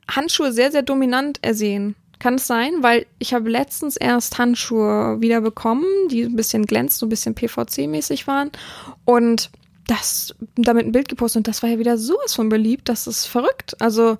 Handschuhe 0.10 0.54
sehr, 0.54 0.72
sehr 0.72 0.84
dominant 0.84 1.39
ersehen. 1.41 1.96
Kann 2.17 2.36
es 2.36 2.48
sein? 2.48 2.72
Weil 2.82 3.08
ich 3.20 3.34
habe 3.34 3.50
letztens 3.50 3.98
erst 3.98 4.38
Handschuhe 4.38 5.17
wieder 5.20 5.41
bekommen, 5.41 5.86
die 6.10 6.24
ein 6.24 6.38
bisschen 6.38 6.65
glänzt, 6.65 7.00
so 7.00 7.06
ein 7.06 7.10
bisschen 7.10 7.36
PVC-mäßig 7.36 8.26
waren. 8.26 8.52
Und 9.04 9.52
das 9.86 10.34
damit 10.56 10.86
ein 10.86 10.93
Bild 10.93 11.10
gepostet 11.10 11.41
und 11.41 11.48
das 11.50 11.62
war 11.62 11.70
ja 11.70 11.80
wieder 11.80 11.98
sowas 11.98 12.34
von 12.34 12.48
beliebt, 12.48 12.88
das 12.88 13.06
ist 13.06 13.26
verrückt. 13.26 13.76
Also 13.82 14.17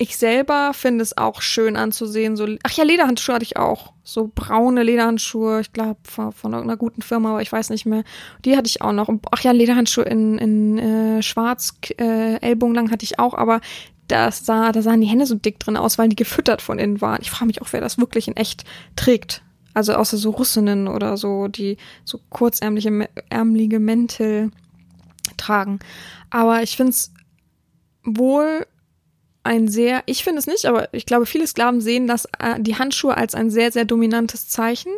ich 0.00 0.16
selber 0.16 0.72
finde 0.74 1.02
es 1.02 1.18
auch 1.18 1.42
schön 1.42 1.76
anzusehen. 1.76 2.36
So, 2.36 2.46
ach 2.62 2.72
ja, 2.72 2.84
Lederhandschuhe 2.84 3.34
hatte 3.34 3.44
ich 3.44 3.56
auch. 3.56 3.92
So 4.04 4.30
braune 4.32 4.84
Lederhandschuhe, 4.84 5.60
ich 5.60 5.72
glaube 5.72 5.98
von, 6.04 6.32
von 6.32 6.52
irgendeiner 6.52 6.78
guten 6.78 7.02
Firma, 7.02 7.30
aber 7.30 7.42
ich 7.42 7.50
weiß 7.50 7.70
nicht 7.70 7.84
mehr. 7.84 8.04
Die 8.44 8.56
hatte 8.56 8.68
ich 8.68 8.80
auch 8.80 8.92
noch. 8.92 9.10
Ach 9.32 9.40
ja, 9.40 9.50
Lederhandschuhe 9.50 10.04
in, 10.04 10.38
in 10.38 10.78
äh, 10.78 11.22
schwarz, 11.22 11.74
äh, 11.98 12.36
ellbogenlang 12.36 12.92
hatte 12.92 13.04
ich 13.04 13.18
auch, 13.18 13.34
aber 13.34 13.60
das 14.06 14.46
sah, 14.46 14.70
da 14.70 14.82
sahen 14.82 15.00
die 15.00 15.08
Hände 15.08 15.26
so 15.26 15.34
dick 15.34 15.58
drin 15.58 15.76
aus, 15.76 15.98
weil 15.98 16.08
die 16.08 16.16
gefüttert 16.16 16.62
von 16.62 16.78
innen 16.78 17.00
waren. 17.00 17.20
Ich 17.20 17.30
frage 17.30 17.46
mich 17.46 17.60
auch, 17.60 17.72
wer 17.72 17.80
das 17.80 17.98
wirklich 17.98 18.28
in 18.28 18.36
echt 18.36 18.64
trägt. 18.94 19.42
Also 19.74 19.94
außer 19.94 20.16
so 20.16 20.30
Russinnen 20.30 20.86
oder 20.86 21.16
so, 21.16 21.48
die 21.48 21.76
so 22.04 22.20
kurzärmliche, 22.30 23.08
ärmelige 23.30 23.80
Mäntel 23.80 24.50
tragen. 25.36 25.80
Aber 26.30 26.62
ich 26.62 26.76
finde 26.76 26.90
es 26.90 27.12
wohl 28.04 28.64
ein 29.48 29.66
sehr, 29.66 30.02
ich 30.04 30.22
finde 30.22 30.40
es 30.40 30.46
nicht, 30.46 30.66
aber 30.66 30.92
ich 30.92 31.06
glaube, 31.06 31.24
viele 31.24 31.46
Sklaven 31.46 31.80
sehen 31.80 32.06
das, 32.06 32.26
äh, 32.38 32.60
die 32.60 32.76
Handschuhe 32.76 33.16
als 33.16 33.34
ein 33.34 33.50
sehr, 33.50 33.72
sehr 33.72 33.86
dominantes 33.86 34.48
Zeichen. 34.48 34.92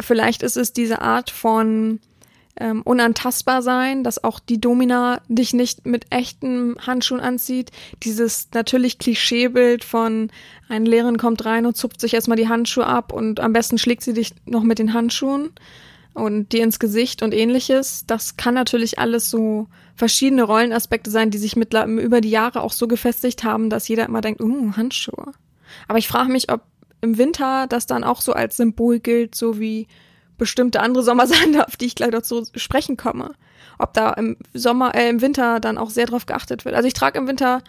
Vielleicht 0.00 0.44
ist 0.44 0.56
es 0.56 0.72
diese 0.72 1.02
Art 1.02 1.28
von 1.28 1.98
ähm, 2.60 2.82
unantastbar 2.82 3.62
sein, 3.62 4.04
dass 4.04 4.22
auch 4.22 4.38
die 4.38 4.60
Domina 4.60 5.20
dich 5.28 5.52
nicht 5.52 5.84
mit 5.84 6.06
echten 6.10 6.76
Handschuhen 6.86 7.20
anzieht. 7.20 7.72
Dieses 8.04 8.48
natürlich 8.54 8.98
Klischeebild 8.98 9.82
von 9.82 10.30
ein 10.68 10.86
Lehrerin 10.86 11.18
kommt 11.18 11.44
rein 11.44 11.66
und 11.66 11.76
zupft 11.76 12.00
sich 12.00 12.14
erstmal 12.14 12.36
die 12.36 12.48
Handschuhe 12.48 12.86
ab 12.86 13.12
und 13.12 13.40
am 13.40 13.52
besten 13.52 13.78
schlägt 13.78 14.02
sie 14.02 14.14
dich 14.14 14.32
noch 14.46 14.62
mit 14.62 14.78
den 14.78 14.92
Handschuhen 14.92 15.50
und 16.14 16.52
dir 16.52 16.62
ins 16.62 16.78
Gesicht 16.78 17.22
und 17.22 17.34
ähnliches. 17.34 18.04
Das 18.06 18.36
kann 18.36 18.54
natürlich 18.54 19.00
alles 19.00 19.28
so 19.28 19.66
verschiedene 19.98 20.44
Rollenaspekte 20.44 21.10
sein, 21.10 21.32
die 21.32 21.38
sich 21.38 21.56
mit, 21.56 21.74
über 21.74 22.20
die 22.20 22.30
Jahre 22.30 22.62
auch 22.62 22.72
so 22.72 22.86
gefestigt 22.86 23.42
haben, 23.42 23.68
dass 23.68 23.88
jeder 23.88 24.06
immer 24.06 24.20
denkt, 24.20 24.40
uh, 24.40 24.76
Handschuhe. 24.76 25.32
Aber 25.88 25.98
ich 25.98 26.06
frage 26.06 26.30
mich, 26.30 26.52
ob 26.52 26.62
im 27.00 27.18
Winter 27.18 27.66
das 27.66 27.86
dann 27.86 28.04
auch 28.04 28.20
so 28.20 28.32
als 28.32 28.56
Symbol 28.56 29.00
gilt, 29.00 29.34
so 29.34 29.58
wie 29.58 29.88
bestimmte 30.38 30.80
andere 30.80 31.02
Sommer 31.02 31.26
sein, 31.26 31.60
auf 31.66 31.76
die 31.76 31.86
ich 31.86 31.96
gleich 31.96 32.12
noch 32.12 32.22
zu 32.22 32.46
sprechen 32.54 32.96
komme. 32.96 33.34
Ob 33.76 33.92
da 33.92 34.12
im 34.12 34.36
Sommer, 34.54 34.94
äh, 34.94 35.08
im 35.08 35.20
Winter 35.20 35.58
dann 35.58 35.78
auch 35.78 35.90
sehr 35.90 36.06
drauf 36.06 36.26
geachtet 36.26 36.64
wird. 36.64 36.76
Also 36.76 36.86
ich 36.86 36.94
trage 36.94 37.18
im 37.18 37.26
Winter 37.26 37.62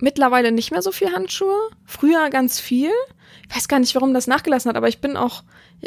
mittlerweile 0.00 0.52
nicht 0.52 0.70
mehr 0.70 0.82
so 0.82 0.92
viel 0.92 1.12
Handschuhe. 1.12 1.56
Früher 1.84 2.30
ganz 2.30 2.60
viel. 2.60 2.90
Ich 3.48 3.56
weiß 3.56 3.68
gar 3.68 3.78
nicht, 3.78 3.94
warum 3.94 4.12
das 4.12 4.26
nachgelassen 4.26 4.68
hat, 4.68 4.76
aber 4.76 4.88
ich 4.88 5.00
bin 5.00 5.16
auch, 5.16 5.42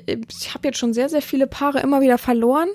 ich 0.05 0.53
habe 0.53 0.67
jetzt 0.67 0.77
schon 0.77 0.93
sehr, 0.93 1.09
sehr 1.09 1.21
viele 1.21 1.45
Paare 1.45 1.79
immer 1.81 1.99
wieder 1.99 2.17
verloren, 2.17 2.69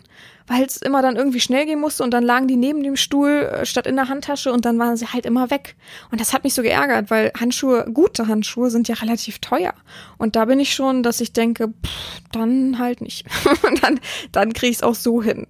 weil 0.46 0.64
es 0.64 0.76
immer 0.76 1.00
dann 1.00 1.16
irgendwie 1.16 1.40
schnell 1.40 1.64
gehen 1.64 1.80
musste 1.80 2.02
und 2.02 2.10
dann 2.12 2.22
lagen 2.22 2.48
die 2.48 2.56
neben 2.56 2.82
dem 2.82 2.96
Stuhl 2.96 3.30
äh, 3.30 3.64
statt 3.64 3.86
in 3.86 3.96
der 3.96 4.08
Handtasche 4.08 4.52
und 4.52 4.66
dann 4.66 4.78
waren 4.78 4.96
sie 4.96 5.06
halt 5.06 5.24
immer 5.24 5.50
weg. 5.50 5.76
Und 6.10 6.20
das 6.20 6.34
hat 6.34 6.44
mich 6.44 6.52
so 6.52 6.62
geärgert, 6.62 7.10
weil 7.10 7.32
Handschuhe, 7.38 7.86
gute 7.92 8.26
Handschuhe 8.28 8.68
sind 8.68 8.88
ja 8.88 8.96
relativ 8.96 9.38
teuer. 9.38 9.72
Und 10.18 10.36
da 10.36 10.44
bin 10.44 10.60
ich 10.60 10.74
schon, 10.74 11.02
dass 11.02 11.20
ich 11.20 11.32
denke, 11.32 11.68
pff, 11.68 12.20
dann 12.32 12.78
halt 12.78 13.00
nicht. 13.00 13.26
dann 13.80 14.00
dann 14.32 14.52
kriege 14.52 14.70
ich 14.70 14.78
es 14.78 14.82
auch 14.82 14.94
so 14.94 15.22
hin. 15.22 15.46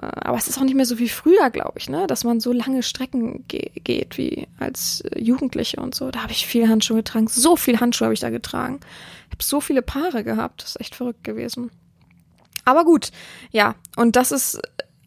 Äh, 0.00 0.06
aber 0.06 0.36
es 0.36 0.48
ist 0.48 0.58
auch 0.58 0.64
nicht 0.64 0.74
mehr 0.74 0.86
so 0.86 0.98
wie 0.98 1.08
früher, 1.08 1.50
glaube 1.50 1.78
ich, 1.78 1.88
ne? 1.88 2.06
dass 2.06 2.24
man 2.24 2.40
so 2.40 2.52
lange 2.52 2.82
Strecken 2.82 3.44
ge 3.48 3.70
geht 3.74 4.18
wie 4.18 4.48
als 4.58 5.02
Jugendliche 5.16 5.80
und 5.80 5.94
so. 5.94 6.10
Da 6.10 6.22
habe 6.22 6.32
ich 6.32 6.46
viel 6.46 6.68
Handschuhe 6.68 6.98
getragen. 6.98 7.28
So 7.28 7.56
viel 7.56 7.80
Handschuhe 7.80 8.06
habe 8.06 8.14
ich 8.14 8.20
da 8.20 8.30
getragen. 8.30 8.80
Ich 9.28 9.34
habe 9.34 9.42
so 9.42 9.60
viele 9.60 9.82
Paare 9.82 10.24
gehabt. 10.24 10.62
Das 10.62 10.70
ist 10.70 10.80
echt 10.80 10.94
verrückt 10.94 11.24
gewesen. 11.24 11.70
Aber 12.64 12.84
gut, 12.84 13.10
ja. 13.50 13.74
Und 13.96 14.16
das 14.16 14.32
ist 14.32 14.60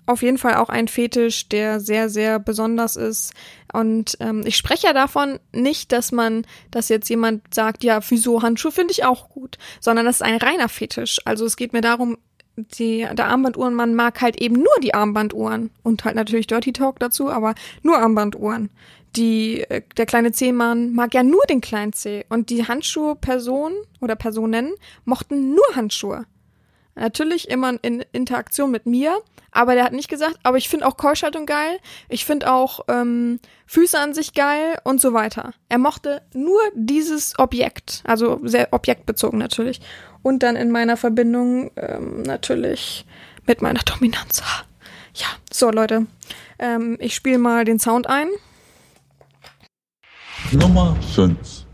auf 0.08 0.22
jeden 0.22 0.38
Fall 0.38 0.56
auch 0.56 0.70
ein 0.70 0.88
Fetisch, 0.88 1.50
der 1.50 1.80
sehr, 1.80 2.10
sehr 2.10 2.40
besonders 2.40 2.96
ist. 2.96 3.34
Und 3.74 4.18
ähm, 4.20 4.44
ich 4.46 4.56
spreche 4.56 4.88
ja 4.88 4.94
davon 4.94 5.40
nicht, 5.52 5.92
dass 5.92 6.12
man, 6.12 6.46
dass 6.72 6.90
jetzt 6.90 7.10
jemand 7.10 7.54
sagt, 7.54 7.84
ja, 7.84 8.00
wieso 8.10 8.42
Handschuhe 8.42 8.72
finde 8.72 8.92
ich 8.92 9.04
auch 9.04 9.30
gut, 9.30 9.58
sondern 9.80 10.06
das 10.06 10.18
ist 10.18 10.22
ein 10.22 10.38
reiner 10.38 10.70
Fetisch. 10.70 11.20
Also 11.26 11.46
es 11.46 11.58
geht 11.58 11.74
mir 11.74 11.82
darum, 11.82 12.18
die, 12.58 13.08
der 13.14 13.28
Armbanduhrenmann 13.28 13.96
mag 13.96 14.22
halt 14.22 14.42
eben 14.42 14.56
nur 14.56 14.74
die 14.82 14.94
Armbanduhren 14.94 15.72
und 15.84 16.06
halt 16.06 16.16
natürlich 16.16 16.48
Dirty 16.48 16.74
Talk 16.74 17.00
dazu, 17.00 17.30
aber 17.30 17.56
nur 17.84 17.98
Armbanduhren. 17.98 18.70
Die, 19.16 19.62
äh, 19.62 19.82
der 19.98 20.06
kleine 20.06 20.32
C-Mann 20.32 20.94
mag 20.94 21.14
ja 21.14 21.24
nur 21.24 21.44
den 21.50 21.62
kleinen 21.62 21.94
C 21.94 22.26
und 22.30 22.50
die 22.50 22.68
Handschuhe-Person 22.68 23.74
oder 24.02 24.16
Personen 24.16 24.74
mochten 25.06 25.52
nur 25.54 25.66
Handschuhe. 25.74 26.26
Natürlich 26.96 27.50
immer 27.50 27.74
in 27.82 28.06
Interaktion 28.14 28.72
mit 28.72 28.86
mir, 28.86 29.18
aber 29.52 29.76
der 29.76 29.84
hat 29.84 29.94
nicht 29.94 30.10
gesagt, 30.10 30.38
aber 30.44 30.58
ich 30.58 30.70
finde 30.70 30.88
auch 30.88 30.96
Keuschhaltung 30.96 31.46
geil, 31.46 31.80
ich 32.08 32.26
finde 32.26 32.52
auch 32.52 32.82
ähm, 32.88 33.40
Füße 33.66 34.00
an 34.00 34.14
sich 34.14 34.34
geil 34.34 34.78
und 34.86 35.02
so 35.02 35.14
weiter. 35.14 35.54
Er 35.68 35.78
mochte 35.78 36.22
nur 36.34 36.60
dieses 36.74 37.38
Objekt, 37.38 38.02
also 38.06 38.40
sehr 38.44 38.72
objektbezogen 38.72 39.40
natürlich. 39.40 39.82
Und 40.26 40.42
dann 40.42 40.56
in 40.56 40.72
meiner 40.72 40.98
Verbindung 40.98 41.70
ähm, 41.76 42.24
natürlich 42.24 43.06
mit 43.46 43.62
meiner 43.62 43.82
Dominanz. 43.86 44.42
Ja, 45.14 45.28
so 45.54 45.70
Leute, 45.70 46.08
ähm, 46.58 46.98
ich 47.00 47.14
spiele 47.14 47.38
mal 47.38 47.64
den 47.64 47.78
Sound 47.78 48.10
ein. 48.10 48.30
Nummer 50.52 50.96
5. 51.14 51.65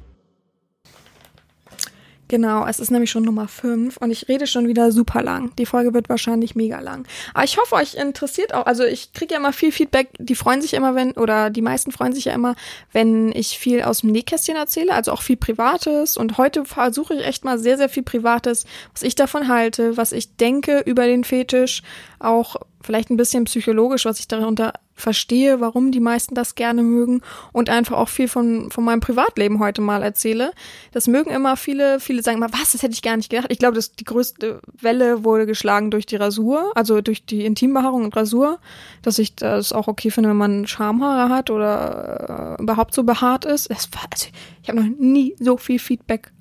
Genau, 2.32 2.65
es 2.65 2.80
ist 2.80 2.91
nämlich 2.91 3.12
schon 3.12 3.24
Nummer 3.24 3.50
5 3.50 3.98
und 3.98 4.10
ich 4.10 4.30
rede 4.30 4.48
schon 4.48 4.65
wieder 4.65 4.94
super 4.94 5.22
lang. 5.22 5.54
Die 5.58 5.65
Folge 5.65 5.94
wird 5.94 6.08
wahrscheinlich 6.08 6.56
mega 6.56 6.80
lang. 6.80 7.06
Aber 7.34 7.44
ich 7.44 7.58
hoffe, 7.58 7.76
euch 7.76 7.96
interessiert 7.96 8.54
auch, 8.54 8.67
also 8.67 8.86
ich 8.86 9.12
kriege 9.12 9.34
ja 9.34 9.39
immer 9.41 9.52
viel 9.52 9.74
Feedback, 9.74 10.12
die 10.17 10.36
freuen 10.36 10.62
sich 10.62 10.74
immer, 10.74 10.96
wenn, 10.96 11.12
oder 11.12 11.50
die 11.50 11.62
meisten 11.62 11.91
freuen 11.91 12.13
sich 12.13 12.24
ja 12.24 12.34
immer, 12.34 12.56
wenn 12.94 13.34
ich 13.34 13.60
viel 13.60 13.82
aus 13.82 14.00
dem 14.00 14.12
Nähkästchen 14.12 14.56
erzähle, 14.56 14.94
also 14.94 15.12
auch 15.12 15.24
viel 15.24 15.36
Privates. 15.36 16.15
Und 16.15 16.38
heute 16.38 16.63
versuche 16.63 17.15
ich 17.15 17.26
echt 17.26 17.44
mal 17.44 17.60
sehr, 17.60 17.76
sehr 17.76 17.89
viel 17.89 18.04
Privates, 18.04 18.65
was 18.94 19.04
ich 19.04 19.15
davon 19.15 19.50
halte, 19.50 19.98
was 19.98 20.13
ich 20.13 20.38
denke 20.38 20.84
über 20.86 21.08
den 21.08 21.26
Fetisch, 21.26 21.84
auch 22.17 22.56
vielleicht 22.84 23.10
ein 23.10 23.17
bisschen 23.17 23.46
psychologisch, 23.46 24.06
was 24.06 24.19
ich 24.19 24.27
darunter 24.27 24.73
verstehe, 24.94 25.60
warum 25.60 25.92
die 25.92 26.00
meisten 26.00 26.36
das 26.36 26.56
gerne 26.56 26.84
mögen 26.84 27.21
und 27.52 27.69
einfach 27.69 27.98
auch 27.98 28.10
viel 28.10 28.27
von, 28.27 28.71
von 28.71 28.84
meinem 28.84 29.00
Privatleben 29.00 29.60
heute 29.60 29.82
mal 29.82 30.04
erzähle. 30.04 30.52
Das 30.92 31.08
mögen 31.08 31.32
immer 31.32 31.58
viele, 31.58 32.00
viele 32.00 32.21
sagen 32.21 32.40
mal, 32.40 32.54
was, 32.54 32.71
das 32.73 32.84
hätte 32.84 32.94
ich 32.94 33.02
gar 33.02 33.17
nicht 33.17 33.29
gedacht. 33.29 33.48
Ich 33.50 33.60
glaube, 33.60 33.75
dass 33.75 33.94
die 33.94 34.04
größte 34.04 34.62
Welle 34.79 35.23
wurde 35.23 35.46
geschlagen 35.46 35.92
durch 35.92 36.06
die 36.06 36.15
Rasur, 36.15 36.71
also 36.75 37.02
durch 37.02 37.25
die 37.25 37.46
Intimbehaarung 37.46 38.04
und 38.04 38.15
Rasur, 38.15 38.60
dass 39.02 39.19
ich 39.19 39.36
das 39.36 39.73
auch 39.73 39.88
okay 39.88 40.12
finde, 40.12 40.29
wenn 40.29 40.38
man 40.38 40.67
Schamhaare 40.67 41.34
hat 41.34 41.50
oder 41.50 42.58
äh, 42.60 42.62
überhaupt 42.62 42.94
so 42.94 43.04
behaart 43.04 43.46
ist. 43.46 43.69
Das 43.71 43.90
war, 43.94 44.04
also 44.12 44.27
ich 44.62 44.69
habe 44.69 44.82
noch 44.82 44.98
nie 44.98 45.36
so 45.40 45.58
viel 45.58 45.79
Feedback 45.79 46.32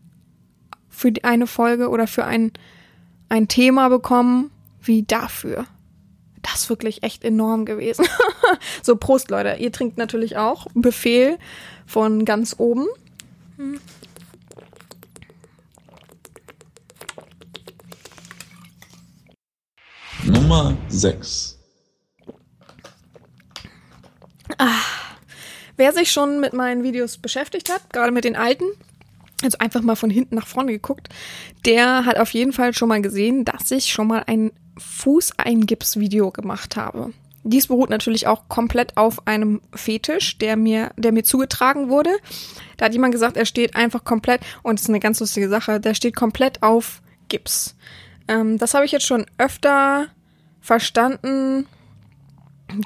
für 0.89 1.11
die 1.11 1.25
eine 1.25 1.47
Folge 1.47 1.89
oder 1.89 2.07
für 2.07 2.25
ein, 2.25 2.53
ein 3.29 3.49
Thema 3.49 3.89
bekommen 3.89 4.51
wie 4.83 5.03
dafür 5.03 5.67
das 6.43 6.63
ist 6.63 6.71
wirklich 6.71 7.03
echt 7.03 7.25
enorm 7.25 7.65
gewesen. 7.65 8.07
so, 8.83 8.97
Prost, 8.97 9.31
Leute. 9.31 9.57
Ihr 9.59 9.73
trinkt 9.73 9.99
natürlich 9.99 10.37
auch. 10.37 10.67
Befehl 10.75 11.39
von 11.87 12.25
ganz 12.25 12.55
oben. 12.59 12.87
Nummer 20.25 20.77
6. 20.89 21.59
Wer 25.77 25.93
sich 25.93 26.11
schon 26.13 26.41
mit 26.41 26.53
meinen 26.53 26.83
Videos 26.83 27.17
beschäftigt 27.17 27.73
hat, 27.73 27.91
gerade 27.93 28.13
mit 28.13 28.25
den 28.25 28.37
alten, 28.37 28.65
also 29.43 29.57
einfach 29.59 29.81
mal 29.81 29.97
von 29.97 30.11
hinten 30.11 30.35
nach 30.35 30.47
vorne 30.47 30.73
geguckt, 30.73 31.09
der 31.65 32.05
hat 32.05 32.19
auf 32.19 32.35
jeden 32.35 32.53
Fall 32.53 32.75
schon 32.75 32.89
mal 32.89 33.01
gesehen, 33.01 33.47
dass 33.47 33.71
ich 33.71 33.91
schon 33.91 34.07
mal 34.07 34.25
ein 34.27 34.53
Fußeingipsvideo 34.81 36.31
gemacht 36.31 36.77
habe. 36.77 37.13
Dies 37.43 37.69
beruht 37.69 37.89
natürlich 37.89 38.27
auch 38.27 38.49
komplett 38.49 38.97
auf 38.97 39.27
einem 39.27 39.63
Fetisch, 39.75 40.37
der 40.39 40.57
mir, 40.57 40.91
der 40.97 41.13
mir 41.13 41.25
zugetragen 41.25 41.89
wurde. 41.89 42.11
Da 42.77 42.87
hat 42.87 42.93
jemand 42.93 43.13
gesagt, 43.13 43.37
er 43.37 43.47
steht 43.47 43.77
einfach 43.77 44.05
komplett, 44.05 44.43
und 44.63 44.79
das 44.79 44.83
ist 44.83 44.91
eine 44.91 45.01
ganz 45.01 45.21
lustige 45.21 45.49
Sache, 45.49 45.81
der 45.81 45.95
steht 45.95 46.15
komplett 46.15 46.63
auf 46.63 47.01
Gips. 47.29 47.77
Ähm, 48.29 48.59
das 48.59 48.75
habe 48.75 48.85
ich 48.85 48.93
jetzt 48.93 49.07
schon 49.07 49.25
öfter 49.39 50.09
verstanden, 50.61 51.67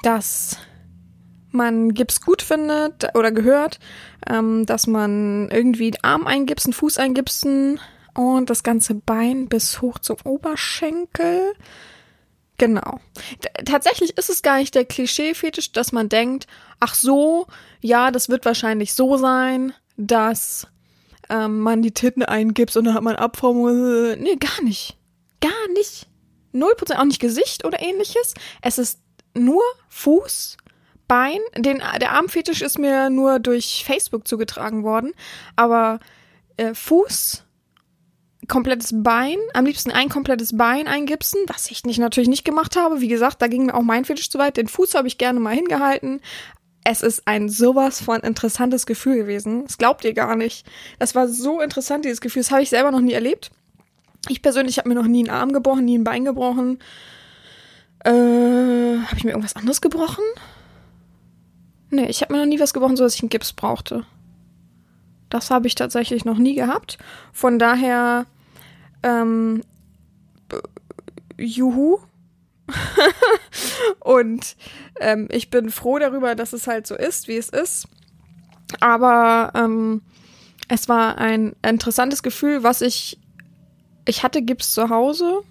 dass 0.03 0.57
man 1.51 1.93
Gips 1.93 2.21
gut 2.21 2.41
findet 2.41 3.15
oder 3.15 3.31
gehört, 3.31 3.79
ähm, 4.29 4.65
dass 4.65 4.87
man 4.87 5.49
irgendwie 5.51 5.91
den 5.91 6.03
Arm 6.03 6.27
eingipsen, 6.27 6.71
Fuß 6.71 6.97
eingipsen 6.97 7.79
und 8.15 8.49
das 8.49 8.63
ganze 8.63 8.95
Bein 8.95 9.47
bis 9.47 9.81
hoch 9.81 9.99
zum 9.99 10.17
Oberschenkel. 10.23 11.53
Genau. 12.57 12.99
T 13.41 13.49
tatsächlich 13.65 14.17
ist 14.17 14.29
es 14.29 14.41
gar 14.41 14.57
nicht 14.57 14.73
der 14.73 14.85
Klischee-Fetisch, 14.85 15.73
dass 15.73 15.91
man 15.91 16.09
denkt, 16.09 16.47
ach 16.79 16.95
so, 16.95 17.47
ja, 17.81 18.11
das 18.11 18.29
wird 18.29 18.45
wahrscheinlich 18.45 18.93
so 18.93 19.17
sein, 19.17 19.73
dass 19.97 20.67
ähm, 21.29 21.59
man 21.59 21.81
die 21.81 21.91
Titten 21.91 22.23
eingipst 22.23 22.77
und 22.77 22.85
dann 22.85 22.93
hat 22.93 23.03
man 23.03 23.17
Abformung. 23.17 24.17
Nee, 24.17 24.37
gar 24.37 24.63
nicht. 24.63 24.97
Gar 25.41 25.73
nicht. 25.73 26.07
Null 26.53 26.73
Prozent, 26.75 26.99
auch 26.99 27.05
nicht 27.05 27.19
Gesicht 27.19 27.65
oder 27.65 27.81
ähnliches. 27.81 28.33
Es 28.61 28.77
ist 28.77 29.01
nur 29.33 29.63
Fuß, 29.89 30.55
Bein. 31.07 31.39
Den, 31.55 31.83
der 32.01 32.13
Armfetisch 32.13 32.61
ist 32.61 32.79
mir 32.79 33.09
nur 33.09 33.39
durch 33.39 33.83
Facebook 33.85 34.27
zugetragen 34.27 34.83
worden. 34.83 35.13
Aber 35.55 35.99
äh, 36.57 36.73
Fuß, 36.73 37.44
komplettes 38.47 38.91
Bein, 38.93 39.37
am 39.53 39.65
liebsten 39.65 39.91
ein 39.91 40.09
komplettes 40.09 40.55
Bein 40.57 40.87
eingipsen, 40.87 41.39
was 41.47 41.69
ich 41.71 41.83
nicht, 41.83 41.99
natürlich 41.99 42.29
nicht 42.29 42.45
gemacht 42.45 42.75
habe. 42.75 43.01
Wie 43.01 43.07
gesagt, 43.07 43.41
da 43.41 43.47
ging 43.47 43.67
mir 43.67 43.75
auch 43.75 43.81
mein 43.81 44.05
Fetisch 44.05 44.29
zu 44.29 44.37
weit. 44.37 44.57
Den 44.57 44.67
Fuß 44.67 44.95
habe 44.95 45.07
ich 45.07 45.17
gerne 45.17 45.39
mal 45.39 45.55
hingehalten. 45.55 46.21
Es 46.83 47.01
ist 47.01 47.23
ein 47.25 47.49
sowas 47.49 48.01
von 48.01 48.21
interessantes 48.21 48.85
Gefühl 48.85 49.17
gewesen. 49.17 49.65
Das 49.65 49.77
glaubt 49.77 50.05
ihr 50.05 50.13
gar 50.13 50.35
nicht. 50.35 50.67
Das 50.99 51.15
war 51.15 51.27
so 51.27 51.59
interessant, 51.59 52.05
dieses 52.05 52.21
Gefühl. 52.21 52.43
Das 52.43 52.51
habe 52.51 52.61
ich 52.61 52.69
selber 52.69 52.91
noch 52.91 53.01
nie 53.01 53.13
erlebt. 53.13 53.51
Ich 54.29 54.41
persönlich 54.41 54.77
habe 54.77 54.89
mir 54.89 54.95
noch 54.95 55.07
nie 55.07 55.27
einen 55.27 55.35
Arm 55.35 55.51
gebrochen, 55.51 55.85
nie 55.85 55.97
ein 55.97 56.03
Bein 56.03 56.25
gebrochen. 56.25 56.79
Äh, 58.03 58.11
habe 58.11 59.17
ich 59.17 59.23
mir 59.23 59.31
irgendwas 59.31 59.55
anderes 59.55 59.81
gebrochen? 59.81 60.23
Nee, 61.89 62.07
ich 62.07 62.21
habe 62.21 62.33
mir 62.33 62.39
noch 62.39 62.45
nie 62.45 62.59
was 62.59 62.73
gebrochen, 62.73 62.97
so 62.97 63.03
dass 63.03 63.15
ich 63.15 63.21
einen 63.21 63.29
Gips 63.29 63.53
brauchte. 63.53 64.05
Das 65.29 65.49
habe 65.49 65.67
ich 65.67 65.75
tatsächlich 65.75 66.25
noch 66.25 66.37
nie 66.37 66.55
gehabt. 66.55 66.97
Von 67.31 67.57
daher, 67.57 68.25
ähm, 69.05 69.61
äh, 70.51 71.43
juhu. 71.43 71.99
Und 73.99 74.55
ähm, 74.99 75.27
ich 75.31 75.49
bin 75.51 75.69
froh 75.69 75.99
darüber, 75.99 76.35
dass 76.35 76.51
es 76.51 76.67
halt 76.67 76.87
so 76.87 76.95
ist, 76.95 77.27
wie 77.27 77.37
es 77.37 77.49
ist. 77.49 77.87
Aber 78.79 79.51
ähm, 79.53 80.01
es 80.67 80.89
war 80.89 81.19
ein 81.19 81.55
interessantes 81.63 82.23
Gefühl, 82.23 82.63
was 82.63 82.81
ich. 82.81 83.19
Ich 84.07 84.23
hatte 84.23 84.41
Gips 84.41 84.73
zu 84.73 84.89
Hause. 84.89 85.41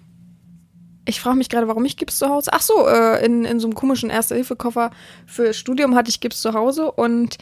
Ich 1.05 1.19
frage 1.19 1.37
mich 1.37 1.49
gerade, 1.49 1.67
warum 1.67 1.85
ich 1.85 1.97
Gips 1.97 2.17
zu 2.17 2.29
Hause. 2.29 2.51
Ach 2.53 2.61
so, 2.61 2.87
äh, 2.87 3.23
in, 3.25 3.45
in 3.45 3.59
so 3.59 3.67
einem 3.67 3.75
komischen 3.75 4.09
Erste-Hilfe-Koffer 4.09 4.91
für 5.25 5.53
Studium 5.53 5.95
hatte 5.95 6.09
ich 6.09 6.19
Gips 6.19 6.41
zu 6.41 6.53
Hause 6.53 6.91
und 6.91 7.37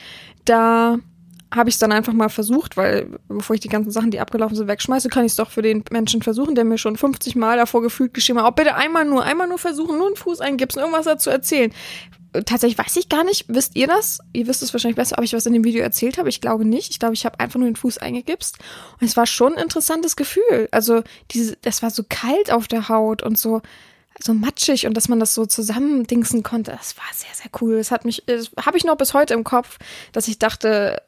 da 0.46 0.98
habe 1.54 1.70
ich 1.70 1.76
es 1.76 1.80
dann 1.80 1.92
einfach 1.92 2.14
mal 2.14 2.30
versucht, 2.30 2.78
weil 2.78 3.08
bevor 3.28 3.54
ich 3.54 3.62
die 3.62 3.70
ganzen 3.70 3.92
Sachen, 3.92 4.12
die 4.12 4.20
abgelaufen 4.20 4.56
sind, 4.56 4.68
wegschmeiße, 4.68 5.10
kann 5.10 5.26
ich 5.26 5.34
es 5.34 5.36
doch 5.36 5.52
für 5.52 5.62
den 5.62 5.84
Menschen 5.92 6.22
versuchen, 6.22 6.56
der 6.56 6.66
mir 6.66 6.78
schon 6.78 6.98
50 6.98 7.36
Mal 7.36 7.58
davor 7.58 7.82
gefühlt 7.82 8.14
geschrieben 8.14 8.40
hat, 8.40 8.46
auch 8.46 8.56
bitte 8.56 8.76
einmal 8.76 9.06
nur, 9.06 9.24
einmal 9.24 9.48
nur 9.48 9.60
versuchen, 9.60 9.98
nur 9.98 10.08
einen 10.08 10.16
Fuß 10.16 10.42
eingibsen, 10.42 10.82
irgendwas 10.82 11.06
dazu 11.06 11.30
erzählen. 11.30 11.72
Tatsächlich 12.46 12.80
weiß 12.80 12.96
ich 12.96 13.10
gar 13.10 13.24
nicht, 13.24 13.46
wisst 13.48 13.76
ihr 13.76 13.86
das? 13.86 14.18
Ihr 14.34 14.48
wisst 14.48 14.64
es 14.64 14.74
wahrscheinlich 14.74 14.96
besser, 14.96 15.20
ob 15.20 15.24
ich 15.24 15.34
was 15.34 15.46
in 15.46 15.54
dem 15.54 15.64
Video 15.64 15.84
erzählt 15.84 16.18
habe. 16.18 16.30
Ich 16.30 16.42
glaube 16.42 16.66
nicht. 16.66 16.90
Ich 16.90 16.98
glaube, 16.98 17.14
ich 17.14 17.26
habe 17.26 17.40
einfach 17.40 17.60
nur 17.60 17.70
den 17.70 17.76
Fuß 17.76 18.00
eingegipst. 18.00 18.58
Und 19.00 19.06
es 19.06 19.16
war 19.16 19.28
schon 19.28 19.54
ein 19.54 19.62
interessantes 19.62 20.16
Gefühl. 20.16 20.68
Also, 20.72 21.04
diese, 21.30 21.56
das 21.58 21.84
war 21.84 21.92
so 21.92 22.04
kalt 22.10 22.52
auf 22.52 22.68
der 22.68 22.90
Haut 22.90 23.22
und 23.22 23.38
so, 23.38 23.62
so 24.24 24.34
matschig 24.34 24.88
und 24.88 24.96
dass 24.96 25.10
man 25.10 25.20
das 25.20 25.34
so 25.34 25.46
zusammendingsen 25.46 26.44
konnte, 26.44 26.72
das 26.72 26.96
war 26.98 27.06
sehr, 27.14 27.34
sehr 27.34 27.52
cool. 27.62 27.78
Das 27.78 27.92
hat 27.92 28.06
mich, 28.06 28.24
habe 28.58 28.78
ich 28.78 28.86
noch 28.86 28.96
bis 28.96 29.14
heute 29.14 29.34
im 29.34 29.44
Kopf, 29.44 29.78
dass 30.14 30.28
ich 30.28 30.40
dachte, 30.40 31.02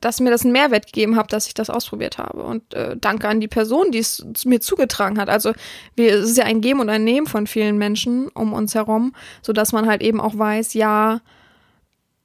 dass 0.00 0.20
mir 0.20 0.30
das 0.30 0.42
einen 0.42 0.52
Mehrwert 0.52 0.86
gegeben 0.86 1.16
hat, 1.16 1.32
dass 1.32 1.46
ich 1.46 1.54
das 1.54 1.70
ausprobiert 1.70 2.18
habe. 2.18 2.42
Und 2.42 2.74
äh, 2.74 2.96
danke 2.96 3.28
an 3.28 3.40
die 3.40 3.48
Person, 3.48 3.92
die 3.92 3.98
es 3.98 4.24
mir 4.44 4.60
zugetragen 4.60 5.18
hat. 5.20 5.28
Also 5.28 5.52
wir, 5.94 6.14
es 6.14 6.30
ist 6.30 6.38
ja 6.38 6.44
ein 6.44 6.60
Geben 6.60 6.80
und 6.80 6.88
ein 6.88 7.04
Nehmen 7.04 7.26
von 7.26 7.46
vielen 7.46 7.78
Menschen 7.78 8.28
um 8.28 8.52
uns 8.52 8.74
herum, 8.74 9.14
so 9.42 9.52
dass 9.52 9.72
man 9.72 9.86
halt 9.86 10.02
eben 10.02 10.20
auch 10.20 10.36
weiß, 10.36 10.74
ja, 10.74 11.20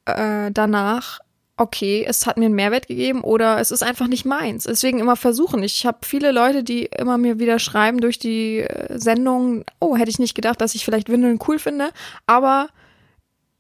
äh, 0.06 0.50
danach 0.52 1.20
okay, 1.62 2.04
es 2.08 2.26
hat 2.26 2.38
mir 2.38 2.46
einen 2.46 2.56
Mehrwert 2.56 2.88
gegeben 2.88 3.22
oder 3.22 3.60
es 3.60 3.70
ist 3.70 3.84
einfach 3.84 4.08
nicht 4.08 4.26
meins. 4.26 4.64
Deswegen 4.64 5.00
immer 5.00 5.16
versuchen. 5.16 5.62
Ich 5.62 5.86
habe 5.86 6.00
viele 6.02 6.32
Leute, 6.32 6.64
die 6.64 6.86
immer 6.86 7.20
mir 7.20 7.38
wieder 7.38 7.60
schreiben 7.60 8.02
durch 8.02 8.18
die 8.18 8.62
äh, 8.62 8.98
Sendung, 8.98 9.64
oh, 9.80 9.96
hätte 9.96 10.10
ich 10.10 10.18
nicht 10.18 10.34
gedacht, 10.34 10.60
dass 10.60 10.74
ich 10.74 10.84
vielleicht 10.84 11.10
Windeln 11.10 11.38
cool 11.48 11.60
finde, 11.60 11.92
aber 12.26 12.70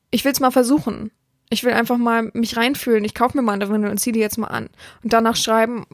ich 0.09 0.25
will 0.25 0.31
es 0.31 0.39
mal 0.39 0.49
versuchen. 0.49 1.11
Ich 1.51 1.63
will 1.63 1.73
einfach 1.73 1.97
mal 1.97 2.31
mich 2.33 2.57
reinfühlen. 2.57 3.03
Ich 3.03 3.13
kaufe 3.13 3.37
mir 3.37 3.43
mal 3.43 3.53
eine 3.53 3.69
Windel 3.69 3.91
und 3.91 3.99
ziehe 3.99 4.13
die 4.13 4.19
jetzt 4.19 4.39
mal 4.39 4.47
an. 4.47 4.69
Und 5.03 5.13
danach 5.13 5.35
schreiben, 5.35 5.85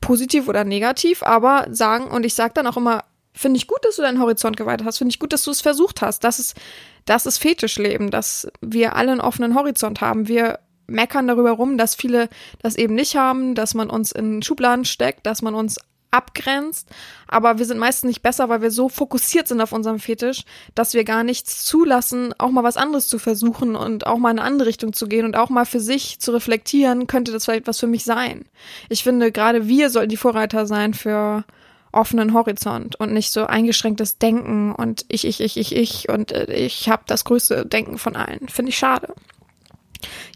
positiv 0.00 0.48
oder 0.48 0.64
negativ, 0.64 1.22
aber 1.22 1.66
sagen, 1.70 2.06
und 2.06 2.24
ich 2.24 2.32
sage 2.32 2.54
dann 2.54 2.68
auch 2.68 2.78
immer, 2.78 3.04
finde 3.34 3.58
ich 3.58 3.66
gut, 3.66 3.84
dass 3.84 3.96
du 3.96 4.02
deinen 4.02 4.20
Horizont 4.20 4.56
geweitet 4.56 4.86
hast, 4.86 4.98
finde 4.98 5.10
ich 5.10 5.18
gut, 5.18 5.34
dass 5.34 5.44
du 5.44 5.50
es 5.50 5.60
versucht 5.60 6.00
hast. 6.00 6.24
Das 6.24 6.38
ist, 6.38 6.56
das 7.04 7.26
ist 7.26 7.36
Fetischleben, 7.36 8.10
dass 8.10 8.48
wir 8.62 8.96
alle 8.96 9.12
einen 9.12 9.20
offenen 9.20 9.54
Horizont 9.54 10.00
haben. 10.00 10.26
Wir 10.26 10.58
meckern 10.90 11.26
darüber 11.26 11.52
rum, 11.52 11.78
dass 11.78 11.94
viele 11.94 12.28
das 12.62 12.76
eben 12.76 12.94
nicht 12.94 13.16
haben, 13.16 13.54
dass 13.54 13.74
man 13.74 13.90
uns 13.90 14.12
in 14.12 14.42
Schubladen 14.42 14.84
steckt, 14.84 15.26
dass 15.26 15.42
man 15.42 15.54
uns 15.54 15.78
abgrenzt, 16.10 16.88
aber 17.28 17.58
wir 17.58 17.66
sind 17.66 17.78
meistens 17.78 18.08
nicht 18.08 18.22
besser, 18.22 18.48
weil 18.48 18.62
wir 18.62 18.70
so 18.70 18.88
fokussiert 18.88 19.46
sind 19.46 19.60
auf 19.60 19.72
unserem 19.72 20.00
Fetisch, 20.00 20.44
dass 20.74 20.94
wir 20.94 21.04
gar 21.04 21.22
nichts 21.22 21.64
zulassen, 21.64 22.34
auch 22.38 22.50
mal 22.50 22.64
was 22.64 22.76
anderes 22.76 23.06
zu 23.06 23.18
versuchen 23.18 23.76
und 23.76 24.06
auch 24.06 24.18
mal 24.18 24.32
in 24.32 24.38
eine 24.38 24.46
andere 24.46 24.68
Richtung 24.68 24.92
zu 24.92 25.06
gehen 25.06 25.24
und 25.24 25.36
auch 25.36 25.50
mal 25.50 25.66
für 25.66 25.80
sich 25.80 26.18
zu 26.18 26.32
reflektieren, 26.32 27.06
könnte 27.06 27.32
das 27.32 27.44
vielleicht 27.44 27.68
was 27.68 27.78
für 27.78 27.86
mich 27.86 28.04
sein. 28.04 28.44
Ich 28.88 29.04
finde, 29.04 29.30
gerade 29.30 29.68
wir 29.68 29.90
sollten 29.90 30.10
die 30.10 30.16
Vorreiter 30.16 30.66
sein 30.66 30.94
für 30.94 31.44
offenen 31.92 32.34
Horizont 32.34 32.96
und 32.96 33.12
nicht 33.12 33.32
so 33.32 33.46
eingeschränktes 33.46 34.18
Denken 34.18 34.72
und 34.72 35.04
ich, 35.08 35.26
ich, 35.26 35.40
ich, 35.40 35.56
ich, 35.56 35.74
ich 35.74 36.08
und 36.08 36.32
äh, 36.32 36.52
ich 36.52 36.88
habe 36.88 37.02
das 37.06 37.24
größte 37.24 37.66
Denken 37.66 37.98
von 37.98 38.16
allen. 38.16 38.48
Finde 38.48 38.70
ich 38.70 38.78
schade. 38.78 39.14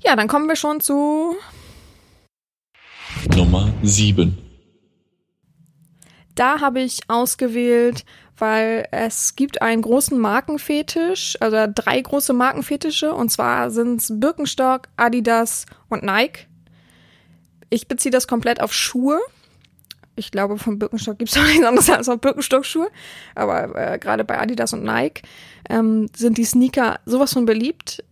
Ja, 0.02 0.16
dann 0.16 0.28
kommen 0.28 0.48
wir 0.48 0.56
schon 0.56 0.80
zu. 0.80 1.36
Nummer 3.36 3.72
7. 3.82 4.38
Da 6.34 6.60
habe 6.60 6.80
ich 6.80 7.00
ausgewählt, 7.08 8.04
weil 8.36 8.88
es 8.90 9.36
gibt 9.36 9.62
einen 9.62 9.82
großen 9.82 10.18
Markenfetisch, 10.18 11.36
also 11.40 11.70
drei 11.72 12.00
große 12.00 12.32
Markenfetische, 12.32 13.14
und 13.14 13.30
zwar 13.30 13.70
sind 13.70 14.00
es 14.00 14.12
Birkenstock, 14.12 14.88
Adidas 14.96 15.66
und 15.88 16.02
Nike. 16.02 16.46
Ich 17.70 17.86
beziehe 17.88 18.10
das 18.10 18.26
komplett 18.26 18.60
auf 18.60 18.72
Schuhe. 18.72 19.20
Ich 20.16 20.30
glaube, 20.30 20.58
von 20.58 20.78
Birkenstock 20.78 21.18
gibt 21.18 21.30
es 21.30 21.36
auch 21.36 21.46
nichts 21.46 21.64
anderes 21.64 21.90
als 21.90 22.08
auf 22.08 22.20
Birkenstock-Schuhe. 22.20 22.88
Aber 23.34 23.74
äh, 23.76 23.98
gerade 23.98 24.24
bei 24.24 24.38
Adidas 24.38 24.72
und 24.72 24.84
Nike 24.84 25.22
ähm, 25.68 26.08
sind 26.14 26.38
die 26.38 26.44
Sneaker 26.44 27.00
sowas 27.04 27.32
von 27.32 27.46
beliebt 27.46 28.02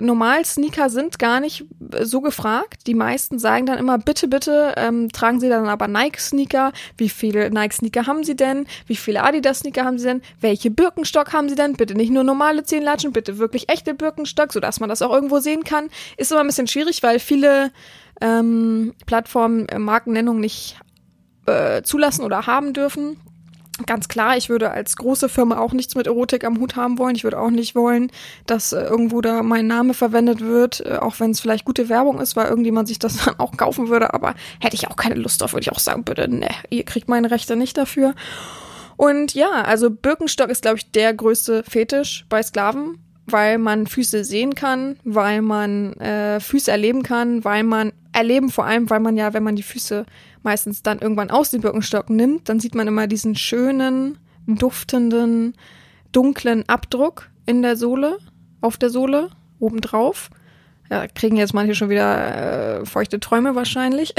normal 0.00 0.44
Sneaker 0.44 0.90
sind 0.90 1.18
gar 1.18 1.40
nicht 1.40 1.64
so 2.00 2.20
gefragt. 2.20 2.86
Die 2.86 2.94
meisten 2.94 3.38
sagen 3.38 3.66
dann 3.66 3.78
immer, 3.78 3.98
bitte, 3.98 4.28
bitte, 4.28 4.74
ähm, 4.76 5.10
tragen 5.10 5.40
Sie 5.40 5.48
dann 5.48 5.66
aber 5.66 5.88
Nike-Sneaker. 5.88 6.72
Wie 6.96 7.08
viele 7.08 7.50
Nike-Sneaker 7.50 8.06
haben 8.06 8.24
Sie 8.24 8.36
denn? 8.36 8.66
Wie 8.86 8.96
viele 8.96 9.22
Adidas-Sneaker 9.22 9.84
haben 9.84 9.98
Sie 9.98 10.06
denn? 10.06 10.22
Welche 10.40 10.70
Birkenstock 10.70 11.32
haben 11.32 11.48
Sie 11.48 11.54
denn? 11.54 11.74
Bitte 11.74 11.94
nicht 11.94 12.10
nur 12.10 12.24
normale 12.24 12.64
Zehenlatschen, 12.64 13.12
bitte 13.12 13.38
wirklich 13.38 13.68
echte 13.68 13.94
Birkenstock, 13.94 14.52
sodass 14.52 14.80
man 14.80 14.88
das 14.88 15.02
auch 15.02 15.12
irgendwo 15.12 15.38
sehen 15.38 15.64
kann. 15.64 15.88
Ist 16.16 16.32
immer 16.32 16.40
ein 16.40 16.46
bisschen 16.46 16.66
schwierig, 16.66 17.02
weil 17.02 17.18
viele 17.18 17.72
ähm, 18.20 18.94
Plattformen 19.06 19.68
äh, 19.68 19.78
Markennennung 19.78 20.40
nicht 20.40 20.76
äh, 21.46 21.82
zulassen 21.82 22.24
oder 22.24 22.46
haben 22.46 22.72
dürfen. 22.72 23.16
Ganz 23.86 24.08
klar, 24.08 24.36
ich 24.36 24.48
würde 24.48 24.70
als 24.70 24.96
große 24.96 25.28
Firma 25.28 25.58
auch 25.58 25.72
nichts 25.72 25.94
mit 25.94 26.06
Erotik 26.06 26.44
am 26.44 26.58
Hut 26.58 26.76
haben 26.76 26.98
wollen. 26.98 27.14
Ich 27.14 27.24
würde 27.24 27.38
auch 27.38 27.50
nicht 27.50 27.74
wollen, 27.74 28.10
dass 28.46 28.72
äh, 28.72 28.82
irgendwo 28.82 29.20
da 29.20 29.42
mein 29.42 29.66
Name 29.66 29.94
verwendet 29.94 30.40
wird, 30.40 30.84
äh, 30.84 30.96
auch 30.96 31.20
wenn 31.20 31.30
es 31.30 31.40
vielleicht 31.40 31.64
gute 31.64 31.88
Werbung 31.88 32.20
ist, 32.20 32.36
weil 32.36 32.48
irgendjemand 32.48 32.88
sich 32.88 32.98
das 32.98 33.16
dann 33.24 33.38
auch 33.38 33.56
kaufen 33.56 33.88
würde. 33.88 34.14
Aber 34.14 34.34
hätte 34.60 34.74
ich 34.76 34.88
auch 34.88 34.96
keine 34.96 35.16
Lust 35.16 35.40
drauf, 35.40 35.52
würde 35.52 35.62
ich 35.62 35.72
auch 35.72 35.78
sagen, 35.78 36.04
bitte, 36.04 36.28
ne, 36.28 36.48
ihr 36.70 36.84
kriegt 36.84 37.08
meine 37.08 37.30
Rechte 37.30 37.56
nicht 37.56 37.76
dafür. 37.76 38.14
Und 38.96 39.34
ja, 39.34 39.50
also 39.50 39.90
Birkenstock 39.90 40.50
ist, 40.50 40.62
glaube 40.62 40.78
ich, 40.78 40.90
der 40.92 41.14
größte 41.14 41.64
Fetisch 41.64 42.24
bei 42.28 42.42
Sklaven, 42.42 42.98
weil 43.26 43.58
man 43.58 43.86
Füße 43.86 44.24
sehen 44.24 44.54
kann, 44.54 44.96
weil 45.04 45.42
man 45.42 45.94
äh, 45.94 46.40
Füße 46.40 46.70
erleben 46.70 47.02
kann, 47.02 47.44
weil 47.44 47.64
man 47.64 47.92
erleben 48.12 48.50
vor 48.50 48.64
allem, 48.64 48.90
weil 48.90 49.00
man 49.00 49.16
ja, 49.16 49.32
wenn 49.32 49.42
man 49.42 49.56
die 49.56 49.62
Füße 49.62 50.04
meistens 50.42 50.82
dann 50.82 50.98
irgendwann 50.98 51.30
aus 51.30 51.50
dem 51.50 51.60
Birkenstock 51.60 52.10
nimmt, 52.10 52.48
dann 52.48 52.60
sieht 52.60 52.74
man 52.74 52.88
immer 52.88 53.06
diesen 53.06 53.34
schönen, 53.36 54.18
duftenden, 54.46 55.54
dunklen 56.12 56.68
Abdruck 56.68 57.30
in 57.46 57.62
der 57.62 57.76
Sohle, 57.76 58.18
auf 58.60 58.76
der 58.76 58.90
Sohle, 58.90 59.30
obendrauf. 59.58 60.30
Ja, 60.90 61.06
kriegen 61.06 61.36
jetzt 61.36 61.54
manche 61.54 61.74
schon 61.74 61.88
wieder 61.88 62.80
äh, 62.80 62.86
feuchte 62.86 63.18
Träume 63.20 63.54
wahrscheinlich. 63.54 64.14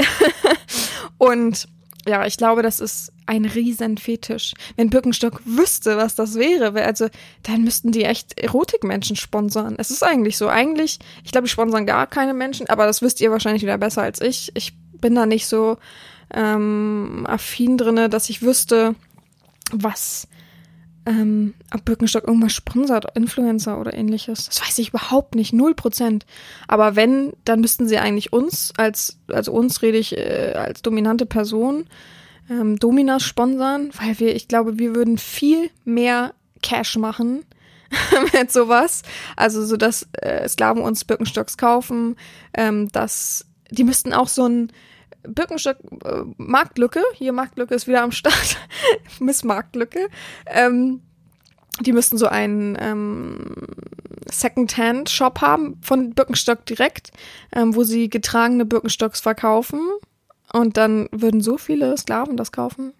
Und 1.18 1.68
ja, 2.06 2.26
ich 2.26 2.36
glaube, 2.36 2.62
das 2.62 2.80
ist 2.80 3.12
ein 3.26 3.44
riesen 3.46 3.96
Fetisch. 3.96 4.52
Wenn 4.76 4.90
Birkenstock 4.90 5.40
wüsste, 5.46 5.96
was 5.96 6.14
das 6.14 6.34
wäre, 6.34 6.74
wär- 6.74 6.86
also 6.86 7.08
dann 7.44 7.64
müssten 7.64 7.92
die 7.92 8.04
echt 8.04 8.38
Erotikmenschen 8.38 9.16
sponsern. 9.16 9.76
Es 9.78 9.90
ist 9.90 10.02
eigentlich 10.02 10.36
so. 10.36 10.48
Eigentlich, 10.48 10.98
ich 11.24 11.32
glaube, 11.32 11.46
die 11.46 11.50
sponsern 11.50 11.86
gar 11.86 12.06
keine 12.06 12.34
Menschen, 12.34 12.68
aber 12.68 12.86
das 12.86 13.00
wisst 13.00 13.20
ihr 13.22 13.30
wahrscheinlich 13.30 13.62
wieder 13.62 13.78
besser 13.78 14.02
als 14.02 14.20
ich. 14.20 14.50
Ich 14.54 14.74
bin 15.00 15.14
da 15.14 15.24
nicht 15.24 15.46
so 15.46 15.78
ähm, 16.34 17.24
affin 17.28 17.78
drinne, 17.78 18.08
dass 18.08 18.28
ich 18.28 18.42
wüsste, 18.42 18.94
was 19.72 20.28
ähm, 21.06 21.54
ob 21.72 21.84
Birkenstock 21.84 22.26
irgendwas 22.26 22.52
sponsert, 22.52 23.06
Influencer 23.14 23.78
oder 23.78 23.94
ähnliches. 23.94 24.46
Das 24.46 24.62
weiß 24.62 24.78
ich 24.78 24.88
überhaupt 24.88 25.34
nicht, 25.34 25.52
null 25.52 25.74
Prozent. 25.74 26.24
Aber 26.66 26.96
wenn, 26.96 27.34
dann 27.44 27.60
müssten 27.60 27.86
sie 27.88 27.98
eigentlich 27.98 28.32
uns 28.32 28.72
als, 28.76 29.18
also 29.28 29.52
uns 29.52 29.82
rede 29.82 29.98
ich 29.98 30.16
äh, 30.16 30.54
als 30.56 30.82
dominante 30.82 31.26
Person, 31.26 31.86
ähm, 32.48 32.78
Dominas 32.78 33.22
sponsern, 33.22 33.90
weil 34.00 34.18
wir, 34.18 34.34
ich 34.34 34.48
glaube, 34.48 34.78
wir 34.78 34.94
würden 34.94 35.18
viel 35.18 35.70
mehr 35.84 36.34
Cash 36.62 36.96
machen 36.96 37.44
mit 38.32 38.50
sowas. 38.50 39.02
Also 39.36 39.64
so, 39.64 39.76
dass 39.76 40.08
äh, 40.12 40.48
Sklaven 40.48 40.82
uns 40.82 41.04
Birkenstocks 41.04 41.58
kaufen, 41.58 42.16
ähm, 42.54 42.90
dass 42.92 43.46
die 43.70 43.84
müssten 43.84 44.12
auch 44.12 44.28
so 44.28 44.46
ein 44.46 44.72
Birkenstock 45.26 45.76
äh, 46.04 46.22
Marktlücke, 46.36 47.02
hier 47.14 47.32
Marktlücke 47.32 47.74
ist 47.74 47.86
wieder 47.86 48.02
am 48.02 48.12
Start, 48.12 48.58
Miss 49.20 49.44
Marktlücke. 49.44 50.08
Ähm, 50.46 51.02
die 51.80 51.92
müssten 51.92 52.18
so 52.18 52.26
einen 52.26 52.76
ähm, 52.80 53.54
Second-Hand-Shop 54.30 55.40
haben 55.40 55.78
von 55.82 56.14
Birkenstock 56.14 56.64
direkt, 56.66 57.10
ähm, 57.52 57.74
wo 57.74 57.82
sie 57.82 58.08
getragene 58.08 58.64
Birkenstocks 58.64 59.20
verkaufen. 59.20 59.80
Und 60.52 60.76
dann 60.76 61.08
würden 61.10 61.40
so 61.40 61.58
viele 61.58 61.96
Sklaven 61.96 62.36
das 62.36 62.52
kaufen. 62.52 62.92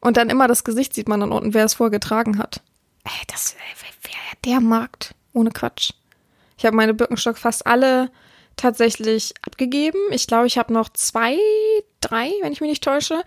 Und 0.00 0.16
dann 0.16 0.30
immer 0.30 0.48
das 0.48 0.64
Gesicht 0.64 0.94
sieht 0.94 1.08
man 1.08 1.20
dann 1.20 1.30
unten, 1.30 1.54
wer 1.54 1.64
es 1.64 1.74
vorgetragen 1.74 2.38
hat. 2.38 2.62
Ey, 3.04 3.26
das 3.28 3.54
wäre 3.54 3.70
der 4.44 4.60
Markt. 4.60 5.14
Ohne 5.32 5.50
Quatsch. 5.50 5.92
Ich 6.56 6.66
habe 6.66 6.76
meine 6.76 6.94
Birkenstock 6.94 7.38
fast 7.38 7.66
alle 7.66 8.10
tatsächlich 8.60 9.34
abgegeben. 9.42 9.98
Ich 10.10 10.26
glaube, 10.26 10.46
ich 10.46 10.58
habe 10.58 10.72
noch 10.72 10.88
zwei, 10.90 11.36
drei, 12.00 12.30
wenn 12.42 12.52
ich 12.52 12.60
mich 12.60 12.70
nicht 12.70 12.84
täusche, 12.84 13.22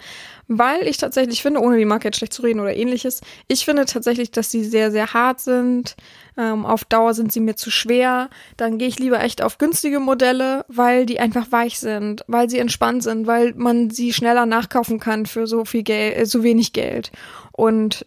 weil 0.48 0.88
ich 0.88 0.98
tatsächlich 0.98 1.42
finde, 1.42 1.62
ohne 1.62 1.78
die 1.78 1.86
Marke 1.86 2.08
jetzt 2.08 2.18
schlecht 2.18 2.34
zu 2.34 2.44
reden 2.44 2.60
oder 2.60 2.76
ähnliches, 2.76 3.22
ich 3.48 3.66
finde 3.66 3.86
tatsächlich, 3.86 4.32
dass 4.32 4.52
sie 4.52 4.64
sehr, 4.64 4.92
sehr 4.92 5.14
hart 5.14 5.40
sind. 5.40 5.96
Ähm, 6.38 6.66
auf 6.66 6.86
Dauer 6.86 7.14
sind 7.14 7.32
sie 7.32 7.40
mir 7.40 7.56
zu 7.56 7.72
schwer. 7.72 8.30
Dann 8.58 8.78
gehe 8.78 8.88
ich 8.88 9.00
lieber 9.00 9.22
echt 9.22 9.42
auf 9.42 9.58
günstige 9.58 10.00
Modelle, 10.00 10.66
weil 10.68 11.06
die 11.06 11.20
einfach 11.20 11.52
weich 11.52 11.80
sind, 11.80 12.24
weil 12.28 12.50
sie 12.50 12.60
entspannt 12.60 13.04
sind, 13.04 13.28
weil 13.28 13.54
man 13.56 13.90
sie 13.90 14.14
schneller 14.14 14.46
nachkaufen 14.46 15.00
kann 15.00 15.26
für 15.26 15.48
so 15.48 15.66
viel 15.66 15.84
Geld, 15.84 16.18
äh, 16.18 16.26
so 16.26 16.44
wenig 16.44 16.74
Geld. 16.74 17.12
Und 17.52 18.06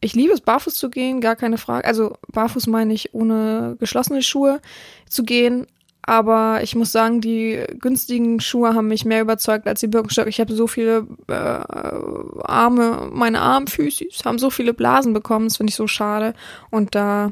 ich 0.00 0.14
liebe 0.14 0.32
es, 0.32 0.40
barfuß 0.40 0.74
zu 0.74 0.88
gehen, 0.88 1.20
gar 1.20 1.36
keine 1.36 1.58
Frage. 1.58 1.86
Also 1.86 2.16
barfuß 2.28 2.66
meine 2.68 2.94
ich 2.94 3.14
ohne 3.14 3.76
geschlossene 3.78 4.22
Schuhe 4.22 4.60
zu 5.08 5.24
gehen. 5.24 5.66
Aber 6.02 6.62
ich 6.62 6.74
muss 6.74 6.92
sagen, 6.92 7.20
die 7.20 7.62
günstigen 7.78 8.40
Schuhe 8.40 8.74
haben 8.74 8.88
mich 8.88 9.04
mehr 9.04 9.20
überzeugt 9.20 9.66
als 9.66 9.80
die 9.80 9.86
Birkenstock. 9.86 10.26
Ich 10.26 10.40
habe 10.40 10.54
so 10.54 10.66
viele 10.66 11.06
äh, 11.28 11.34
Arme, 11.34 13.10
meine 13.12 13.40
Armfüßis 13.40 14.24
haben 14.24 14.38
so 14.38 14.50
viele 14.50 14.72
Blasen 14.74 15.12
bekommen. 15.12 15.48
Das 15.48 15.58
finde 15.58 15.70
ich 15.70 15.76
so 15.76 15.86
schade. 15.86 16.34
Und 16.70 16.94
da, 16.94 17.30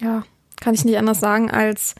ja, 0.00 0.24
kann 0.60 0.74
ich 0.74 0.84
nicht 0.84 0.98
anders 0.98 1.20
sagen 1.20 1.50
als, 1.50 1.94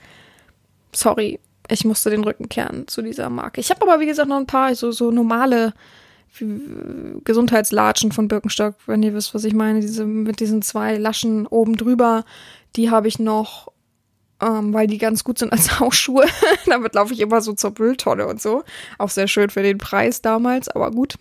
sorry, 0.93 1.39
ich 1.69 1.85
musste 1.85 2.11
den 2.11 2.25
Rücken 2.25 2.49
kehren 2.49 2.89
zu 2.89 3.03
dieser 3.03 3.29
Marke. 3.29 3.61
Ich 3.61 3.71
habe 3.71 3.83
aber, 3.83 4.01
wie 4.01 4.07
gesagt, 4.07 4.29
noch 4.29 4.37
ein 4.37 4.47
paar 4.47 4.75
so, 4.75 4.93
so 4.93 5.11
normale 5.11 5.75
Gesundheitslatschen 7.25 8.13
von 8.13 8.29
Birkenstock, 8.29 8.75
wenn 8.87 9.03
ihr 9.03 9.15
wisst, 9.15 9.35
was 9.35 9.45
ich 9.45 9.55
meine. 9.55 9.81
Diese 9.81 10.05
mit 10.05 10.41
diesen 10.41 10.63
zwei 10.63 10.99
Laschen 10.99 11.47
oben 11.47 11.77
drüber, 11.77 12.25
die 12.77 12.91
habe 12.91 13.09
ich 13.09 13.19
noch, 13.19 13.73
ähm, 14.41 14.73
weil 14.73 14.87
die 14.87 14.99
ganz 14.99 15.25
gut 15.25 15.39
sind 15.39 15.53
als 15.53 15.81
Hausschuhe. 15.81 16.27
Damit 16.67 16.95
laufe 16.95 17.15
ich 17.15 17.21
immer 17.21 17.41
so 17.41 17.53
zur 17.53 17.73
Mülltonne 17.79 18.27
und 18.27 18.41
so. 18.41 18.65
Auch 18.99 19.11
sehr 19.11 19.29
schön 19.29 19.51
für 19.51 19.63
den 19.63 19.79
Preis 19.79 20.23
damals, 20.23 20.69
aber 20.69 20.91
gut. 20.91 21.17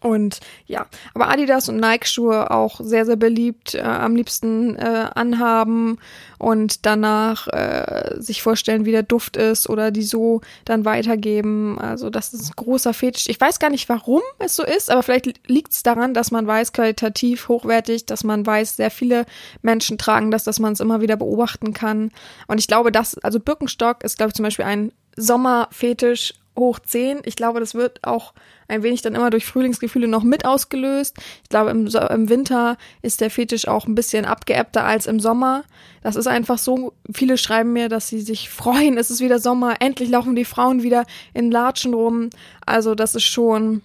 Und 0.00 0.40
ja, 0.66 0.86
aber 1.14 1.28
Adidas 1.28 1.68
und 1.68 1.76
Nike-Schuhe 1.76 2.50
auch 2.50 2.80
sehr, 2.82 3.04
sehr 3.04 3.16
beliebt, 3.16 3.74
äh, 3.74 3.80
am 3.80 4.16
liebsten 4.16 4.76
äh, 4.76 5.08
anhaben 5.14 5.98
und 6.38 6.86
danach 6.86 7.48
äh, 7.48 8.14
sich 8.18 8.42
vorstellen, 8.42 8.86
wie 8.86 8.92
der 8.92 9.02
Duft 9.02 9.36
ist 9.36 9.68
oder 9.68 9.90
die 9.90 10.02
so 10.02 10.40
dann 10.64 10.84
weitergeben. 10.84 11.78
Also 11.78 12.08
das 12.08 12.32
ist 12.32 12.50
ein 12.50 12.56
großer 12.56 12.94
Fetisch. 12.94 13.28
Ich 13.28 13.40
weiß 13.40 13.58
gar 13.58 13.70
nicht, 13.70 13.88
warum 13.88 14.22
es 14.38 14.56
so 14.56 14.64
ist, 14.64 14.90
aber 14.90 15.02
vielleicht 15.02 15.48
liegt 15.48 15.72
es 15.72 15.82
daran, 15.82 16.14
dass 16.14 16.30
man 16.30 16.46
weiß, 16.46 16.72
qualitativ 16.72 17.48
hochwertig, 17.48 18.06
dass 18.06 18.24
man 18.24 18.46
weiß, 18.46 18.76
sehr 18.76 18.90
viele 18.90 19.26
Menschen 19.62 19.98
tragen 19.98 20.30
das, 20.30 20.44
dass 20.44 20.60
man 20.60 20.72
es 20.72 20.80
immer 20.80 21.00
wieder 21.00 21.16
beobachten 21.16 21.74
kann. 21.74 22.10
Und 22.46 22.58
ich 22.58 22.68
glaube, 22.68 22.90
dass, 22.92 23.18
also 23.18 23.38
Birkenstock 23.38 24.02
ist, 24.04 24.16
glaube 24.16 24.30
ich, 24.30 24.34
zum 24.34 24.44
Beispiel 24.44 24.64
ein 24.64 24.92
Sommerfetisch 25.16 26.34
hoch 26.58 26.78
10. 26.78 27.22
Ich 27.24 27.36
glaube, 27.36 27.60
das 27.60 27.74
wird 27.74 28.04
auch 28.04 28.32
ein 28.70 28.82
wenig 28.82 29.02
dann 29.02 29.14
immer 29.14 29.30
durch 29.30 29.44
Frühlingsgefühle 29.44 30.08
noch 30.08 30.22
mit 30.22 30.44
ausgelöst. 30.44 31.16
Ich 31.42 31.48
glaube, 31.48 31.70
im, 31.70 31.86
im 31.86 32.28
Winter 32.28 32.78
ist 33.02 33.20
der 33.20 33.30
Fetisch 33.30 33.68
auch 33.68 33.86
ein 33.86 33.94
bisschen 33.94 34.24
abgeebbter 34.24 34.84
als 34.84 35.06
im 35.06 35.20
Sommer. 35.20 35.64
Das 36.02 36.16
ist 36.16 36.26
einfach 36.26 36.58
so. 36.58 36.92
Viele 37.12 37.36
schreiben 37.36 37.72
mir, 37.72 37.88
dass 37.88 38.08
sie 38.08 38.20
sich 38.20 38.48
freuen, 38.48 38.96
es 38.96 39.10
ist 39.10 39.20
wieder 39.20 39.38
Sommer, 39.38 39.76
endlich 39.80 40.08
laufen 40.08 40.36
die 40.36 40.44
Frauen 40.44 40.82
wieder 40.82 41.04
in 41.34 41.50
Latschen 41.50 41.94
rum. 41.94 42.30
Also, 42.64 42.94
das 42.94 43.14
ist 43.14 43.24
schon. 43.24 43.82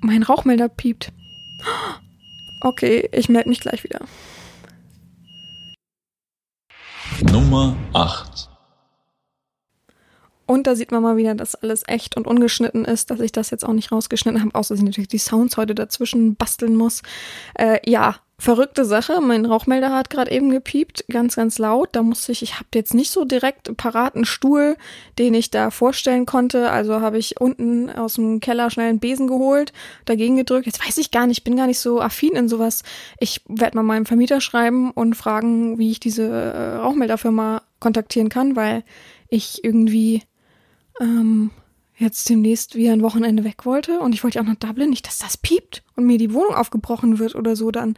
Mein 0.00 0.22
Rauchmelder 0.22 0.68
piept. 0.68 1.12
Okay, 2.60 3.08
ich 3.12 3.28
melde 3.28 3.48
mich 3.48 3.60
gleich 3.60 3.84
wieder. 3.84 4.00
Nummer 7.30 7.76
8. 7.92 8.53
Und 10.46 10.66
da 10.66 10.76
sieht 10.76 10.92
man 10.92 11.02
mal 11.02 11.16
wieder, 11.16 11.34
dass 11.34 11.54
alles 11.54 11.82
echt 11.86 12.16
und 12.16 12.26
ungeschnitten 12.26 12.84
ist, 12.84 13.10
dass 13.10 13.20
ich 13.20 13.32
das 13.32 13.50
jetzt 13.50 13.64
auch 13.64 13.72
nicht 13.72 13.92
rausgeschnitten 13.92 14.40
habe, 14.40 14.54
außer 14.54 14.74
dass 14.74 14.80
ich 14.80 14.86
natürlich 14.86 15.08
die 15.08 15.18
Sounds 15.18 15.56
heute 15.56 15.74
dazwischen 15.74 16.36
basteln 16.36 16.76
muss. 16.76 17.02
Äh, 17.54 17.78
ja, 17.88 18.16
verrückte 18.38 18.84
Sache. 18.84 19.20
Mein 19.20 19.46
Rauchmelder 19.46 19.90
hat 19.92 20.10
gerade 20.10 20.30
eben 20.30 20.50
gepiept, 20.50 21.04
ganz, 21.10 21.36
ganz 21.36 21.58
laut. 21.58 21.90
Da 21.92 22.02
musste 22.02 22.32
ich, 22.32 22.42
ich 22.42 22.54
habe 22.56 22.66
jetzt 22.74 22.92
nicht 22.92 23.10
so 23.10 23.24
direkt 23.24 23.74
paraten 23.76 24.24
Stuhl, 24.24 24.76
den 25.18 25.34
ich 25.34 25.50
da 25.50 25.70
vorstellen 25.70 26.26
konnte. 26.26 26.70
Also 26.70 27.00
habe 27.00 27.18
ich 27.18 27.40
unten 27.40 27.90
aus 27.90 28.14
dem 28.14 28.40
Keller 28.40 28.70
schnell 28.70 28.88
einen 28.88 28.98
Besen 28.98 29.28
geholt, 29.28 29.72
dagegen 30.04 30.36
gedrückt. 30.36 30.66
Jetzt 30.66 30.84
weiß 30.84 30.98
ich 30.98 31.10
gar 31.10 31.26
nicht, 31.26 31.38
ich 31.38 31.44
bin 31.44 31.56
gar 31.56 31.66
nicht 31.66 31.78
so 31.78 32.00
affin 32.00 32.36
in 32.36 32.48
sowas. 32.48 32.82
Ich 33.18 33.40
werde 33.48 33.76
mal 33.76 33.82
meinem 33.82 34.06
Vermieter 34.06 34.40
schreiben 34.40 34.90
und 34.90 35.14
fragen, 35.14 35.78
wie 35.78 35.92
ich 35.92 36.00
diese 36.00 36.28
äh, 36.28 36.76
Rauchmelderfirma 36.76 37.62
kontaktieren 37.80 38.28
kann, 38.28 38.56
weil 38.56 38.82
ich 39.28 39.64
irgendwie 39.64 40.22
ähm, 41.00 41.50
jetzt 41.96 42.28
demnächst 42.28 42.74
wieder 42.74 42.92
ein 42.92 43.02
Wochenende 43.02 43.44
weg 43.44 43.64
wollte 43.64 44.00
und 44.00 44.14
ich 44.14 44.24
wollte 44.24 44.40
auch 44.40 44.44
nach 44.44 44.56
Dublin, 44.56 44.90
nicht, 44.90 45.06
dass 45.06 45.18
das 45.18 45.36
piept 45.36 45.82
und 45.96 46.06
mir 46.06 46.18
die 46.18 46.32
Wohnung 46.32 46.54
aufgebrochen 46.54 47.18
wird 47.18 47.34
oder 47.34 47.56
so 47.56 47.70
dann. 47.70 47.96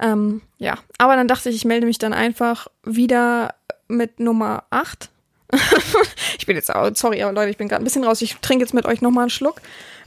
Ähm, 0.00 0.40
ja, 0.58 0.78
aber 0.98 1.16
dann 1.16 1.28
dachte 1.28 1.50
ich, 1.50 1.56
ich 1.56 1.64
melde 1.64 1.86
mich 1.86 1.98
dann 1.98 2.12
einfach 2.12 2.68
wieder 2.84 3.54
mit 3.88 4.20
Nummer 4.20 4.64
8. 4.70 5.10
ich 6.38 6.46
bin 6.46 6.56
jetzt, 6.56 6.72
sorry, 6.94 7.22
aber 7.22 7.32
Leute, 7.32 7.50
ich 7.50 7.56
bin 7.56 7.68
gerade 7.68 7.82
ein 7.82 7.84
bisschen 7.84 8.04
raus. 8.04 8.22
Ich 8.22 8.36
trinke 8.36 8.64
jetzt 8.64 8.74
mit 8.74 8.86
euch 8.86 9.02
nochmal 9.02 9.24
einen 9.24 9.30
Schluck. 9.30 9.60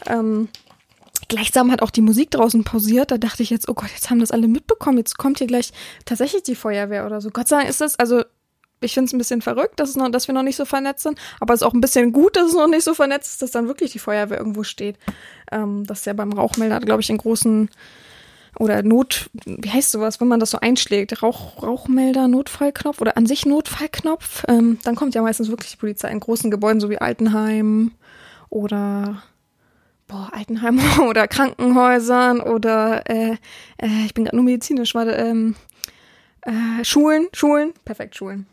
Ähm, 0.06 0.50
Gleichsam 1.30 1.72
hat 1.72 1.82
auch 1.82 1.90
die 1.90 2.02
Musik 2.02 2.32
draußen 2.32 2.64
pausiert. 2.64 3.12
Da 3.12 3.18
dachte 3.18 3.44
ich 3.44 3.50
jetzt, 3.50 3.68
oh 3.68 3.74
Gott, 3.74 3.90
jetzt 3.94 4.10
haben 4.10 4.20
das 4.20 4.32
alle 4.32 4.48
mitbekommen. 4.48 4.98
Jetzt 4.98 5.18
kommt 5.18 5.40
hier 5.40 5.48
gleich 5.48 5.72
tatsächlich 6.06 6.44
die 6.44 6.56
Feuerwehr 6.56 7.06
oder 7.06 7.20
so. 7.20 7.32
Gott 7.32 7.48
sei 7.50 7.58
Dank 7.58 7.70
ist 7.70 7.82
das, 7.82 8.00
also 8.00 8.24
ich 8.82 8.94
finde 8.94 9.08
es 9.08 9.14
ein 9.14 9.18
bisschen 9.18 9.42
verrückt, 9.42 9.80
dass, 9.80 9.96
noch, 9.96 10.10
dass 10.10 10.28
wir 10.28 10.36
noch 10.36 10.44
nicht 10.44 10.56
so 10.56 10.66
vernetzt 10.66 11.04
sind, 11.04 11.20
aber 11.40 11.54
es 11.54 11.62
ist 11.62 11.68
auch 11.68 11.74
ein 11.74 11.82
bisschen 11.82 12.12
gut, 12.12 12.36
dass 12.36 12.50
es 12.50 12.54
noch 12.54 12.68
nicht 12.68 12.84
so 12.84 12.94
vernetzt 12.94 13.34
ist, 13.34 13.42
dass 13.42 13.52
dann 13.52 13.68
wirklich 13.68 13.92
die 13.92 14.00
Feuerwehr 14.00 14.38
irgendwo 14.38 14.64
steht. 14.64 14.98
Ähm, 15.52 15.86
das 15.86 16.00
ist 16.00 16.06
ja 16.06 16.14
beim 16.14 16.34
Rauchmelder, 16.34 16.80
glaube 16.80 17.02
ich, 17.02 17.10
in 17.10 17.18
großen 17.18 17.70
oder 18.60 18.82
Not, 18.84 19.30
wie 19.46 19.70
heißt 19.70 19.92
sowas, 19.92 20.20
wenn 20.20 20.28
man 20.28 20.40
das 20.40 20.52
so 20.52 20.60
einschlägt, 20.60 21.22
Rauch, 21.22 21.62
Rauchmelder, 21.62 22.28
Notfallknopf 22.28 23.02
oder 23.02 23.18
an 23.18 23.26
sich 23.26 23.46
Notfallknopf, 23.46 24.46
ähm, 24.48 24.80
dann 24.84 24.96
kommt 24.96 25.16
ja 25.16 25.22
meistens 25.22 25.50
wirklich 25.50 25.72
die 25.72 25.78
Polizei 25.78 26.10
in 26.10 26.20
großen 26.20 26.50
Gebäuden, 26.50 26.80
so 26.80 26.90
wie 26.90 26.98
Altenheim 26.98 27.92
oder 28.50 29.22
boah, 30.08 30.30
Altenheim 30.32 30.80
oder 31.08 31.28
Krankenhäusern 31.28 32.42
oder 32.42 33.08
äh, 33.10 33.38
äh, 33.78 34.06
ich 34.06 34.14
bin 34.14 34.24
gerade 34.24 34.36
nur 34.36 34.46
medizinisch, 34.46 34.96
warte, 34.96 35.12
ähm, 35.12 35.56
äh, 36.42 36.84
Schulen, 36.84 37.28
Schulen, 37.34 37.74
perfekt, 37.86 38.16
Schulen. 38.16 38.48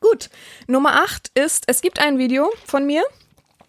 Gut, 0.00 0.30
Nummer 0.66 1.02
8 1.02 1.32
ist, 1.34 1.64
es 1.66 1.80
gibt 1.80 2.00
ein 2.00 2.18
Video 2.18 2.52
von 2.64 2.86
mir, 2.86 3.02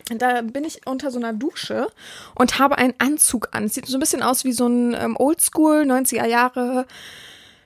da 0.10 0.42
bin 0.42 0.64
ich 0.64 0.86
unter 0.86 1.12
so 1.12 1.20
einer 1.20 1.34
Dusche 1.34 1.88
und 2.36 2.60
habe 2.60 2.78
einen 2.78 2.94
Anzug 3.00 3.50
an. 3.52 3.68
Sieht 3.68 3.88
so 3.88 3.98
ein 3.98 4.00
bisschen 4.00 4.24
aus 4.24 4.46
wie 4.46 4.54
so 4.54 4.68
ein 4.68 4.94
ähm, 4.94 5.18
Oldschool 5.18 5.82
90er 5.82 6.26
Jahre 6.26 6.86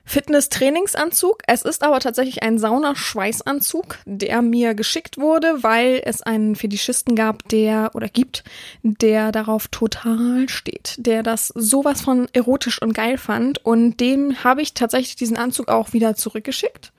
Fitness-Trainingsanzug. 0.04 1.42
Es 1.46 1.62
ist 1.62 1.82
aber 1.82 2.00
tatsächlich 2.00 2.42
ein 2.42 2.58
Saunaschweißanzug, 2.58 3.98
der 4.04 4.42
mir 4.42 4.74
geschickt 4.74 5.18
wurde, 5.18 5.62
weil 5.62 6.02
es 6.04 6.22
einen 6.22 6.56
Fetischisten 6.56 7.14
gab, 7.14 7.48
der 7.48 7.90
oder 7.94 8.08
gibt, 8.08 8.44
der 8.82 9.32
darauf 9.32 9.68
total 9.68 10.48
steht, 10.48 10.96
der 10.98 11.22
das 11.22 11.48
sowas 11.48 12.02
von 12.02 12.28
erotisch 12.32 12.80
und 12.82 12.94
geil 12.94 13.18
fand 13.18 13.64
und 13.64 13.98
dem 13.98 14.42
habe 14.44 14.62
ich 14.62 14.74
tatsächlich 14.74 15.16
diesen 15.16 15.36
Anzug 15.36 15.68
auch 15.68 15.92
wieder 15.92 16.14
zurückgeschickt. 16.14 16.92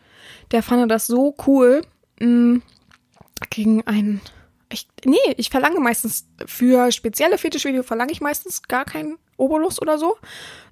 Der 0.52 0.64
fand 0.64 0.90
das 0.92 1.08
so 1.08 1.36
cool 1.46 1.82
mh, 2.20 2.62
gegen 3.50 3.86
einen 3.88 4.22
ich, 4.74 4.88
nee, 5.06 5.18
ich 5.38 5.50
verlange 5.50 5.80
meistens 5.80 6.28
für 6.46 6.92
spezielle 6.92 7.38
Fetischvideo 7.38 7.84
verlange 7.84 8.12
ich 8.12 8.22
meistens 8.22 8.64
gar 8.64 8.86
keinen 8.86 9.18
Obolus 9.38 9.82
oder 9.82 9.98
so, 9.98 10.16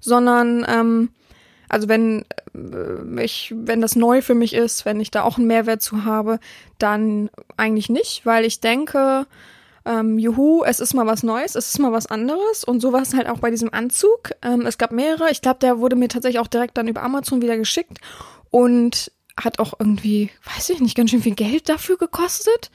sondern 0.00 0.66
ähm, 0.68 1.10
also 1.68 1.88
wenn 1.88 2.24
äh, 2.54 3.24
ich, 3.24 3.54
wenn 3.56 3.80
das 3.80 3.96
neu 3.96 4.22
für 4.22 4.34
mich 4.34 4.54
ist, 4.54 4.84
wenn 4.84 5.00
ich 5.00 5.10
da 5.10 5.22
auch 5.22 5.38
einen 5.38 5.46
Mehrwert 5.46 5.82
zu 5.82 6.04
habe, 6.04 6.38
dann 6.78 7.30
eigentlich 7.56 7.88
nicht, 7.88 8.26
weil 8.26 8.44
ich 8.44 8.60
denke, 8.60 9.26
ähm, 9.84 10.18
juhu, 10.18 10.62
es 10.64 10.80
ist 10.80 10.94
mal 10.94 11.06
was 11.06 11.22
Neues, 11.22 11.54
es 11.54 11.70
ist 11.70 11.78
mal 11.78 11.92
was 11.92 12.06
anderes. 12.06 12.64
Und 12.64 12.80
so 12.80 12.92
war 12.92 13.02
es 13.02 13.14
halt 13.14 13.28
auch 13.28 13.38
bei 13.38 13.50
diesem 13.50 13.72
Anzug. 13.72 14.30
Ähm, 14.42 14.66
es 14.66 14.78
gab 14.78 14.92
mehrere, 14.92 15.30
ich 15.30 15.42
glaube, 15.42 15.58
der 15.60 15.78
wurde 15.78 15.96
mir 15.96 16.08
tatsächlich 16.08 16.40
auch 16.40 16.46
direkt 16.46 16.76
dann 16.76 16.88
über 16.88 17.02
Amazon 17.02 17.42
wieder 17.42 17.56
geschickt 17.56 17.98
und 18.50 19.10
hat 19.40 19.58
auch 19.58 19.74
irgendwie, 19.78 20.30
weiß 20.54 20.70
ich 20.70 20.80
nicht, 20.80 20.96
ganz 20.96 21.10
schön 21.10 21.22
viel 21.22 21.34
Geld 21.34 21.68
dafür 21.68 21.96
gekostet 21.96 22.70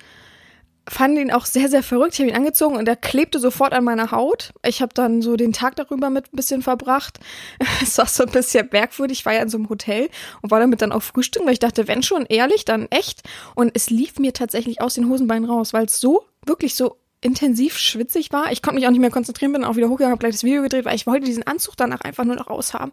fand 0.87 1.17
ihn 1.17 1.31
auch 1.31 1.45
sehr, 1.45 1.69
sehr 1.69 1.83
verrückt. 1.83 2.13
Ich 2.13 2.19
habe 2.19 2.29
ihn 2.29 2.35
angezogen 2.35 2.77
und 2.77 2.87
er 2.87 2.95
klebte 2.95 3.39
sofort 3.39 3.73
an 3.73 3.83
meiner 3.83 4.11
Haut. 4.11 4.53
Ich 4.65 4.81
habe 4.81 4.93
dann 4.93 5.21
so 5.21 5.35
den 5.35 5.53
Tag 5.53 5.75
darüber 5.75 6.09
mit 6.09 6.33
ein 6.33 6.35
bisschen 6.35 6.61
verbracht. 6.61 7.19
Es 7.81 7.97
war 7.97 8.07
so 8.07 8.23
ein 8.23 8.31
bisschen 8.31 8.69
merkwürdig. 8.71 9.19
Ich 9.19 9.25
war 9.25 9.33
ja 9.33 9.41
in 9.41 9.49
so 9.49 9.57
einem 9.57 9.69
Hotel 9.69 10.09
und 10.41 10.51
war 10.51 10.59
damit 10.59 10.81
dann 10.81 10.91
auch 10.91 11.03
frühstücken, 11.03 11.45
weil 11.45 11.53
ich 11.53 11.59
dachte, 11.59 11.87
wenn 11.87 12.03
schon 12.03 12.25
ehrlich, 12.25 12.65
dann 12.65 12.87
echt. 12.89 13.21
Und 13.55 13.71
es 13.75 13.89
lief 13.89 14.17
mir 14.19 14.33
tatsächlich 14.33 14.81
aus 14.81 14.95
den 14.95 15.09
Hosenbeinen 15.09 15.49
raus, 15.49 15.73
weil 15.73 15.85
es 15.85 15.99
so, 15.99 16.25
wirklich 16.45 16.75
so 16.75 16.97
intensiv 17.21 17.77
schwitzig 17.77 18.31
war. 18.31 18.51
Ich 18.51 18.61
konnte 18.61 18.75
mich 18.75 18.85
auch 18.85 18.91
nicht 18.91 18.99
mehr 18.99 19.09
konzentrieren, 19.09 19.51
bin 19.51 19.63
auch 19.63 19.75
wieder 19.75 19.89
hochgegangen, 19.89 20.11
habe 20.11 20.19
gleich 20.19 20.35
das 20.35 20.43
Video 20.43 20.61
gedreht, 20.61 20.85
weil 20.85 20.95
ich 20.95 21.07
wollte 21.07 21.25
diesen 21.25 21.43
Anzug 21.43 21.75
danach 21.75 22.01
einfach 22.01 22.25
nur 22.25 22.35
noch 22.35 22.47
aushaben. 22.47 22.91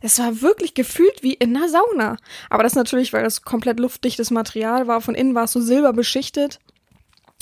Es 0.00 0.18
war 0.18 0.40
wirklich 0.40 0.74
gefühlt 0.74 1.22
wie 1.22 1.34
in 1.34 1.54
einer 1.56 1.68
Sauna. 1.68 2.16
Aber 2.48 2.62
das 2.62 2.74
natürlich, 2.74 3.12
weil 3.12 3.22
das 3.22 3.42
komplett 3.42 3.78
luftdichtes 3.78 4.30
Material 4.30 4.86
war. 4.86 5.00
Von 5.00 5.14
innen 5.14 5.34
war 5.34 5.44
es 5.44 5.52
so 5.52 5.60
silberbeschichtet. 5.60 6.58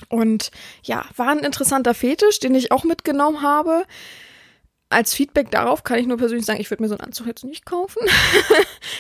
Und 0.09 0.51
ja, 0.83 1.05
war 1.17 1.29
ein 1.29 1.39
interessanter 1.41 1.95
Fetisch, 1.95 2.41
den 2.41 2.55
ich 2.55 2.73
auch 2.73 2.85
mitgenommen 2.85 3.43
habe. 3.43 3.85
Als 4.91 5.15
Feedback 5.15 5.51
darauf 5.51 5.83
kann 5.83 5.99
ich 5.99 6.07
nur 6.07 6.19
persönlich 6.19 6.47
sagen, 6.47 6.61
ich 6.61 6.71
würde 6.71 6.83
mir 6.83 6.89
so 6.89 6.95
einen 6.95 7.07
Anzug 7.07 7.27
jetzt 7.27 7.45
nicht 7.45 7.67
kaufen. 7.67 8.01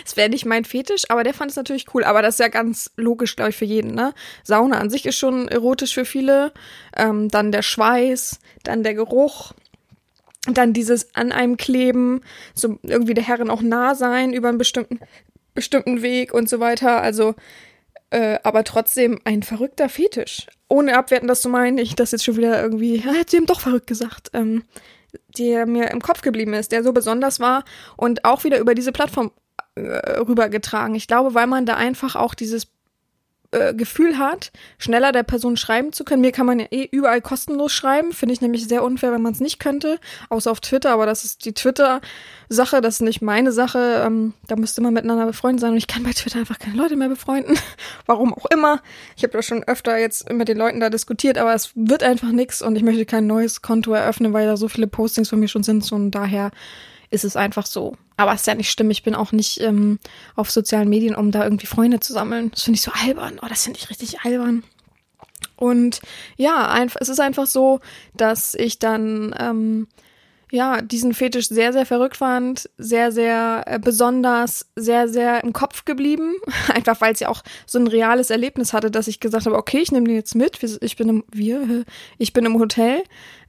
Es 0.07 0.17
wäre 0.17 0.29
nicht 0.29 0.45
mein 0.45 0.65
Fetisch, 0.65 1.05
aber 1.09 1.25
der 1.25 1.35
fand 1.35 1.51
es 1.51 1.57
natürlich 1.57 1.87
cool. 1.95 2.05
Aber 2.05 2.21
das 2.21 2.35
ist 2.35 2.41
ja 2.41 2.49
ganz 2.49 2.91
logisch, 2.97 3.37
glaube 3.37 3.51
ich, 3.51 3.57
für 3.57 3.65
jeden. 3.65 3.95
Ne? 3.95 4.13
Sauna 4.43 4.79
an 4.79 4.91
sich 4.91 5.07
ist 5.07 5.17
schon 5.17 5.49
erotisch 5.49 5.95
für 5.95 6.05
viele. 6.05 6.53
Ähm, 6.97 7.29
dann 7.29 7.53
der 7.53 7.63
Schweiß, 7.63 8.39
dann 8.63 8.83
der 8.83 8.95
Geruch. 8.95 9.53
Dann 10.47 10.73
dieses 10.73 11.15
an 11.15 11.33
einem 11.33 11.57
kleben, 11.57 12.21
so 12.55 12.79
irgendwie 12.83 13.15
der 13.15 13.25
Herren 13.25 13.51
auch 13.51 13.63
nah 13.63 13.95
sein 13.95 14.35
über 14.35 14.49
einen 14.49 14.59
bestimmten, 14.59 15.01
bestimmten 15.55 16.03
Weg 16.03 16.35
und 16.35 16.49
so 16.49 16.61
weiter. 16.61 17.01
Also 17.01 17.35
äh, 18.11 18.39
aber 18.43 18.65
trotzdem 18.65 19.21
ein 19.25 19.43
verrückter 19.43 19.89
Fetisch. 19.89 20.47
Ohne 20.69 20.97
abwerten 20.97 21.29
das 21.29 21.43
zu 21.43 21.49
meinen, 21.49 21.79
ich 21.79 21.95
das 21.95 22.11
jetzt 22.11 22.25
schon 22.25 22.37
wieder 22.37 22.62
irgendwie, 22.62 23.03
hat 23.05 23.31
sie 23.31 23.37
ihm 23.37 23.47
doch 23.47 23.61
verrückt 23.61 23.87
gesagt, 23.87 24.31
ähm, 24.33 24.65
der 25.39 25.67
mir 25.67 25.91
im 25.91 26.01
Kopf 26.01 26.23
geblieben 26.23 26.55
ist, 26.55 26.73
der 26.73 26.83
so 26.83 26.93
besonders 26.93 27.41
war 27.41 27.65
und 27.97 28.25
auch 28.25 28.45
wieder 28.45 28.59
über 28.59 28.75
diese 28.75 28.93
Plattform 28.93 29.31
äh, 29.77 29.81
rübergetragen. 30.21 30.95
Ich 30.95 31.07
glaube, 31.07 31.35
weil 31.35 31.47
man 31.47 31.67
da 31.67 31.77
einfach 31.77 32.17
auch 32.17 32.35
dieses 32.35 32.67
äh, 33.55 33.75
Gefühl 33.75 34.19
hat, 34.19 34.51
schneller 34.79 35.13
der 35.13 35.23
Person 35.23 35.57
schreiben 35.57 35.93
zu 35.93 36.05
können. 36.05 36.21
Mir 36.21 36.33
kann 36.33 36.47
man 36.47 36.59
ja 36.59 36.67
eh 36.71 36.89
überall 36.91 37.21
kostenlos 37.21 37.73
schreiben. 37.73 38.13
Finde 38.13 38.33
ich 38.33 38.41
nämlich 38.41 38.67
sehr 38.67 38.83
unfair, 38.83 39.13
wenn 39.13 39.23
man 39.23 39.33
es 39.33 39.41
nicht 39.41 39.59
könnte. 39.59 39.99
Außer 40.29 40.51
auf 40.51 40.61
Twitter, 40.61 40.91
aber 40.91 41.07
das 41.07 41.25
ist 41.25 41.45
die 41.45 41.55
Twitter-Sache, 41.55 42.81
das 42.81 42.97
ist 42.97 43.01
nicht 43.03 43.23
meine 43.23 43.53
Sache. 43.53 44.03
Ähm, 44.05 44.35
da 44.49 44.57
müsste 44.57 44.81
man 44.81 44.93
miteinander 44.93 45.27
befreundet 45.27 45.61
sein 45.61 45.71
und 45.71 45.77
ich 45.77 45.87
kann 45.87 46.03
bei 46.03 46.13
Twitter 46.13 46.41
einfach 46.41 46.59
keine 46.59 46.77
Leute 46.77 46.97
mehr 46.97 47.09
befreunden. 47.09 47.57
Warum 48.07 48.35
auch 48.35 48.47
immer. 48.47 48.83
Ich 49.17 49.23
habe 49.23 49.35
ja 49.35 49.43
schon 49.43 49.63
öfter 49.65 49.97
jetzt 49.99 50.33
mit 50.33 50.49
den 50.49 50.59
Leuten 50.59 50.81
da 50.81 50.91
diskutiert, 50.91 51.39
aber 51.39 51.55
es 51.55 51.71
wird 51.75 52.03
einfach 52.03 52.33
nichts 52.33 52.61
und 52.61 52.77
ich 52.77 52.83
möchte 52.83 53.07
kein 53.07 53.27
neues 53.27 53.63
Konto 53.63 53.93
eröffnen, 53.93 54.33
weil 54.33 54.47
da 54.47 54.57
so 54.57 54.69
viele 54.69 54.89
Postings 54.89 55.29
von 55.29 55.39
mir 55.41 55.49
schon 55.49 55.63
sind 55.63 55.91
und 55.93 56.11
daher 56.11 56.51
ist 57.15 57.25
es 57.25 57.37
einfach 57.37 57.67
so. 57.67 57.97
Aber 58.17 58.35
es 58.35 58.43
ist 58.43 58.47
ja 58.47 58.55
nicht 58.55 58.71
schlimm. 58.71 58.91
Ich 58.91 59.03
bin 59.03 59.15
auch 59.15 59.33
nicht 59.33 59.61
ähm, 59.61 59.99
auf 60.37 60.51
sozialen 60.51 60.89
Medien, 60.89 61.15
um 61.15 61.31
da 61.31 61.45
irgendwie 61.45 61.67
Freunde 61.67 62.01
zu 62.01 62.12
sammeln. 62.12 62.51
Das 62.51 62.62
finde 62.62 62.77
ich 62.77 62.83
so 62.83 62.93
albern. 62.93 63.41
Oh, 63.43 63.47
das 63.49 63.65
finde 63.65 63.79
ich 63.79 63.91
richtig 63.91 64.21
albern. 64.21 64.62
Und 65.57 66.01
ja, 66.37 66.69
einfach, 66.69 67.01
es 67.01 67.09
ist 67.09 67.21
einfach 67.21 67.47
so, 67.47 67.81
dass 68.15 68.55
ich 68.55 68.79
dann 68.79 69.35
ähm, 69.39 69.87
ja 70.51 70.81
diesen 70.83 71.15
Fetisch 71.15 71.49
sehr, 71.49 71.73
sehr 71.73 71.87
verrückt 71.87 72.17
fand, 72.17 72.71
sehr, 72.79 73.12
sehr 73.12 73.65
äh, 73.67 73.79
besonders, 73.79 74.71
sehr, 74.77 75.09
sehr 75.09 75.43
im 75.43 75.53
Kopf 75.53 75.85
geblieben. 75.85 76.35
Einfach 76.75 77.01
weil 77.01 77.12
es 77.12 77.21
ja 77.21 77.29
auch 77.29 77.43
so 77.67 77.79
ein 77.79 77.87
reales 77.87 78.31
Erlebnis 78.31 78.73
hatte, 78.73 78.91
dass 78.91 79.09
ich 79.09 79.21
gesagt 79.21 79.47
habe, 79.47 79.57
okay, 79.57 79.79
ich 79.79 79.93
nehme 79.93 80.07
den 80.07 80.17
jetzt 80.17 80.35
mit. 80.35 80.62
Ich 80.81 80.97
bin 80.97 81.09
im, 81.09 81.25
wir, 81.33 81.85
ich 82.19 82.33
bin 82.33 82.47
im 82.47 82.59
Hotel 82.59 83.03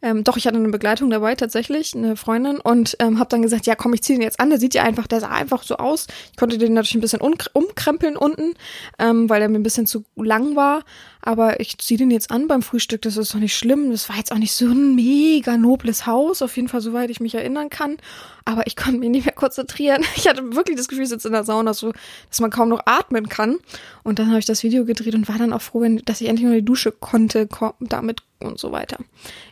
ähm, 0.05 0.23
doch, 0.23 0.37
ich 0.37 0.45
hatte 0.45 0.57
eine 0.57 0.69
Begleitung 0.69 1.09
dabei 1.09 1.33
tatsächlich, 1.33 1.95
eine 1.95 2.15
Freundin, 2.15 2.59
und 2.59 2.95
ähm, 2.99 3.17
habe 3.17 3.27
dann 3.29 3.41
gesagt, 3.41 3.65
ja 3.65 3.73
komm, 3.73 3.91
ich 3.95 4.03
ziehe 4.03 4.19
den 4.19 4.23
jetzt 4.23 4.39
an. 4.39 4.51
Der 4.51 4.59
sieht 4.59 4.75
ja 4.75 4.83
einfach, 4.83 5.07
der 5.07 5.19
sah 5.19 5.29
einfach 5.29 5.63
so 5.63 5.77
aus. 5.77 6.05
Ich 6.31 6.37
konnte 6.37 6.59
den 6.59 6.73
natürlich 6.73 6.93
ein 6.93 7.01
bisschen 7.01 7.21
umkrempeln 7.21 8.15
unten, 8.15 8.53
ähm, 8.99 9.27
weil 9.31 9.41
er 9.41 9.49
mir 9.49 9.57
ein 9.57 9.63
bisschen 9.63 9.87
zu 9.87 10.05
lang 10.15 10.55
war. 10.55 10.83
Aber 11.21 11.59
ich 11.59 11.79
ziehe 11.79 11.97
den 11.97 12.11
jetzt 12.11 12.29
an 12.29 12.47
beim 12.47 12.61
Frühstück, 12.61 13.01
das 13.01 13.17
ist 13.17 13.33
doch 13.33 13.39
nicht 13.39 13.55
schlimm. 13.55 13.89
Das 13.89 14.07
war 14.07 14.15
jetzt 14.15 14.31
auch 14.31 14.37
nicht 14.37 14.53
so 14.53 14.67
ein 14.67 14.93
mega 14.93 15.57
nobles 15.57 16.05
Haus, 16.05 16.43
auf 16.43 16.55
jeden 16.55 16.67
Fall, 16.67 16.81
soweit 16.81 17.09
ich 17.09 17.19
mich 17.19 17.33
erinnern 17.33 17.71
kann. 17.71 17.97
Aber 18.47 18.67
ich 18.67 18.75
konnte 18.75 18.99
mich 18.99 19.09
nicht 19.09 19.25
mehr 19.25 19.33
konzentrieren. 19.33 20.03
Ich 20.15 20.27
hatte 20.27 20.55
wirklich 20.55 20.77
das 20.77 20.87
Gefühl, 20.87 21.03
ich 21.03 21.09
sitze 21.09 21.27
in 21.27 21.33
der 21.33 21.43
Sauna, 21.43 21.73
so, 21.73 21.93
dass 22.29 22.39
man 22.39 22.51
kaum 22.51 22.69
noch 22.69 22.81
atmen 22.85 23.27
kann. 23.27 23.57
Und 24.03 24.19
dann 24.19 24.29
habe 24.29 24.39
ich 24.39 24.45
das 24.45 24.63
Video 24.63 24.85
gedreht 24.85 25.15
und 25.15 25.27
war 25.27 25.37
dann 25.37 25.53
auch 25.53 25.61
froh, 25.61 25.81
wenn, 25.81 25.97
dass 26.05 26.21
ich 26.21 26.27
endlich 26.27 26.47
noch 26.47 26.55
die 26.55 26.65
Dusche 26.65 26.91
konnte, 26.91 27.47
damit 27.79 28.21
und 28.39 28.59
so 28.59 28.71
weiter. 28.71 28.97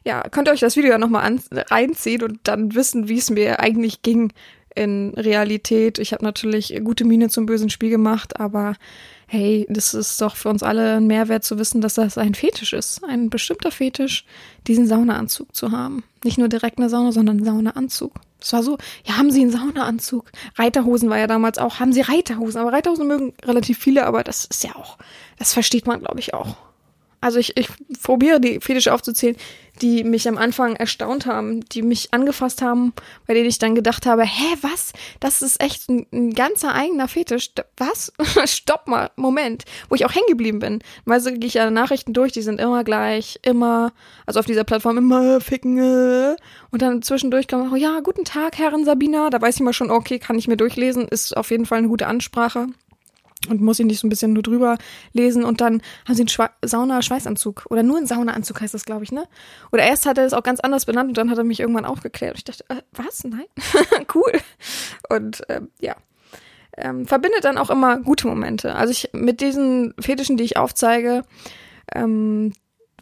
Ja, 0.03 0.21
könnt 0.29 0.47
ihr 0.47 0.51
euch 0.51 0.59
das 0.59 0.75
Video 0.75 0.91
ja 0.91 0.97
nochmal 0.97 1.39
reinziehen 1.51 2.23
und 2.23 2.39
dann 2.43 2.75
wissen, 2.75 3.07
wie 3.07 3.17
es 3.17 3.29
mir 3.29 3.59
eigentlich 3.59 4.01
ging 4.03 4.31
in 4.75 5.13
Realität. 5.15 5.99
Ich 5.99 6.13
habe 6.13 6.23
natürlich 6.23 6.79
gute 6.83 7.05
Miene 7.05 7.29
zum 7.29 7.45
bösen 7.45 7.69
Spiel 7.69 7.89
gemacht, 7.89 8.39
aber 8.39 8.75
hey, 9.33 9.65
das 9.67 9.95
ist 9.95 10.21
doch 10.21 10.35
für 10.35 10.49
uns 10.49 10.61
alle 10.61 10.97
ein 10.97 11.07
Mehrwert 11.07 11.43
zu 11.43 11.57
wissen, 11.57 11.81
dass 11.81 11.95
das 11.95 12.19
ein 12.19 12.35
Fetisch 12.35 12.71
ist. 12.71 13.03
Ein 13.03 13.31
bestimmter 13.31 13.71
Fetisch, 13.71 14.25
diesen 14.67 14.85
Saunaanzug 14.85 15.55
zu 15.55 15.71
haben. 15.71 16.03
Nicht 16.23 16.37
nur 16.37 16.49
direkt 16.49 16.77
eine 16.77 16.87
Sauna, 16.87 17.11
sondern 17.11 17.37
einen 17.37 17.45
Saunaanzug. 17.45 18.13
Das 18.39 18.53
war 18.53 18.61
so, 18.61 18.77
ja, 19.05 19.17
haben 19.17 19.31
Sie 19.31 19.41
einen 19.41 19.51
Saunaanzug? 19.51 20.31
Reiterhosen 20.55 21.09
war 21.09 21.17
ja 21.17 21.25
damals 21.25 21.57
auch, 21.57 21.79
haben 21.79 21.93
Sie 21.93 22.01
Reiterhosen? 22.01 22.61
Aber 22.61 22.73
Reiterhosen 22.73 23.07
mögen 23.07 23.33
relativ 23.43 23.79
viele, 23.79 24.05
aber 24.05 24.23
das 24.23 24.45
ist 24.45 24.63
ja 24.63 24.75
auch, 24.75 24.99
das 25.39 25.51
versteht 25.51 25.87
man, 25.87 26.01
glaube 26.01 26.19
ich, 26.19 26.35
auch. 26.35 26.55
Also 27.23 27.39
ich, 27.39 27.55
ich 27.55 27.69
probiere 28.01 28.41
die 28.41 28.59
Fetische 28.59 28.93
aufzuzählen, 28.93 29.37
die 29.81 30.03
mich 30.03 30.27
am 30.27 30.37
Anfang 30.37 30.75
erstaunt 30.75 31.25
haben, 31.25 31.61
die 31.69 31.81
mich 31.81 32.13
angefasst 32.13 32.61
haben, 32.61 32.91
bei 33.25 33.33
denen 33.33 33.47
ich 33.47 33.59
dann 33.59 33.75
gedacht 33.75 34.05
habe, 34.05 34.23
hä, 34.23 34.57
was? 34.61 34.91
Das 35.21 35.41
ist 35.41 35.61
echt 35.63 35.89
ein, 35.89 36.05
ein 36.11 36.33
ganzer 36.33 36.75
eigener 36.75 37.07
Fetisch. 37.07 37.51
Was? 37.77 38.11
Stopp 38.45 38.89
mal, 38.89 39.09
Moment. 39.15 39.63
Wo 39.87 39.95
ich 39.95 40.05
auch 40.05 40.13
hängen 40.13 40.27
geblieben 40.27 40.59
bin. 40.59 40.79
Weil 41.05 41.21
so 41.21 41.31
gehe 41.31 41.45
ich 41.45 41.53
ja 41.55 41.71
Nachrichten 41.71 42.11
durch, 42.11 42.33
die 42.33 42.41
sind 42.41 42.59
immer 42.59 42.83
gleich, 42.83 43.39
immer, 43.41 43.93
also 44.25 44.41
auf 44.41 44.45
dieser 44.45 44.65
Plattform 44.65 44.97
immer 44.97 45.39
ficken. 45.39 45.77
äh. 45.77 46.35
Und 46.71 46.81
dann 46.81 47.01
zwischendurch 47.01 47.47
kommt 47.47 47.71
auch, 47.71 47.77
ja, 47.77 48.01
guten 48.01 48.25
Tag, 48.25 48.57
Herrin 48.57 48.83
Sabina. 48.83 49.29
Da 49.29 49.41
weiß 49.41 49.55
ich 49.55 49.61
mal 49.61 49.71
schon, 49.71 49.91
okay, 49.91 50.19
kann 50.19 50.37
ich 50.37 50.49
mir 50.49 50.57
durchlesen, 50.57 51.07
ist 51.07 51.37
auf 51.37 51.51
jeden 51.51 51.65
Fall 51.65 51.77
eine 51.77 51.87
gute 51.87 52.07
Ansprache 52.07 52.67
und 53.49 53.61
muss 53.61 53.79
ihn 53.79 53.87
nicht 53.87 53.99
so 53.99 54.07
ein 54.07 54.09
bisschen 54.09 54.33
nur 54.33 54.43
drüber 54.43 54.77
lesen 55.13 55.43
und 55.43 55.61
dann 55.61 55.81
haben 56.07 56.15
sie 56.15 56.21
einen 56.21 56.29
Schwa 56.29 56.49
Sauna-Schweißanzug 56.63 57.65
oder 57.69 57.83
nur 57.83 57.97
einen 57.97 58.07
Saunaanzug 58.07 58.61
heißt 58.61 58.73
das, 58.73 58.85
glaube 58.85 59.03
ich, 59.03 59.11
ne? 59.11 59.25
Oder 59.71 59.83
erst 59.83 60.05
hat 60.05 60.17
er 60.17 60.25
es 60.25 60.33
auch 60.33 60.43
ganz 60.43 60.59
anders 60.59 60.85
benannt 60.85 61.09
und 61.09 61.17
dann 61.17 61.29
hat 61.29 61.37
er 61.37 61.43
mich 61.43 61.59
irgendwann 61.59 61.85
aufgeklärt. 61.85 62.33
Und 62.33 62.37
ich 62.39 62.43
dachte, 62.43 62.65
äh, 62.69 62.81
was? 62.93 63.23
Nein? 63.23 63.45
cool. 64.15 64.31
Und 65.09 65.41
ähm, 65.49 65.69
ja. 65.79 65.95
Ähm, 66.75 67.05
verbindet 67.05 67.43
dann 67.43 67.59
auch 67.59 67.69
immer 67.69 67.99
gute 67.99 68.27
Momente. 68.27 68.73
Also 68.73 68.91
ich 68.91 69.09
mit 69.13 69.41
diesen 69.41 69.93
Fetischen, 69.99 70.37
die 70.37 70.43
ich 70.43 70.57
aufzeige, 70.57 71.23
ähm, 71.93 72.51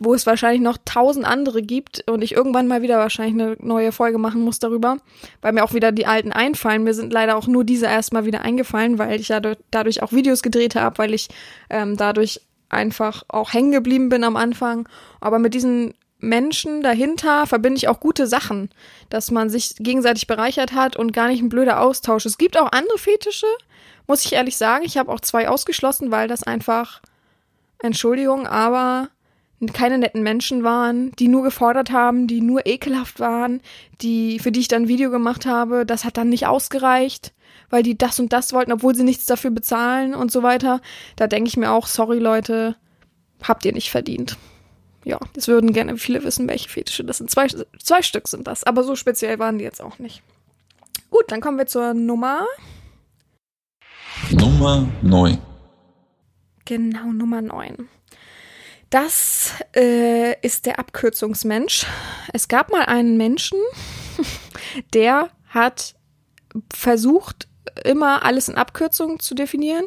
wo 0.04 0.16
es 0.16 0.26
wahrscheinlich 0.26 0.62
noch 0.62 0.80
tausend 0.84 1.26
andere 1.26 1.62
gibt 1.62 2.04
und 2.10 2.24
ich 2.24 2.32
irgendwann 2.32 2.68
mal 2.68 2.82
wieder 2.82 2.98
wahrscheinlich 2.98 3.40
eine 3.40 3.56
neue 3.60 3.92
Folge 3.92 4.18
machen 4.18 4.42
muss 4.42 4.58
darüber, 4.58 4.98
weil 5.42 5.54
mir 5.54 5.64
auch 5.64 5.76
wieder 5.76 5.92
die 5.92 6.08
alten 6.08 6.32
einfallen. 6.32 6.84
Mir 6.84 6.96
sind 6.96 7.14
leider 7.14 7.38
auch 7.38 7.46
nur 7.46 7.64
diese 7.64 7.86
erstmal 7.86 8.26
wieder 8.26 8.42
eingefallen, 8.42 8.98
weil 8.98 9.20
ich 9.20 9.28
ja 9.28 9.40
dadurch 9.70 10.02
auch 10.02 10.12
Videos 10.12 10.42
gedreht 10.42 10.74
habe, 10.74 10.98
weil 10.98 11.14
ich 11.14 11.30
ähm, 11.70 11.98
dadurch 11.98 12.42
einfach 12.68 13.24
auch 13.28 13.54
hängen 13.54 13.72
geblieben 13.72 14.10
bin 14.10 14.24
am 14.24 14.38
Anfang. 14.38 14.90
Aber 15.20 15.38
mit 15.38 15.54
diesen 15.54 15.94
Menschen 16.18 16.82
dahinter 16.82 17.46
verbinde 17.46 17.78
ich 17.78 17.88
auch 17.88 18.00
gute 18.00 18.26
Sachen, 18.26 18.72
dass 19.10 19.30
man 19.30 19.52
sich 19.52 19.76
gegenseitig 19.78 20.26
bereichert 20.26 20.74
hat 20.74 20.96
und 20.98 21.14
gar 21.14 21.28
nicht 21.28 21.44
ein 21.44 21.50
blöder 21.50 21.80
Austausch. 21.80 22.26
Es 22.26 22.40
gibt 22.40 22.58
auch 22.58 22.72
andere 22.72 22.98
Fetische, 22.98 23.48
muss 24.08 24.26
ich 24.26 24.34
ehrlich 24.34 24.58
sagen. 24.58 24.84
Ich 24.84 24.98
habe 24.98 25.12
auch 25.12 25.20
zwei 25.20 25.48
ausgeschlossen, 25.48 26.10
weil 26.10 26.28
das 26.28 26.42
einfach, 26.42 27.02
Entschuldigung, 27.84 28.48
aber 28.48 29.10
keine 29.68 29.98
netten 29.98 30.24
Menschen 30.24 30.64
waren, 30.64 31.12
die 31.20 31.28
nur 31.28 31.44
gefordert 31.44 31.92
haben, 31.92 32.28
die 32.28 32.42
nur 32.42 32.66
ekelhaft 32.66 33.20
waren, 33.20 33.62
die, 34.02 34.40
für 34.40 34.52
die 34.52 34.62
ich 34.62 34.68
dann 34.68 34.84
ein 34.84 34.88
Video 34.88 35.12
gemacht 35.12 35.46
habe, 35.46 35.86
das 35.86 36.04
hat 36.04 36.18
dann 36.18 36.30
nicht 36.30 36.48
ausgereicht, 36.48 37.34
weil 37.70 37.84
die 37.84 37.98
das 37.98 38.20
und 38.20 38.34
das 38.34 38.54
wollten, 38.54 38.72
obwohl 38.72 38.96
sie 38.96 39.04
nichts 39.04 39.26
dafür 39.26 39.52
bezahlen 39.52 40.16
und 40.16 40.32
so 40.32 40.44
weiter. 40.44 40.82
Da 41.16 41.28
denke 41.28 41.48
ich 41.48 41.58
mir 41.58 41.72
auch, 41.72 41.88
sorry 41.88 42.18
Leute, 42.20 42.76
habt 43.44 43.66
ihr 43.66 43.74
nicht 43.74 43.92
verdient. 43.92 44.38
Ja, 45.04 45.20
das 45.34 45.48
würden 45.48 45.74
gerne 45.74 45.98
viele 45.98 46.24
wissen, 46.24 46.48
welche 46.48 46.70
Fetische 46.70 47.04
das 47.04 47.18
sind. 47.18 47.30
Zwei, 47.32 47.48
zwei 47.80 48.02
Stück 48.02 48.28
sind 48.28 48.48
das, 48.48 48.64
aber 48.64 48.84
so 48.84 48.96
speziell 48.96 49.40
waren 49.40 49.58
die 49.58 49.64
jetzt 49.64 49.82
auch 49.82 50.00
nicht. 50.00 50.22
Gut, 51.10 51.26
dann 51.28 51.42
kommen 51.42 51.58
wir 51.58 51.66
zur 51.66 51.94
Nummer. 51.94 52.46
Nummer 54.32 54.88
9. 55.02 55.40
Genau, 56.66 57.12
Nummer 57.12 57.42
9. 57.42 57.90
Das 58.92 59.54
äh, 59.74 60.36
ist 60.42 60.66
der 60.66 60.78
Abkürzungsmensch. 60.78 61.86
Es 62.34 62.50
gab 62.50 62.72
mal 62.72 62.84
einen 62.84 63.16
Menschen, 63.16 63.58
der 64.94 65.30
hat 65.48 65.96
versucht, 66.74 67.48
immer 67.86 68.26
alles 68.26 68.50
in 68.50 68.56
Abkürzungen 68.56 69.22
zu 69.22 69.34
definieren. 69.34 69.86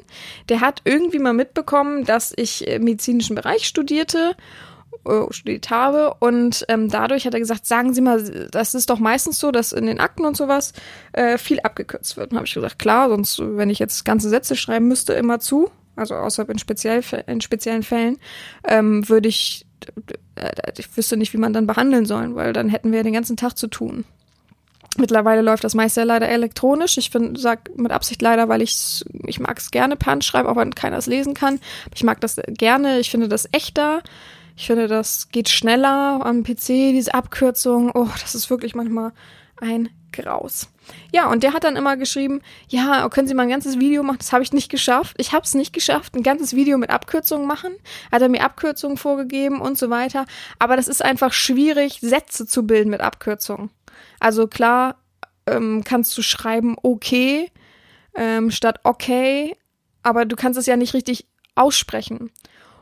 Der 0.49 0.63
hat 0.63 0.81
irgendwie 0.85 1.19
mal 1.19 1.35
mitbekommen, 1.35 2.07
dass 2.07 2.33
ich 2.35 2.67
im 2.67 2.85
medizinischen 2.85 3.37
Bereich 3.37 3.67
studierte, 3.67 4.37
äh, 5.05 5.31
studiert 5.31 5.69
habe 5.69 6.15
und 6.21 6.65
ähm, 6.69 6.89
dadurch 6.89 7.27
hat 7.27 7.35
er 7.35 7.41
gesagt, 7.41 7.67
sagen 7.67 7.93
Sie 7.93 8.01
mal, 8.01 8.49
das 8.51 8.75
ist 8.75 8.89
doch 8.89 9.01
meistens 9.01 9.39
so, 9.39 9.51
dass 9.51 9.73
in 9.73 9.85
den 9.85 10.01
Akten 10.01 10.25
und 10.25 10.35
sowas 10.35 10.73
äh, 11.13 11.37
viel 11.37 11.61
abgekürzt 11.61 12.17
wird. 12.17 12.31
Und 12.31 12.39
habe 12.39 12.47
ich 12.47 12.55
gesagt, 12.55 12.79
klar, 12.79 13.11
sonst, 13.11 13.39
wenn 13.39 13.69
ich 13.69 13.81
jetzt 13.81 14.07
ganze 14.07 14.31
Sätze 14.31 14.57
schreiben 14.57 14.89
müsste, 14.89 15.13
immer 15.13 15.41
zu, 15.41 15.71
also 15.97 16.15
außer 16.15 16.49
in, 16.49 16.59
speziell, 16.59 17.03
in 17.27 17.41
speziellen 17.41 17.83
Fällen, 17.83 18.19
ähm, 18.67 19.09
würde 19.09 19.29
ich, 19.29 19.67
äh, 20.35 20.51
ich 20.77 20.97
wüsste 20.97 21.17
nicht, 21.17 21.33
wie 21.33 21.39
man 21.39 21.53
dann 21.53 21.67
behandeln 21.67 22.07
sollen, 22.07 22.35
weil 22.35 22.53
dann 22.53 22.69
hätten 22.69 22.93
wir 22.93 23.03
den 23.03 23.13
ganzen 23.13 23.37
Tag 23.37 23.57
zu 23.57 23.69
tun. 23.69 24.05
Mittlerweile 24.97 25.43
läuft 25.43 25.65
das 25.65 25.75
meiste 25.75 26.05
leider 26.05 26.29
elektronisch. 26.29 26.99
Ich 26.99 27.11
bin, 27.11 27.35
sag 27.35 27.77
mit 27.77 27.91
Absicht 27.91 28.23
leider, 28.23 28.49
weil 28.49 28.63
ich 28.63 29.05
ich 29.27 29.41
mag 29.41 29.59
es 29.59 29.73
gerne 29.73 29.97
per 29.97 30.13
Hand 30.13 30.25
schreiben, 30.25 30.49
auch 30.49 30.57
wenn 30.57 30.75
keiner 30.75 30.99
es 30.99 31.07
lesen 31.07 31.35
kann. 31.35 31.59
Ich 31.95 32.05
mag 32.05 32.21
das 32.21 32.41
gerne. 32.47 33.01
Ich 33.01 33.11
finde 33.11 33.29
das 33.29 33.49
echter. 33.51 34.03
Ich 34.57 34.69
finde, 34.69 34.87
das 34.87 35.31
geht 35.31 35.49
schneller 35.49 36.25
am 36.25 36.45
PC, 36.45 36.93
diese 36.93 37.13
Abkürzung. 37.13 37.91
Oh, 37.93 38.09
das 38.21 38.37
ist 38.37 38.51
wirklich 38.51 38.77
manchmal 38.77 39.13
ein 39.61 39.89
Graus. 40.15 40.69
Ja, 41.13 41.31
und 41.31 41.43
der 41.43 41.53
hat 41.53 41.65
dann 41.65 41.77
immer 41.77 41.97
geschrieben, 41.97 42.41
ja, 42.69 43.09
können 43.09 43.29
Sie 43.29 43.35
mal 43.35 43.45
ein 43.45 43.49
ganzes 43.49 43.79
Video 43.79 44.03
machen? 44.03 44.19
Das 44.19 44.33
habe 44.33 44.43
ich 44.43 44.53
nicht 44.53 44.71
geschafft. 44.71 45.17
Ich 45.19 45.33
habe 45.33 45.45
es 45.45 45.55
nicht 45.55 45.73
geschafft, 45.73 46.15
ein 46.15 46.23
ganzes 46.23 46.55
Video 46.55 46.79
mit 46.79 46.91
Abkürzungen 46.91 47.47
machen. 47.47 47.75
Hat 48.13 48.23
er 48.23 48.29
mir 48.29 48.45
Abkürzungen 48.45 48.97
vorgegeben 48.97 49.61
und 49.61 49.79
so 49.79 49.91
weiter. 49.91 50.27
Aber 50.59 50.77
das 50.77 50.89
ist 50.89 51.05
einfach 51.05 51.33
schwierig, 51.33 52.01
Sätze 52.01 52.47
zu 52.47 52.67
bilden 52.67 52.91
mit 52.91 53.01
Abkürzungen. 53.01 53.71
Also 54.21 54.47
klar, 54.47 54.97
ähm, 55.47 55.83
kannst 55.85 56.17
du 56.17 56.23
schreiben 56.23 56.77
okay 56.83 57.51
ähm, 58.15 58.51
statt 58.51 58.81
okay, 58.85 59.57
aber 60.03 60.25
du 60.25 60.37
kannst 60.37 60.59
es 60.59 60.67
ja 60.67 60.77
nicht 60.77 60.95
richtig 60.95 61.27
aussprechen. 61.55 62.31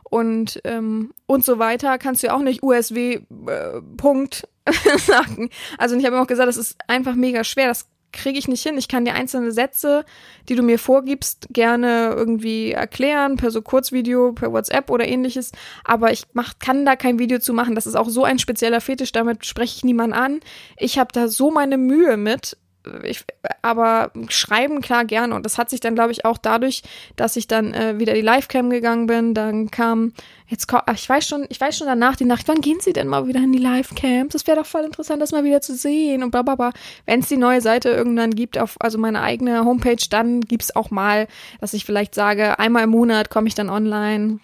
Und, 0.03 0.61
ähm, 0.63 1.11
und 1.25 1.43
so 1.43 1.57
weiter 1.57 1.97
kannst 1.97 2.21
du 2.21 2.27
ja 2.27 2.35
auch 2.35 2.41
nicht 2.41 2.61
USW 2.61 3.13
äh, 3.47 3.81
Punkt 3.97 4.47
sagen. 4.97 5.49
Also 5.77 5.95
ich 5.95 6.05
habe 6.05 6.19
auch 6.21 6.27
gesagt, 6.27 6.47
das 6.47 6.57
ist 6.57 6.77
einfach 6.87 7.15
mega 7.15 7.43
schwer. 7.43 7.67
Das 7.67 7.87
kriege 8.13 8.39
ich 8.39 8.47
nicht 8.47 8.63
hin. 8.63 8.77
Ich 8.77 8.87
kann 8.87 9.03
dir 9.03 9.15
einzelne 9.15 9.51
Sätze, 9.51 10.05
die 10.47 10.55
du 10.55 10.63
mir 10.63 10.79
vorgibst, 10.79 11.47
gerne 11.51 12.13
irgendwie 12.15 12.71
erklären, 12.71 13.35
per 13.35 13.51
so 13.51 13.61
Kurzvideo, 13.61 14.31
per 14.31 14.53
WhatsApp 14.53 14.89
oder 14.89 15.07
ähnliches. 15.07 15.51
Aber 15.83 16.11
ich 16.11 16.25
mach, 16.33 16.59
kann 16.59 16.85
da 16.85 16.95
kein 16.95 17.19
Video 17.19 17.39
zu 17.39 17.53
machen. 17.53 17.75
Das 17.75 17.87
ist 17.87 17.95
auch 17.95 18.09
so 18.09 18.23
ein 18.23 18.39
spezieller 18.39 18.79
Fetisch, 18.79 19.11
damit 19.11 19.45
spreche 19.45 19.75
ich 19.77 19.83
niemand 19.83 20.13
an. 20.13 20.39
Ich 20.77 20.97
habe 20.97 21.11
da 21.11 21.27
so 21.27 21.51
meine 21.51 21.77
Mühe 21.77 22.15
mit. 22.15 22.57
Ich, 23.03 23.23
aber 23.61 24.11
schreiben 24.27 24.81
klar 24.81 25.05
gerne 25.05 25.35
und 25.35 25.45
das 25.45 25.57
hat 25.57 25.69
sich 25.69 25.79
dann 25.79 25.95
glaube 25.95 26.11
ich 26.11 26.25
auch 26.25 26.37
dadurch, 26.37 26.83
dass 27.15 27.37
ich 27.37 27.47
dann 27.47 27.73
äh, 27.73 27.97
wieder 27.97 28.13
die 28.13 28.21
Livecam 28.21 28.69
gegangen 28.69 29.07
bin, 29.07 29.33
dann 29.33 29.71
kam 29.71 30.13
jetzt 30.47 30.67
ich 30.93 31.09
weiß 31.09 31.27
schon, 31.27 31.45
ich 31.49 31.61
weiß 31.61 31.77
schon 31.77 31.87
danach 31.87 32.15
die 32.15 32.25
Nacht, 32.25 32.47
wann 32.47 32.61
gehen 32.61 32.79
Sie 32.81 32.91
denn 32.91 33.07
mal 33.07 33.27
wieder 33.27 33.39
in 33.39 33.53
die 33.53 33.59
Livecam? 33.59 34.29
Das 34.29 34.45
wäre 34.47 34.57
doch 34.57 34.65
voll 34.65 34.83
interessant, 34.83 35.21
das 35.21 35.31
mal 35.31 35.45
wieder 35.45 35.61
zu 35.61 35.75
sehen 35.75 36.23
und 36.23 36.31
bla 36.31 36.41
bla 36.41 36.55
bla. 36.55 36.71
Wenn 37.05 37.21
es 37.21 37.29
die 37.29 37.37
neue 37.37 37.61
Seite 37.61 37.89
irgendwann 37.89 38.31
gibt 38.31 38.57
auf 38.57 38.75
also 38.79 38.97
meine 38.97 39.21
eigene 39.21 39.63
Homepage, 39.63 40.05
dann 40.09 40.41
gibt's 40.41 40.75
auch 40.75 40.91
mal, 40.91 41.27
dass 41.61 41.73
ich 41.73 41.85
vielleicht 41.85 42.13
sage, 42.15 42.59
einmal 42.59 42.83
im 42.83 42.89
Monat 42.89 43.29
komme 43.29 43.47
ich 43.47 43.55
dann 43.55 43.69
online 43.69 44.39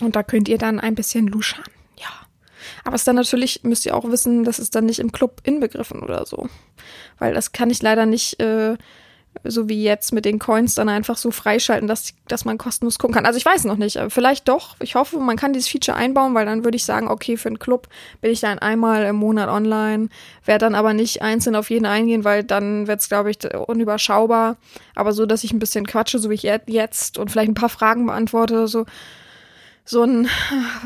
und 0.00 0.16
da 0.16 0.22
könnt 0.22 0.48
ihr 0.48 0.58
dann 0.58 0.80
ein 0.80 0.94
bisschen 0.94 1.26
luschern. 1.26 1.64
Aber 2.86 2.94
es 2.94 3.00
ist 3.02 3.08
dann 3.08 3.16
natürlich, 3.16 3.64
müsst 3.64 3.84
ihr 3.84 3.96
auch 3.96 4.08
wissen, 4.10 4.44
das 4.44 4.60
ist 4.60 4.76
dann 4.76 4.86
nicht 4.86 5.00
im 5.00 5.10
Club 5.10 5.40
inbegriffen 5.42 6.02
oder 6.04 6.24
so. 6.24 6.48
Weil 7.18 7.34
das 7.34 7.50
kann 7.50 7.68
ich 7.68 7.82
leider 7.82 8.06
nicht, 8.06 8.40
äh, 8.40 8.76
so 9.42 9.68
wie 9.68 9.82
jetzt 9.82 10.12
mit 10.12 10.24
den 10.24 10.38
Coins, 10.38 10.76
dann 10.76 10.88
einfach 10.88 11.16
so 11.16 11.32
freischalten, 11.32 11.88
dass, 11.88 12.14
dass 12.28 12.44
man 12.44 12.58
kostenlos 12.58 13.00
gucken 13.00 13.14
kann. 13.16 13.26
Also 13.26 13.38
ich 13.38 13.44
weiß 13.44 13.64
noch 13.64 13.76
nicht, 13.76 13.98
vielleicht 14.08 14.46
doch. 14.48 14.76
Ich 14.80 14.94
hoffe, 14.94 15.18
man 15.18 15.36
kann 15.36 15.52
dieses 15.52 15.68
Feature 15.68 15.96
einbauen, 15.96 16.32
weil 16.34 16.46
dann 16.46 16.62
würde 16.64 16.76
ich 16.76 16.84
sagen, 16.84 17.08
okay, 17.08 17.36
für 17.36 17.48
einen 17.48 17.58
Club 17.58 17.88
bin 18.20 18.30
ich 18.30 18.40
dann 18.40 18.60
einmal 18.60 19.02
im 19.04 19.16
Monat 19.16 19.48
online, 19.48 20.08
werde 20.44 20.64
dann 20.66 20.76
aber 20.76 20.94
nicht 20.94 21.22
einzeln 21.22 21.56
auf 21.56 21.70
jeden 21.70 21.86
eingehen, 21.86 22.22
weil 22.22 22.44
dann 22.44 22.86
wird 22.86 23.00
es, 23.00 23.08
glaube 23.08 23.30
ich, 23.32 23.38
unüberschaubar. 23.52 24.56
Aber 24.94 25.12
so, 25.12 25.26
dass 25.26 25.42
ich 25.42 25.52
ein 25.52 25.58
bisschen 25.58 25.86
quatsche, 25.88 26.20
so 26.20 26.30
wie 26.30 26.34
ich 26.34 26.44
je- 26.44 26.60
jetzt 26.66 27.18
und 27.18 27.32
vielleicht 27.32 27.50
ein 27.50 27.54
paar 27.54 27.68
Fragen 27.68 28.06
beantworte, 28.06 28.68
so 28.68 28.86
so 29.86 30.02
ein 30.02 30.28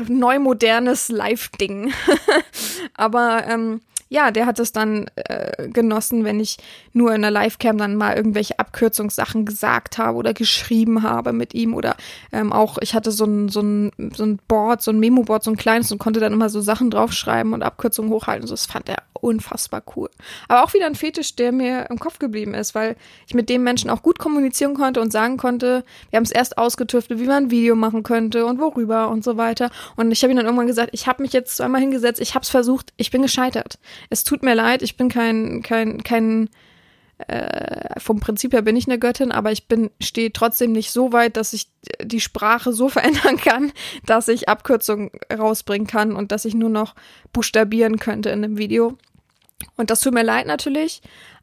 neu 0.07 0.39
modernes 0.39 1.09
Live-Ding. 1.09 1.91
Aber 2.93 3.45
ähm, 3.47 3.81
ja, 4.11 4.29
der 4.29 4.45
hat 4.45 4.59
es 4.59 4.73
dann 4.73 5.05
äh, 5.15 5.69
genossen, 5.69 6.25
wenn 6.25 6.41
ich 6.41 6.57
nur 6.91 7.15
in 7.15 7.21
der 7.21 7.31
Livecam 7.31 7.77
dann 7.77 7.95
mal 7.95 8.17
irgendwelche 8.17 8.59
Abkürzungssachen 8.59 9.45
gesagt 9.45 9.97
habe 9.97 10.17
oder 10.17 10.33
geschrieben 10.33 11.01
habe 11.01 11.31
mit 11.31 11.53
ihm 11.53 11.73
oder 11.73 11.95
ähm, 12.33 12.51
auch 12.51 12.77
ich 12.81 12.93
hatte 12.93 13.11
so 13.11 13.23
ein 13.23 13.47
so 13.47 13.61
ein 13.61 13.91
so 14.13 14.25
ein 14.25 14.37
Board, 14.49 14.81
so 14.81 14.91
ein 14.91 14.99
Memo-Board, 14.99 15.45
so 15.45 15.51
ein 15.51 15.55
kleines 15.55 15.93
und 15.93 15.99
konnte 15.99 16.19
dann 16.19 16.33
immer 16.33 16.49
so 16.49 16.59
Sachen 16.59 16.91
draufschreiben 16.91 17.53
und 17.53 17.63
Abkürzungen 17.63 18.11
hochhalten. 18.11 18.45
So, 18.47 18.53
das 18.53 18.65
fand 18.65 18.89
er 18.89 18.97
unfassbar 19.13 19.83
cool. 19.95 20.09
Aber 20.47 20.63
auch 20.63 20.73
wieder 20.73 20.87
ein 20.87 20.95
Fetisch, 20.95 21.35
der 21.35 21.51
mir 21.51 21.87
im 21.89 21.99
Kopf 21.99 22.19
geblieben 22.19 22.53
ist, 22.53 22.75
weil 22.75 22.95
ich 23.27 23.33
mit 23.33 23.49
dem 23.49 23.63
Menschen 23.63 23.89
auch 23.89 24.01
gut 24.01 24.19
kommunizieren 24.19 24.73
konnte 24.73 24.99
und 24.99 25.11
sagen 25.11 25.37
konnte, 25.37 25.83
wir 26.09 26.17
haben 26.17 26.23
es 26.23 26.31
erst 26.31 26.57
ausgetüftelt, 26.57 27.19
wie 27.19 27.25
man 27.25 27.45
ein 27.45 27.51
Video 27.51 27.75
machen 27.75 28.03
könnte 28.03 28.45
und 28.45 28.59
worüber 28.59 29.09
und 29.09 29.23
so 29.23 29.37
weiter. 29.37 29.69
Und 29.95 30.11
ich 30.11 30.21
habe 30.23 30.33
ihm 30.33 30.37
dann 30.37 30.45
irgendwann 30.45 30.67
gesagt, 30.67 30.89
ich 30.93 31.07
habe 31.07 31.21
mich 31.21 31.31
jetzt 31.33 31.55
zweimal 31.55 31.81
hingesetzt, 31.81 32.19
ich 32.19 32.35
habe 32.35 32.43
es 32.43 32.49
versucht, 32.49 32.91
ich 32.97 33.11
bin 33.11 33.21
gescheitert. 33.21 33.79
Es 34.09 34.23
tut 34.23 34.43
mir 34.43 34.55
leid, 34.55 34.81
ich 34.81 34.97
bin 34.97 35.09
kein 35.09 35.61
kein 35.61 36.03
kein 36.03 36.49
äh, 37.27 37.99
vom 37.99 38.19
Prinzip 38.19 38.53
her 38.53 38.61
bin 38.61 38.75
ich 38.75 38.87
eine 38.87 38.99
Göttin, 38.99 39.31
aber 39.31 39.51
ich 39.51 39.67
bin 39.67 39.91
stehe 40.01 40.33
trotzdem 40.33 40.71
nicht 40.71 40.91
so 40.91 41.13
weit, 41.13 41.37
dass 41.37 41.53
ich 41.53 41.67
die 42.01 42.19
Sprache 42.19 42.73
so 42.73 42.89
verändern 42.89 43.37
kann, 43.37 43.71
dass 44.05 44.27
ich 44.27 44.49
Abkürzungen 44.49 45.11
rausbringen 45.31 45.87
kann 45.87 46.15
und 46.15 46.31
dass 46.31 46.45
ich 46.45 46.53
nur 46.53 46.69
noch 46.69 46.95
buchstabieren 47.33 47.99
könnte 47.99 48.29
in 48.29 48.41
dem 48.41 48.57
Video. 48.57 48.97
Und 49.77 49.91
das 49.91 49.99
tut 49.99 50.13
mir 50.13 50.23
leid 50.23 50.47
natürlich, 50.47 51.01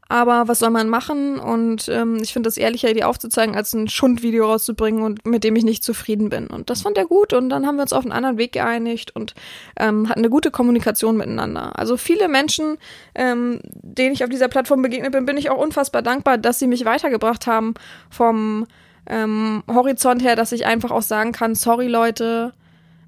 aber 0.09 0.47
was 0.47 0.57
soll 0.57 0.71
man 0.71 0.89
machen? 0.89 1.39
Und 1.39 1.87
ähm, 1.87 2.17
ich 2.21 2.33
finde 2.33 2.49
es 2.49 2.57
ehrlicher, 2.57 2.93
die 2.93 3.03
aufzuzeigen, 3.03 3.55
als 3.55 3.73
ein 3.73 3.87
Schundvideo 3.87 4.47
rauszubringen 4.47 5.03
und 5.03 5.25
mit 5.25 5.43
dem 5.43 5.55
ich 5.55 5.63
nicht 5.63 5.83
zufrieden 5.83 6.29
bin. 6.29 6.47
Und 6.47 6.71
das 6.71 6.81
fand 6.81 6.97
er 6.97 7.05
gut 7.05 7.31
und 7.31 7.49
dann 7.49 7.67
haben 7.67 7.75
wir 7.75 7.83
uns 7.83 7.93
auf 7.93 8.03
einen 8.03 8.11
anderen 8.11 8.39
Weg 8.39 8.53
geeinigt 8.53 9.15
und 9.15 9.35
ähm, 9.77 10.09
hatten 10.09 10.21
eine 10.21 10.31
gute 10.31 10.49
Kommunikation 10.49 11.15
miteinander. 11.15 11.77
Also 11.77 11.95
viele 11.95 12.27
Menschen, 12.27 12.77
ähm, 13.13 13.59
denen 13.63 14.13
ich 14.13 14.23
auf 14.23 14.31
dieser 14.31 14.47
Plattform 14.47 14.81
begegnet 14.81 15.11
bin, 15.11 15.27
bin 15.27 15.37
ich 15.37 15.51
auch 15.51 15.61
unfassbar 15.61 16.01
dankbar, 16.01 16.39
dass 16.39 16.57
sie 16.57 16.67
mich 16.67 16.85
weitergebracht 16.85 17.45
haben 17.45 17.75
vom 18.09 18.65
ähm, 19.05 19.63
Horizont 19.67 20.23
her, 20.23 20.35
dass 20.35 20.51
ich 20.51 20.65
einfach 20.65 20.89
auch 20.89 21.03
sagen 21.03 21.33
kann, 21.33 21.53
sorry 21.53 21.87
Leute 21.87 22.53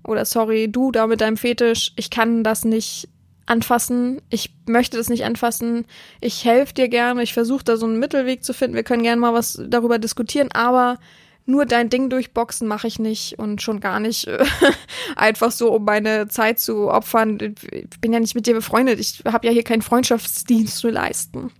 oder 0.04 0.24
sorry 0.26 0.72
du 0.72 0.92
da 0.92 1.08
mit 1.08 1.22
deinem 1.22 1.38
Fetisch, 1.38 1.94
ich 1.96 2.12
kann 2.12 2.44
das 2.44 2.64
nicht 2.64 3.08
anfassen. 3.46 4.22
Ich 4.30 4.54
möchte 4.68 4.98
das 4.98 5.10
nicht 5.10 5.26
anfassen. 5.26 5.86
Ich 6.20 6.46
helfe 6.46 6.74
dir 6.74 6.88
gerne. 6.88 7.24
Ich 7.24 7.34
versuche 7.34 7.64
da 7.64 7.78
so 7.78 7.86
einen 7.86 8.00
Mittelweg 8.00 8.44
zu 8.44 8.54
finden. 8.54 8.76
Wir 8.76 8.84
können 8.84 9.04
gerne 9.04 9.20
mal 9.20 9.34
was 9.34 9.62
darüber 9.68 10.00
diskutieren, 10.00 10.50
aber 10.52 11.00
nur 11.46 11.66
dein 11.66 11.90
Ding 11.90 12.10
durchboxen 12.10 12.68
mache 12.68 12.88
ich 12.88 13.00
nicht 13.00 13.40
und 13.40 13.62
schon 13.62 13.80
gar 13.80 14.00
nicht 14.00 14.28
äh, 14.28 14.44
einfach 15.16 15.52
so, 15.52 15.74
um 15.74 15.86
meine 15.86 16.28
Zeit 16.28 16.60
zu 16.60 16.90
opfern. 16.90 17.38
Ich 17.72 18.00
bin 18.00 18.14
ja 18.14 18.20
nicht 18.20 18.36
mit 18.36 18.46
dir 18.48 18.54
befreundet. 18.54 19.00
Ich 19.00 19.24
habe 19.26 19.48
ja 19.48 19.54
hier 19.54 19.64
keinen 19.64 19.82
Freundschaftsdienst 19.82 20.78
zu 20.78 20.90
leisten. 20.90 21.52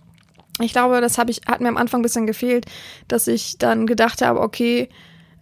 Ich 0.60 0.72
glaube, 0.72 1.00
das 1.00 1.18
habe 1.18 1.30
ich 1.30 1.42
hat 1.46 1.60
mir 1.60 1.68
am 1.68 1.76
Anfang 1.76 2.00
ein 2.00 2.04
bisschen 2.04 2.26
gefehlt, 2.26 2.66
dass 3.08 3.26
ich 3.26 3.58
dann 3.58 3.86
gedacht 3.86 4.22
habe, 4.22 4.40
okay, 4.40 4.88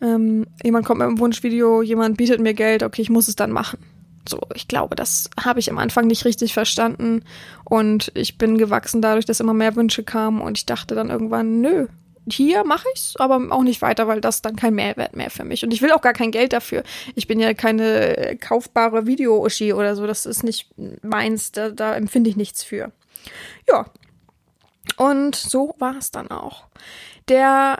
ähm, 0.00 0.46
jemand 0.62 0.86
kommt 0.86 1.00
mit 1.00 1.08
einem 1.08 1.18
Wunschvideo, 1.18 1.82
jemand 1.82 2.16
bietet 2.16 2.40
mir 2.40 2.54
Geld, 2.54 2.82
okay, 2.82 3.02
ich 3.02 3.10
muss 3.10 3.28
es 3.28 3.36
dann 3.36 3.50
machen. 3.50 3.78
So, 4.30 4.40
ich 4.54 4.68
glaube, 4.68 4.94
das 4.94 5.28
habe 5.42 5.58
ich 5.58 5.70
am 5.70 5.78
Anfang 5.78 6.06
nicht 6.06 6.24
richtig 6.24 6.54
verstanden 6.54 7.24
und 7.64 8.12
ich 8.14 8.38
bin 8.38 8.58
gewachsen 8.58 9.02
dadurch, 9.02 9.24
dass 9.26 9.40
immer 9.40 9.54
mehr 9.54 9.74
Wünsche 9.74 10.04
kamen 10.04 10.40
und 10.40 10.56
ich 10.56 10.66
dachte 10.66 10.94
dann 10.94 11.10
irgendwann, 11.10 11.60
nö, 11.60 11.88
hier 12.30 12.62
mache 12.64 12.86
ich's, 12.94 13.16
aber 13.16 13.40
auch 13.50 13.64
nicht 13.64 13.82
weiter, 13.82 14.06
weil 14.06 14.20
das 14.20 14.40
dann 14.40 14.54
kein 14.54 14.74
Mehrwert 14.74 15.16
mehr 15.16 15.30
für 15.30 15.42
mich 15.44 15.64
und 15.64 15.72
ich 15.72 15.82
will 15.82 15.90
auch 15.90 16.00
gar 16.00 16.12
kein 16.12 16.30
Geld 16.30 16.52
dafür. 16.52 16.84
Ich 17.16 17.26
bin 17.26 17.40
ja 17.40 17.52
keine 17.54 18.38
kaufbare 18.40 19.06
Video-Uschi 19.06 19.72
oder 19.72 19.96
so, 19.96 20.06
das 20.06 20.26
ist 20.26 20.44
nicht 20.44 20.68
meins, 21.02 21.50
da, 21.50 21.70
da 21.70 21.96
empfinde 21.96 22.30
ich 22.30 22.36
nichts 22.36 22.62
für. 22.62 22.92
Ja. 23.68 23.86
Und 24.96 25.34
so 25.34 25.74
war 25.78 25.96
es 25.96 26.12
dann 26.12 26.30
auch. 26.30 26.64
Der 27.28 27.78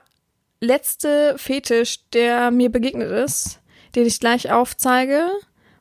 letzte 0.60 1.34
Fetisch, 1.38 2.08
der 2.12 2.50
mir 2.50 2.70
begegnet 2.70 3.10
ist, 3.10 3.60
den 3.94 4.06
ich 4.06 4.20
gleich 4.20 4.50
aufzeige, 4.52 5.30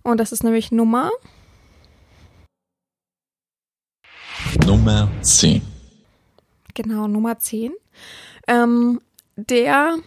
und 0.09 0.19
das 0.19 0.31
ist 0.31 0.43
nämlich 0.43 0.71
Nummer 0.71 1.11
Nummer 4.65 5.09
10. 5.21 5.61
Genau, 6.73 7.07
Nummer 7.07 7.39
10. 7.39 7.73
Ähm, 8.47 9.01
der, 9.35 9.97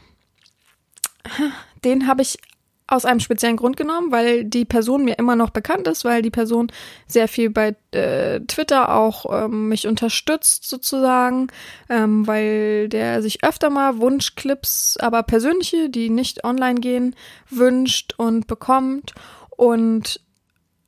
den 1.85 2.07
habe 2.07 2.23
ich 2.23 2.39
aus 2.87 3.05
einem 3.05 3.21
speziellen 3.21 3.57
Grund 3.57 3.77
genommen, 3.77 4.13
weil 4.13 4.45
die 4.45 4.65
Person 4.65 5.05
mir 5.05 5.19
immer 5.19 5.35
noch 5.35 5.51
bekannt 5.51 5.89
ist, 5.89 6.05
weil 6.05 6.21
die 6.21 6.31
Person 6.31 6.71
sehr 7.07 7.27
viel 7.27 7.49
bei 7.49 7.75
äh, 7.93 8.41
Twitter 8.41 8.95
auch 8.95 9.45
ähm, 9.45 9.69
mich 9.69 9.87
unterstützt 9.87 10.69
sozusagen, 10.69 11.49
ähm, 11.89 12.27
weil 12.27 12.89
der 12.89 13.23
sich 13.23 13.45
öfter 13.45 13.71
mal 13.71 13.99
Wunschclips, 13.99 14.99
aber 14.99 15.23
persönliche, 15.23 15.89
die 15.89 16.11
nicht 16.11 16.45
online 16.45 16.81
gehen, 16.81 17.17
wünscht 17.49 18.15
und 18.19 18.47
bekommt 18.47 19.15
und 19.63 20.19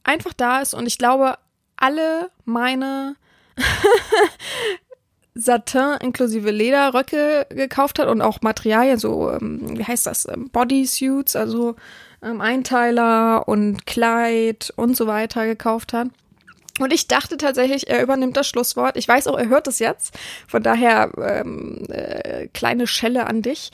einfach 0.02 0.32
da 0.32 0.60
ist 0.60 0.74
und 0.74 0.86
ich 0.86 0.98
glaube, 0.98 1.38
alle 1.76 2.30
meine 2.44 3.14
Satin 5.36 5.98
inklusive 6.00 6.50
Lederröcke 6.50 7.46
gekauft 7.50 8.00
hat 8.00 8.08
und 8.08 8.20
auch 8.20 8.42
Materialien, 8.42 8.98
so, 8.98 9.30
ähm, 9.30 9.78
wie 9.78 9.84
heißt 9.84 10.06
das, 10.06 10.26
ähm, 10.26 10.50
Bodysuits, 10.50 11.36
also 11.36 11.76
ähm, 12.20 12.40
Einteiler 12.40 13.46
und 13.46 13.86
Kleid 13.86 14.72
und 14.74 14.96
so 14.96 15.06
weiter 15.06 15.46
gekauft 15.46 15.92
hat. 15.92 16.08
Und 16.80 16.92
ich 16.92 17.06
dachte 17.06 17.36
tatsächlich, 17.36 17.88
er 17.88 18.02
übernimmt 18.02 18.36
das 18.36 18.48
Schlusswort. 18.48 18.96
Ich 18.96 19.06
weiß 19.06 19.28
auch, 19.28 19.38
er 19.38 19.48
hört 19.48 19.68
es 19.68 19.78
jetzt. 19.78 20.18
Von 20.48 20.64
daher 20.64 21.12
ähm, 21.16 21.86
äh, 21.90 22.48
kleine 22.48 22.88
Schelle 22.88 23.28
an 23.28 23.42
dich. 23.42 23.70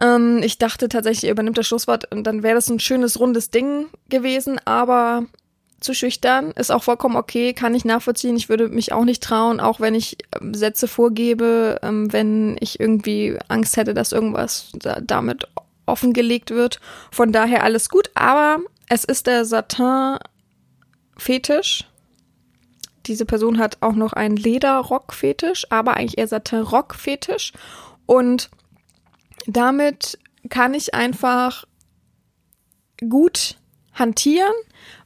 Ähm, 0.00 0.40
ich 0.42 0.58
dachte 0.58 0.88
tatsächlich, 0.88 1.24
er 1.24 1.32
übernimmt 1.32 1.58
das 1.58 1.66
Schlusswort 1.66 2.10
und 2.12 2.24
dann 2.24 2.42
wäre 2.42 2.54
das 2.54 2.68
ein 2.68 2.80
schönes, 2.80 3.18
rundes 3.18 3.50
Ding 3.50 3.86
gewesen, 4.08 4.60
aber 4.64 5.26
zu 5.80 5.94
schüchtern 5.94 6.50
ist 6.52 6.70
auch 6.70 6.82
vollkommen 6.82 7.16
okay, 7.16 7.54
kann 7.54 7.74
ich 7.74 7.86
nachvollziehen. 7.86 8.36
Ich 8.36 8.50
würde 8.50 8.68
mich 8.68 8.92
auch 8.92 9.04
nicht 9.04 9.22
trauen, 9.22 9.60
auch 9.60 9.80
wenn 9.80 9.94
ich 9.94 10.18
ähm, 10.40 10.54
Sätze 10.54 10.88
vorgebe, 10.88 11.78
ähm, 11.82 12.12
wenn 12.12 12.56
ich 12.60 12.78
irgendwie 12.78 13.38
Angst 13.48 13.76
hätte, 13.76 13.94
dass 13.94 14.12
irgendwas 14.12 14.70
da, 14.74 15.00
damit 15.00 15.48
offengelegt 15.86 16.50
wird. 16.50 16.80
Von 17.10 17.32
daher 17.32 17.64
alles 17.64 17.88
gut, 17.88 18.10
aber 18.14 18.58
es 18.88 19.02
ist 19.04 19.26
der 19.26 19.44
Satin-Fetisch. 19.44 21.86
Diese 23.06 23.24
Person 23.24 23.58
hat 23.58 23.78
auch 23.80 23.94
noch 23.94 24.12
einen 24.12 24.36
Lederrock-Fetisch, 24.36 25.66
aber 25.70 25.96
eigentlich 25.96 26.18
eher 26.18 26.28
Satin-Rock-Fetisch. 26.28 27.54
Und 28.04 28.50
damit 29.46 30.18
kann 30.48 30.74
ich 30.74 30.94
einfach 30.94 31.64
gut 33.08 33.56
hantieren, 33.92 34.52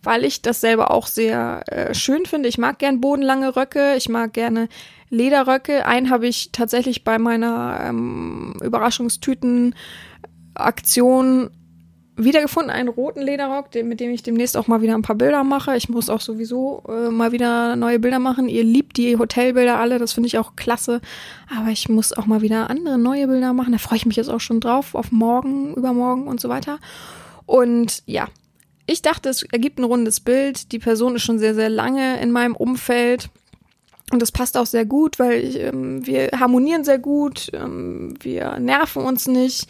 weil 0.03 0.25
ich 0.25 0.43
das 0.43 0.61
selber 0.61 0.91
auch 0.91 1.07
sehr 1.07 1.63
äh, 1.67 1.95
schön 1.95 2.27
finde. 2.27 2.49
Ich 2.49 2.59
mag 2.59 2.79
gern 2.79 3.01
bodenlange 3.01 3.57
Röcke, 3.57 3.95
ich 3.97 4.09
mag 4.09 4.33
gerne 4.33 4.69
Lederröcke. 5.11 5.87
Einen 5.87 6.11
habe 6.11 6.27
ich 6.27 6.51
tatsächlich 6.53 7.05
bei 7.05 7.19
meiner 7.19 7.81
ähm, 7.83 8.55
Überraschungstüten-Aktion 8.63 11.51
wiedergefunden, 12.17 12.71
einen 12.71 12.89
roten 12.89 13.21
Lederrock, 13.21 13.71
den, 13.71 13.89
mit 13.89 14.01
dem 14.01 14.11
ich 14.11 14.23
demnächst 14.23 14.57
auch 14.57 14.67
mal 14.67 14.83
wieder 14.83 14.95
ein 14.95 15.03
paar 15.03 15.17
Bilder 15.17 15.43
mache. 15.43 15.77
Ich 15.77 15.89
muss 15.89 16.09
auch 16.09 16.21
sowieso 16.21 16.83
äh, 16.89 17.11
mal 17.11 17.33
wieder 17.33 17.77
neue 17.77 17.99
Bilder 17.99 18.19
machen. 18.19 18.49
Ihr 18.49 18.65
liebt 18.65 18.97
die 18.97 19.19
Hotelbilder 19.19 19.79
alle, 19.79 19.99
das 19.99 20.13
finde 20.13 20.29
ich 20.29 20.39
auch 20.39 20.55
klasse. 20.57 21.01
Aber 21.57 21.71
ich 21.71 21.89
muss 21.89 22.13
auch 22.13 22.27
mal 22.27 22.41
wieder 22.41 22.71
andere 22.71 22.99
neue 22.99 23.27
Bilder 23.27 23.53
machen. 23.53 23.73
Da 23.73 23.79
freue 23.79 23.97
ich 23.97 24.07
mich 24.07 24.17
jetzt 24.17 24.31
auch 24.31 24.41
schon 24.41 24.61
drauf, 24.61 24.95
auf 24.95 25.11
morgen, 25.11 25.75
übermorgen 25.75 26.29
und 26.29 26.41
so 26.41 26.49
weiter. 26.49 26.79
Und 27.47 28.03
ja, 28.07 28.29
ich 28.87 29.03
dachte, 29.03 29.29
es 29.29 29.43
ergibt 29.43 29.79
ein 29.79 29.85
rundes 29.85 30.21
Bild. 30.21 30.73
Die 30.73 30.79
Person 30.79 31.17
ist 31.17 31.23
schon 31.23 31.39
sehr, 31.39 31.55
sehr 31.55 31.71
lange 31.71 32.21
in 32.21 32.31
meinem 32.31 32.55
Umfeld. 32.55 33.31
Und 34.13 34.21
das 34.21 34.33
passt 34.33 34.57
auch 34.57 34.67
sehr 34.67 34.85
gut, 34.85 35.19
weil 35.19 35.43
ich, 35.43 35.59
ähm, 35.59 36.07
wir 36.07 36.29
harmonieren 36.39 36.85
sehr 36.85 36.99
gut, 36.99 37.51
ähm, 37.55 38.15
wir 38.21 38.59
nerven 38.59 39.03
uns 39.03 39.27
nicht, 39.27 39.67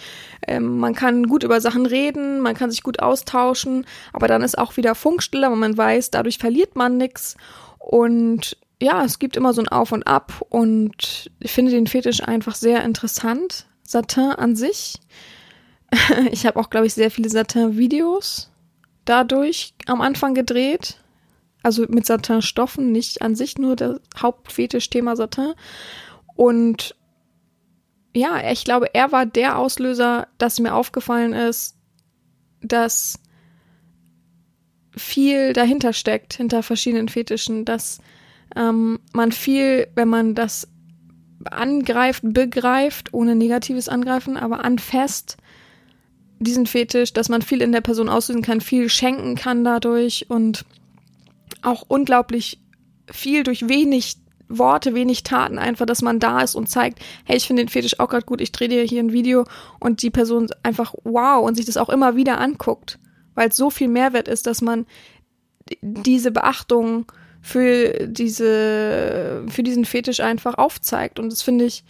ähm, 0.47 0.79
man 0.79 0.95
kann 0.95 1.29
gut 1.29 1.45
über 1.45 1.61
Sachen 1.61 1.87
reden, 1.87 2.41
man 2.41 2.55
kann 2.55 2.71
sich 2.71 2.83
gut 2.83 3.01
austauschen, 3.01 3.87
aber 4.13 4.27
dann 4.27 4.43
ist 4.43 4.59
auch 4.59 4.77
wieder 4.77 4.97
Funkstille, 4.97 5.49
weil 5.49 5.57
man 5.57 5.77
weiß, 5.77 6.11
dadurch 6.11 6.39
verliert 6.39 6.75
man 6.75 6.97
nichts. 6.97 7.37
Und 7.79 8.57
ja, 8.83 9.05
es 9.05 9.21
gibt 9.21 9.37
immer 9.37 9.55
so 9.55 9.63
ein 9.63 9.69
Auf 9.69 9.93
und 9.93 10.07
Ab 10.07 10.45
und 10.49 11.31
ich 11.39 11.53
finde 11.53 11.71
den 11.71 11.87
Fetisch 11.87 12.23
einfach 12.23 12.57
sehr 12.57 12.83
interessant. 12.83 13.67
Satin 13.83 14.33
an 14.33 14.57
sich. 14.57 15.01
Ich 16.33 16.45
habe 16.45 16.59
auch, 16.59 16.71
glaube 16.71 16.87
ich, 16.87 16.95
sehr 16.95 17.11
viele 17.11 17.29
Satin-Videos 17.29 18.51
dadurch 19.05 19.75
am 19.87 20.01
Anfang 20.01 20.35
gedreht 20.35 20.99
also 21.65 21.87
mit 21.89 22.07
Satin-Stoffen, 22.07 22.93
nicht 22.93 23.23
an 23.23 23.35
sich 23.35 23.59
nur 23.59 23.75
das 23.75 24.01
Hauptfetischthema 24.19 25.17
Satin. 25.17 25.55
Und 26.37 26.95
ja, 28.15 28.51
ich 28.51 28.65
glaube, 28.65 28.95
er 28.95 29.13
war 29.13 29.27
der 29.27 29.59
Auslöser, 29.59 30.29
dass 30.39 30.61
mir 30.61 30.75
aufgefallen 30.75 31.33
ist, 31.33 31.77
dass 32.61 33.19
viel 34.97 35.53
dahinter 35.53 35.93
steckt, 35.93 36.35
hinter 36.35 36.63
verschiedenen 36.63 37.09
Fetischen, 37.09 37.65
dass 37.65 37.99
ähm, 38.55 39.01
man 39.13 39.33
viel, 39.33 39.89
wenn 39.95 40.09
man 40.09 40.35
das 40.35 40.69
angreift, 41.45 42.23
begreift, 42.25 43.13
ohne 43.13 43.35
negatives 43.35 43.89
Angreifen, 43.89 44.37
aber 44.37 44.65
anfasst, 44.65 45.37
diesen 46.39 46.67
Fetisch, 46.67 47.13
dass 47.13 47.29
man 47.29 47.43
viel 47.43 47.63
in 47.63 47.73
der 47.73 47.81
Person 47.81 48.09
auslösen 48.09 48.43
kann, 48.43 48.61
viel 48.61 48.89
schenken 48.89 49.35
kann 49.35 49.65
dadurch 49.65 50.27
und 50.29 50.65
auch 51.65 51.85
unglaublich 51.89 52.61
viel 53.11 53.43
durch 53.43 53.69
wenig 53.69 54.17
Worte, 54.49 54.95
wenig 54.95 55.23
Taten, 55.23 55.59
einfach, 55.59 55.87
dass 55.87 56.03
man 56.03 56.21
da 56.21 56.43
ist 56.43 56.55
und 56.55 56.69
zeigt, 56.69 57.01
hey, 57.25 57.37
ich 57.37 57.47
finde 57.47 57.63
den 57.63 57.69
Fetisch 57.69 57.99
auch 57.99 58.09
gerade 58.09 58.27
gut, 58.27 58.41
ich 58.41 58.53
drehe 58.53 58.69
dir 58.69 58.83
hier 58.83 59.03
ein 59.03 59.13
Video 59.13 59.45
und 59.81 60.03
die 60.03 60.11
Person 60.11 60.49
einfach 60.63 60.95
wow 61.05 61.45
und 61.45 61.55
sich 61.57 61.67
das 61.67 61.77
auch 61.77 61.89
immer 61.89 62.17
wieder 62.17 62.41
anguckt, 62.41 62.99
weil 63.35 63.49
es 63.49 63.57
so 63.57 63.71
viel 63.71 63.89
Mehrwert 63.89 64.29
ist, 64.29 64.47
dass 64.47 64.61
man 64.61 64.87
diese 65.81 66.31
Beachtung 66.31 67.11
für 67.41 68.07
diese, 68.07 69.45
für 69.49 69.63
diesen 69.63 69.85
Fetisch 69.85 70.21
einfach 70.21 70.55
aufzeigt. 70.55 71.19
Und 71.19 71.31
das 71.31 71.43
finde 71.43 71.65
ich 71.65 71.85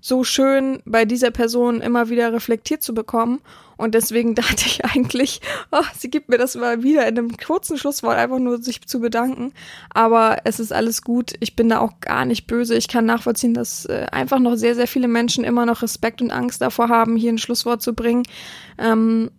so 0.00 0.24
schön 0.24 0.80
bei 0.84 1.04
dieser 1.04 1.30
Person 1.30 1.80
immer 1.80 2.08
wieder 2.08 2.32
reflektiert 2.32 2.82
zu 2.82 2.94
bekommen. 2.94 3.40
Und 3.76 3.94
deswegen 3.94 4.34
dachte 4.34 4.66
ich 4.66 4.84
eigentlich, 4.84 5.40
oh, 5.70 5.84
sie 5.96 6.10
gibt 6.10 6.28
mir 6.28 6.38
das 6.38 6.54
mal 6.56 6.82
wieder 6.82 7.06
in 7.08 7.18
einem 7.18 7.36
kurzen 7.36 7.78
Schlusswort, 7.78 8.16
einfach 8.16 8.38
nur 8.38 8.62
sich 8.62 8.86
zu 8.86 9.00
bedanken. 9.00 9.52
Aber 9.90 10.38
es 10.44 10.60
ist 10.60 10.72
alles 10.72 11.02
gut. 11.02 11.32
Ich 11.40 11.56
bin 11.56 11.68
da 11.68 11.78
auch 11.78 12.00
gar 12.00 12.24
nicht 12.24 12.46
böse. 12.46 12.74
Ich 12.74 12.88
kann 12.88 13.06
nachvollziehen, 13.06 13.54
dass 13.54 13.86
äh, 13.86 14.06
einfach 14.10 14.38
noch 14.40 14.56
sehr, 14.56 14.74
sehr 14.74 14.88
viele 14.88 15.08
Menschen 15.08 15.44
immer 15.44 15.64
noch 15.64 15.82
Respekt 15.82 16.20
und 16.20 16.30
Angst 16.30 16.60
davor 16.60 16.88
haben, 16.88 17.16
hier 17.16 17.32
ein 17.32 17.38
Schlusswort 17.38 17.80
zu 17.80 17.94
bringen. 17.94 18.24
Ähm, 18.78 19.30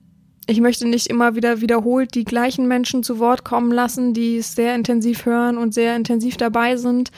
ich 0.49 0.61
möchte 0.61 0.87
nicht 0.87 1.07
immer 1.07 1.35
wieder 1.35 1.61
wiederholt 1.61 2.15
die 2.15 2.23
gleichen 2.23 2.67
Menschen 2.67 3.03
zu 3.03 3.19
Wort 3.19 3.43
kommen 3.43 3.71
lassen, 3.71 4.15
die 4.15 4.37
es 4.37 4.55
sehr 4.55 4.73
intensiv 4.73 5.27
hören 5.27 5.59
und 5.59 5.75
sehr 5.75 5.95
intensiv 5.95 6.37
dabei 6.37 6.75
sind. 6.75 7.11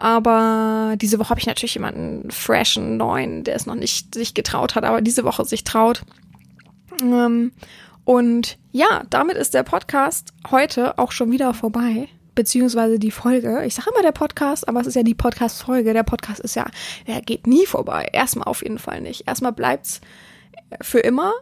Aber 0.00 0.94
diese 0.96 1.18
Woche 1.18 1.30
habe 1.30 1.40
ich 1.40 1.46
natürlich 1.46 1.74
jemanden 1.74 2.30
freshen, 2.30 2.96
neuen, 2.96 3.42
der 3.42 3.56
es 3.56 3.66
noch 3.66 3.74
nicht 3.74 4.14
sich 4.14 4.32
getraut 4.32 4.76
hat, 4.76 4.84
aber 4.84 5.00
diese 5.00 5.24
Woche 5.24 5.44
sich 5.44 5.64
traut. 5.64 6.02
Ähm, 7.02 7.50
und 8.04 8.58
ja, 8.70 9.02
damit 9.10 9.36
ist 9.36 9.54
der 9.54 9.64
Podcast 9.64 10.32
heute 10.52 10.98
auch 10.98 11.10
schon 11.10 11.32
wieder 11.32 11.52
vorbei. 11.52 12.08
Beziehungsweise 12.36 13.00
die 13.00 13.10
Folge. 13.10 13.64
Ich 13.66 13.74
sage 13.74 13.90
immer 13.90 14.02
der 14.02 14.12
Podcast, 14.12 14.68
aber 14.68 14.80
es 14.80 14.86
ist 14.86 14.94
ja 14.94 15.02
die 15.02 15.16
Podcast-Folge. 15.16 15.92
Der 15.92 16.04
Podcast 16.04 16.38
ist 16.38 16.54
ja, 16.54 16.66
der 17.08 17.20
geht 17.20 17.48
nie 17.48 17.66
vorbei. 17.66 18.08
Erstmal 18.12 18.46
auf 18.46 18.62
jeden 18.62 18.78
Fall 18.78 19.00
nicht. 19.00 19.26
Erstmal 19.26 19.52
bleibt's 19.52 20.00
für 20.80 21.00
immer 21.00 21.32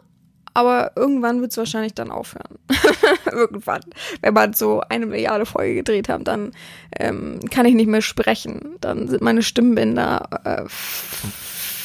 aber 0.57 0.93
irgendwann 0.95 1.39
wird 1.39 1.51
es 1.51 1.57
wahrscheinlich 1.57 1.93
dann 1.93 2.09
aufhören. 2.09 2.57
irgendwann. 3.31 3.81
Wenn 4.21 4.33
man 4.33 4.53
so 4.53 4.81
eine 4.89 5.05
Milliarde 5.05 5.45
Folge 5.45 5.75
gedreht 5.75 6.09
hat, 6.09 6.27
dann 6.27 6.51
ähm, 6.97 7.39
kann 7.51 7.67
ich 7.67 7.75
nicht 7.75 7.85
mehr 7.85 8.01
sprechen. 8.01 8.75
Dann 8.81 9.07
sind 9.07 9.21
meine 9.21 9.43
Stimmbänder 9.43 10.27
äh, 10.45 10.63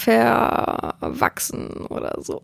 verwachsen 0.02 1.84
oder 1.90 2.16
so. 2.22 2.40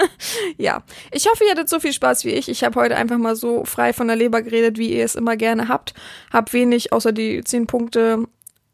ja, 0.56 0.82
ich 1.10 1.28
hoffe, 1.28 1.44
ihr 1.44 1.50
hattet 1.50 1.68
so 1.68 1.78
viel 1.78 1.92
Spaß 1.92 2.24
wie 2.24 2.30
ich. 2.30 2.48
Ich 2.48 2.64
habe 2.64 2.80
heute 2.80 2.96
einfach 2.96 3.18
mal 3.18 3.36
so 3.36 3.66
frei 3.66 3.92
von 3.92 4.06
der 4.06 4.16
Leber 4.16 4.40
geredet, 4.40 4.78
wie 4.78 4.94
ihr 4.94 5.04
es 5.04 5.14
immer 5.14 5.36
gerne 5.36 5.68
habt. 5.68 5.92
Hab 6.32 6.54
wenig 6.54 6.94
außer 6.94 7.12
die 7.12 7.44
zehn 7.44 7.66
Punkte 7.66 8.24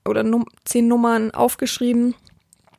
oder 0.04 0.22
num 0.22 0.46
zehn 0.64 0.86
Nummern 0.86 1.32
aufgeschrieben 1.32 2.14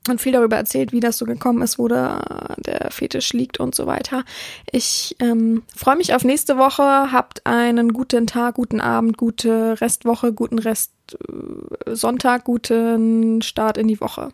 und 0.09 0.21
viel 0.21 0.33
darüber 0.33 0.57
erzählt, 0.57 0.91
wie 0.91 0.99
das 0.99 1.17
so 1.17 1.25
gekommen 1.25 1.61
ist, 1.61 1.79
wo 1.79 1.87
der, 1.87 2.55
der 2.57 2.91
Fetisch 2.91 3.33
liegt 3.33 3.59
und 3.59 3.73
so 3.73 3.87
weiter. 3.87 4.25
Ich 4.71 5.15
ähm, 5.19 5.63
freue 5.73 5.95
mich 5.95 6.13
auf 6.13 6.23
nächste 6.23 6.57
Woche. 6.57 6.83
Habt 6.83 7.45
einen 7.45 7.93
guten 7.93 8.27
Tag, 8.27 8.55
guten 8.55 8.81
Abend, 8.81 9.17
gute 9.17 9.79
Restwoche, 9.79 10.33
guten 10.33 10.59
Rest 10.59 10.91
äh, 11.13 11.95
Sonntag, 11.95 12.43
guten 12.43 13.41
Start 13.41 13.77
in 13.77 13.87
die 13.87 14.01
Woche. 14.01 14.29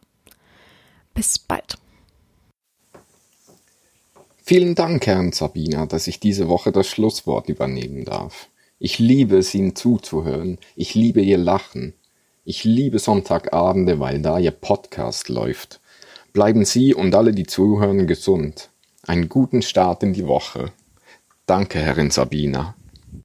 Bis 1.14 1.38
bald. 1.38 1.78
Vielen 4.44 4.74
Dank, 4.74 5.06
Herrn 5.06 5.32
Sabina, 5.32 5.86
dass 5.86 6.08
ich 6.08 6.20
diese 6.20 6.48
Woche 6.48 6.72
das 6.72 6.88
Schlusswort 6.88 7.50
übernehmen 7.50 8.06
darf. 8.06 8.50
Ich 8.80 8.98
liebe 8.98 9.38
es, 9.38 9.54
Ihnen 9.54 9.76
zuzuhören. 9.76 10.58
Ich 10.76 10.96
liebe 10.96 11.22
Ihr 11.22 11.38
Lachen. 11.38 11.94
Ich 12.46 12.64
liebe 12.64 13.00
Sonntagabende, 13.00 14.00
weil 14.00 14.22
da 14.22 14.40
Ihr 14.40 14.52
Podcast 14.52 15.28
läuft. 15.28 15.82
Bleiben 16.32 16.64
Sie 16.64 16.94
und 16.94 17.14
alle, 17.14 17.34
die 17.34 17.46
zuhören, 17.46 18.08
gesund. 18.08 18.70
Einen 19.06 19.28
guten 19.28 19.62
Start 19.62 20.04
in 20.04 20.14
die 20.14 20.26
Woche. 20.26 20.72
Danke, 21.46 21.80
Herrin 21.80 22.12
Sabina. 22.12 22.76